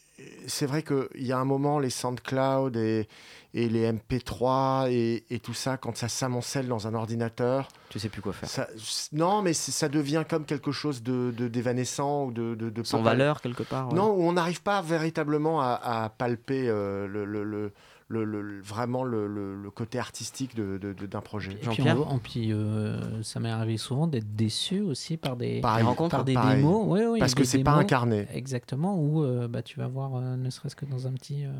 C'est 0.48 0.66
vrai 0.66 0.84
qu'il 0.84 1.08
y 1.26 1.32
a 1.32 1.38
un 1.38 1.46
moment, 1.46 1.80
les 1.80 1.90
SoundCloud 1.90 2.76
et, 2.76 3.08
et 3.54 3.70
les 3.70 3.92
MP3 3.92 4.90
et, 4.92 5.24
et 5.30 5.40
tout 5.40 5.54
ça, 5.54 5.78
quand 5.78 5.96
ça 5.98 6.08
s'amoncelle 6.10 6.68
dans 6.68 6.88
un 6.88 6.94
ordinateur. 6.94 7.68
Tu 7.90 8.00
sais 8.00 8.10
plus 8.10 8.22
quoi 8.22 8.34
faire. 8.34 8.50
ça- 8.50 8.68
non, 9.14 9.42
mais 9.42 9.54
ça 9.54 9.90
devient 9.90 10.24
comme 10.30 10.46
quelque 10.46 10.72
chose 10.72 11.02
de, 11.04 11.32
d'évanescent 11.48 12.26
ou 12.26 12.32
de, 12.32 12.56
de, 12.56 12.70
de 12.70 12.84
Sans 12.84 13.02
valeur, 13.02 13.42
quelque 13.42 13.64
part. 13.64 13.90
ouais. 13.90 13.96
Non, 13.96 14.12
où 14.12 14.24
on 14.24 14.34
n'arrive 14.34 14.62
pas 14.62 14.82
véritablement 14.82 15.62
à, 15.62 15.80
à 15.84 16.10
palper 16.10 16.68
euh, 16.68 17.08
le, 17.08 17.26
le- 17.26 17.44
le- 17.44 17.72
le- 18.12 18.26
le- 18.26 18.60
vraiment 18.62 19.04
le, 19.04 19.28
le- 19.28 19.56
le 19.56 19.70
côté 19.72 20.00
artistique 20.00 20.56
de, 20.56 20.80
de- 20.80 20.94
de- 20.94 21.06
d'un 21.06 21.22
projet. 21.22 21.52
Et 21.62 22.20
puis, 22.24 22.52
euh, 22.52 23.22
ça 23.22 23.40
m'est 23.40 23.52
arrivé 23.52 23.78
souvent 23.78 24.08
d'être 24.08 24.36
déçu 24.36 24.82
aussi 24.82 25.16
par 25.16 25.36
des, 25.38 25.62
Pareil, 25.62 25.86
par 25.86 26.10
par- 26.10 26.24
des 26.26 26.34
pareil. 26.34 26.58
démos. 26.58 26.88
Ouais, 26.88 27.06
ouais, 27.06 27.20
Parce 27.20 27.36
que 27.36 27.44
c'est 27.44 27.64
pas 27.64 27.74
incarné. 27.74 28.28
Exactement, 28.34 28.98
où 29.00 29.24
euh, 29.24 29.48
bah, 29.48 29.62
tu 29.62 29.78
vas 29.80 29.88
voir, 29.88 30.16
euh, 30.16 30.36
ne 30.38 30.50
serait-ce 30.50 30.76
que 30.76 30.86
dans 30.86 31.06
un 31.06 31.12
petit 31.14 31.46
euh, 31.46 31.52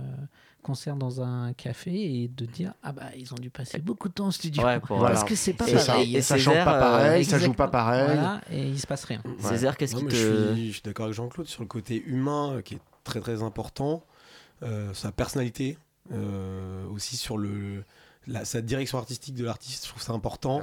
concert 0.64 0.96
dans 0.96 1.22
un 1.22 1.54
café, 1.54 1.92
et 2.24 2.28
de 2.28 2.46
dire 2.46 2.74
Ah 2.82 2.92
bah 2.94 3.04
ils 3.16 3.32
ont 3.32 3.38
dû 3.40 3.50
passer 3.52 3.78
beaucoup 3.80 4.10
de 4.10 4.14
temps 4.16 4.26
en 4.28 4.32
studio. 4.32 4.64
Ouais, 4.64 4.80
pour- 4.80 4.98
Parce 5.00 5.12
voilà. 5.14 5.22
que 5.30 5.36
c'est 5.36 5.54
pas 5.54 5.68
Et- 5.70 5.76
pareil. 5.76 6.16
et 6.18 6.22
ça 6.24 6.38
chante 6.40 6.56
pas 6.56 6.80
pareil, 6.80 7.26
ça 7.26 7.38
joue 7.38 7.54
pas 7.54 7.68
pareil. 7.68 8.06
Voilà, 8.06 8.42
et 8.52 8.64
il 8.68 8.80
se 8.80 8.88
passe 8.88 9.04
rien. 9.06 9.22
Césaire, 9.38 9.78
qu'est-ce 9.78 9.94
Non, 9.94 10.02
qui 10.02 10.08
te. 10.08 10.16
je, 10.16 10.54
suis, 10.56 10.68
je 10.70 10.74
suis 10.74 10.82
d'accord 10.84 11.06
avec 11.06 11.16
Jean-Claude 11.16 11.46
sur 11.48 11.62
le 11.62 11.68
côté 11.68 12.04
humain 12.08 12.62
qui 12.66 12.74
est 12.76 12.82
très 13.04 13.20
très 13.20 13.44
important, 13.44 14.04
euh, 14.64 14.92
sa 14.94 15.12
personnalité, 15.12 15.78
aussi 16.92 17.18
sur 17.18 17.38
le, 17.38 17.84
la- 18.28 18.46
sa 18.46 18.62
direction 18.62 18.98
artistique 18.98 19.36
de 19.36 19.46
l'artiste, 19.46 19.86
je 19.86 19.90
trouve 19.90 20.02
ça 20.02 20.14
important, 20.14 20.62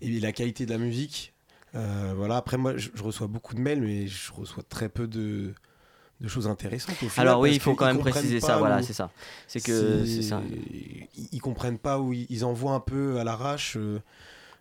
et 0.00 0.20
la 0.20 0.32
qualité 0.32 0.66
de 0.66 0.70
la 0.72 0.78
musique. 0.78 1.32
Euh, 1.74 2.14
voilà. 2.16 2.36
Après 2.38 2.56
moi, 2.56 2.76
je, 2.76 2.88
je 2.94 3.02
reçois 3.02 3.26
beaucoup 3.26 3.54
de 3.54 3.60
mails, 3.60 3.80
mais 3.82 4.06
je 4.06 4.32
reçois 4.32 4.62
très 4.68 4.88
peu 4.88 5.06
de, 5.06 5.52
de 6.22 6.28
choses 6.28 6.46
intéressantes. 6.46 6.94
Au 7.02 7.08
final, 7.08 7.28
Alors 7.28 7.40
oui, 7.40 7.50
il 7.54 7.60
faut 7.60 7.74
quand 7.74 7.86
même 7.86 7.98
préciser 7.98 8.40
ça, 8.40 8.56
voilà, 8.58 8.82
c'est 8.82 8.94
ça. 8.94 9.10
C'est 9.46 9.60
que 9.60 10.04
ça. 10.22 10.40
ils, 10.48 11.28
ils 11.32 11.40
comprennent 11.40 11.78
pas 11.78 11.98
où 12.00 12.12
ils, 12.14 12.26
ils 12.30 12.44
envoient 12.44 12.72
un 12.72 12.80
peu 12.80 13.18
à 13.18 13.24
l'arrache. 13.24 13.76
euh, 13.76 14.00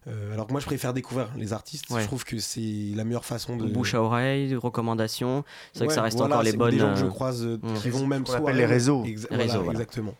euh, 0.08 0.34
alors 0.34 0.47
que 0.47 0.51
moi, 0.51 0.62
je 0.62 0.66
préfère 0.66 0.93
découvrir 0.93 1.30
les 1.36 1.53
artistes. 1.53 1.89
Ouais. 1.89 2.01
Je 2.01 2.08
trouve 2.08 2.24
que 2.24 2.38
c'est 2.38 2.91
la 2.95 3.03
meilleure 3.03 3.26
façon 3.26 3.58
de. 3.58 3.66
Bouche 3.66 3.95
à 3.95 4.01
oreille, 4.01 4.56
recommandations. 4.56 5.43
C'est 5.74 5.80
vrai 5.80 5.88
que 5.88 5.93
ça 5.93 6.03
reste 6.03 6.18
voilà, 6.18 6.36
encore 6.36 6.43
les 6.43 6.51
c'est 6.51 6.58
bonnes. 6.58 6.72
Des 6.72 6.80
gens 6.80 6.93
que 6.93 6.99
je 6.99 7.06
euh, 7.06 7.10
croise 7.10 7.43
euh, 7.43 7.58
mm. 7.62 7.74
qui 7.82 7.89
vont 7.89 8.06
même 8.06 8.26
soit 8.26 8.38
appelle 8.38 8.58
les 8.58 8.66
réseaux. 8.66 9.03
Exa- 9.03 9.28
Les 9.32 9.38
réseaux, 9.38 9.64
voilà. 9.64 9.72
Exactement. 9.72 10.14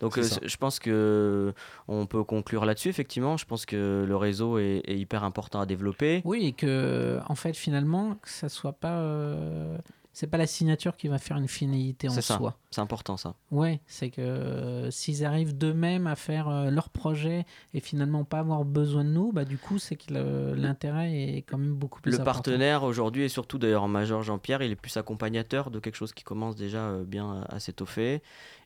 Donc 0.00 0.18
euh, 0.18 0.22
je 0.42 0.56
pense 0.56 0.78
que 0.78 1.52
on 1.88 2.06
peut 2.06 2.22
conclure 2.24 2.64
là-dessus. 2.64 2.88
Effectivement, 2.88 3.36
je 3.36 3.44
pense 3.44 3.66
que 3.66 4.04
le 4.06 4.16
réseau 4.16 4.58
est, 4.58 4.82
est 4.84 4.98
hyper 4.98 5.24
important 5.24 5.60
à 5.60 5.66
développer. 5.66 6.22
Oui, 6.24 6.46
et 6.46 6.52
que 6.52 7.18
en 7.28 7.34
fait 7.34 7.56
finalement 7.56 8.14
que 8.22 8.28
ça 8.28 8.48
soit 8.48 8.72
pas 8.74 8.98
euh, 8.98 9.76
c'est 10.12 10.26
pas 10.26 10.36
la 10.36 10.46
signature 10.46 10.96
qui 10.96 11.08
va 11.08 11.18
faire 11.18 11.36
une 11.38 11.48
finalité 11.48 12.08
en 12.08 12.12
ça. 12.12 12.36
soi. 12.36 12.56
C'est 12.70 12.80
important 12.80 13.16
ça. 13.16 13.34
Ouais, 13.50 13.80
c'est 13.86 14.10
que 14.10 14.20
euh, 14.20 14.90
s'ils 14.90 15.24
arrivent 15.24 15.56
d'eux-mêmes 15.56 16.06
à 16.06 16.16
faire 16.16 16.48
euh, 16.48 16.70
leur 16.70 16.88
projet 16.90 17.44
et 17.74 17.80
finalement 17.80 18.24
pas 18.24 18.40
avoir 18.40 18.64
besoin 18.64 19.04
de 19.04 19.10
nous, 19.10 19.32
bah 19.32 19.44
du 19.44 19.58
coup 19.58 19.78
c'est 19.78 19.96
que 19.96 20.12
l'intérêt 20.54 21.12
est 21.36 21.42
quand 21.42 21.58
même 21.58 21.74
beaucoup 21.74 22.00
plus 22.00 22.10
Le 22.10 22.20
important. 22.20 22.32
partenaire 22.42 22.82
aujourd'hui 22.82 23.22
et 23.24 23.28
surtout 23.28 23.58
d'ailleurs 23.58 23.82
en 23.84 23.88
major 23.88 24.22
Jean-Pierre, 24.22 24.62
il 24.62 24.70
est 24.72 24.76
plus 24.76 24.96
accompagnateur 24.96 25.70
de 25.70 25.78
quelque 25.80 25.96
chose 25.96 26.12
qui 26.12 26.24
commence 26.24 26.56
déjà 26.56 26.88
euh, 26.88 27.04
bien 27.04 27.44
à 27.48 27.58
s'étoffer 27.60 28.22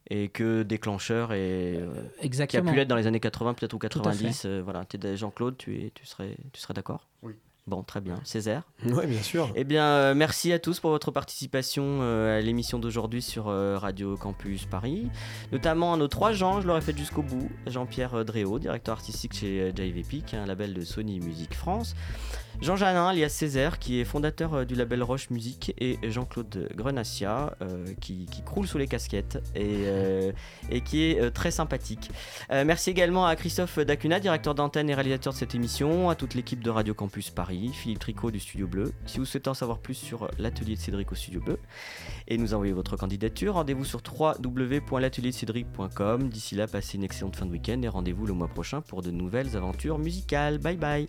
et 0.08 0.28
que 0.28 0.62
déclencheur 0.62 1.32
et 1.32 1.76
euh, 1.78 2.46
qui 2.46 2.56
a 2.56 2.62
pu 2.62 2.74
l'être 2.74 2.86
dans 2.88 2.96
les 2.96 3.06
années 3.08 3.18
80 3.20 3.54
peut-être 3.54 3.74
ou 3.74 3.78
Tout 3.78 3.86
à 3.86 3.88
90. 3.88 4.44
euh, 4.46 4.62
voilà, 4.62 4.84
T'es 4.84 4.98
de- 4.98 5.16
Jean-Claude, 5.16 5.56
tu 5.58 5.76
es, 5.80 5.90
tu 5.94 6.06
serais, 6.06 6.36
tu 6.52 6.60
serais 6.60 6.74
d'accord? 6.74 7.08
Oui. 7.22 7.34
Bon, 7.66 7.82
très 7.82 8.00
bien. 8.00 8.20
Césaire. 8.24 8.62
Ouais, 8.86 9.06
bien 9.06 9.22
sûr. 9.22 9.50
Eh 9.56 9.64
bien, 9.64 9.84
euh, 9.84 10.14
merci 10.14 10.52
à 10.52 10.58
tous 10.58 10.78
pour 10.78 10.90
votre 10.90 11.10
participation 11.10 11.98
euh, 12.00 12.38
à 12.38 12.40
l'émission 12.40 12.78
d'aujourd'hui 12.78 13.20
sur 13.20 13.48
euh, 13.48 13.76
Radio 13.76 14.16
Campus 14.16 14.64
Paris, 14.66 15.08
notamment 15.50 15.94
à 15.94 15.96
nos 15.96 16.06
trois 16.06 16.32
gens, 16.32 16.60
je 16.60 16.66
l'aurais 16.66 16.80
fait 16.80 16.96
jusqu'au 16.96 17.22
bout. 17.22 17.50
Jean-Pierre 17.66 18.24
Dréau, 18.24 18.58
directeur 18.60 18.94
artistique 18.94 19.34
chez 19.34 19.72
Jive 19.74 19.98
Epic, 19.98 20.34
un 20.34 20.46
label 20.46 20.74
de 20.74 20.82
Sony 20.82 21.18
Music 21.18 21.54
France. 21.54 21.96
Jean 22.62 22.76
Janin, 22.76 23.08
alias 23.08 23.28
Césaire, 23.28 23.78
qui 23.78 24.00
est 24.00 24.04
fondateur 24.04 24.54
euh, 24.54 24.64
du 24.64 24.74
label 24.74 25.02
Roche 25.02 25.28
Music, 25.30 25.74
et 25.78 25.98
Jean-Claude 26.02 26.70
Grenassia, 26.74 27.54
euh, 27.60 27.84
qui, 28.00 28.26
croule 28.44 28.66
sous 28.66 28.78
les 28.78 28.86
casquettes 28.86 29.42
et, 29.54 29.84
euh, 29.84 30.32
qui 30.84 31.04
est 31.04 31.30
très 31.32 31.50
sympathique. 31.50 32.10
Merci 32.50 32.90
également 32.90 33.26
à 33.26 33.36
Christophe 33.36 33.78
Dacuna, 33.78 34.20
directeur 34.20 34.54
d'antenne 34.54 34.88
et 34.88 34.94
réalisateur 34.94 35.32
de 35.32 35.38
cette 35.38 35.54
émission, 35.54 36.10
à 36.10 36.14
toute 36.14 36.34
l'équipe 36.34 36.62
de 36.62 36.70
Radio 36.70 36.94
Campus 36.94 37.30
Paris, 37.30 37.70
Philippe 37.74 37.98
Tricot 37.98 38.30
du 38.30 38.40
Studio 38.40 38.66
Bleu. 38.66 38.92
Si 39.06 39.18
vous 39.18 39.24
souhaitez 39.24 39.50
en 39.50 39.54
savoir 39.54 39.78
plus 39.78 39.94
sur 39.94 40.28
l'atelier 40.38 40.76
de 40.76 40.80
Cédric 40.80 41.10
au 41.12 41.14
Studio 41.14 41.40
Bleu 41.40 41.58
et 42.28 42.38
nous 42.38 42.54
envoyer 42.54 42.72
votre 42.72 42.96
candidature, 42.96 43.54
rendez-vous 43.54 43.84
sur 43.84 44.00
www.l'ateliercédric.com. 44.06 46.28
D'ici 46.28 46.54
là, 46.54 46.66
passez 46.66 46.96
une 46.96 47.04
excellente 47.04 47.36
fin 47.36 47.46
de 47.46 47.50
week-end 47.50 47.80
et 47.82 47.88
rendez-vous 47.88 48.26
le 48.26 48.32
mois 48.32 48.48
prochain 48.48 48.80
pour 48.80 49.02
de 49.02 49.10
nouvelles 49.10 49.56
aventures 49.56 49.98
musicales. 49.98 50.58
Bye 50.58 50.76
bye 50.76 51.08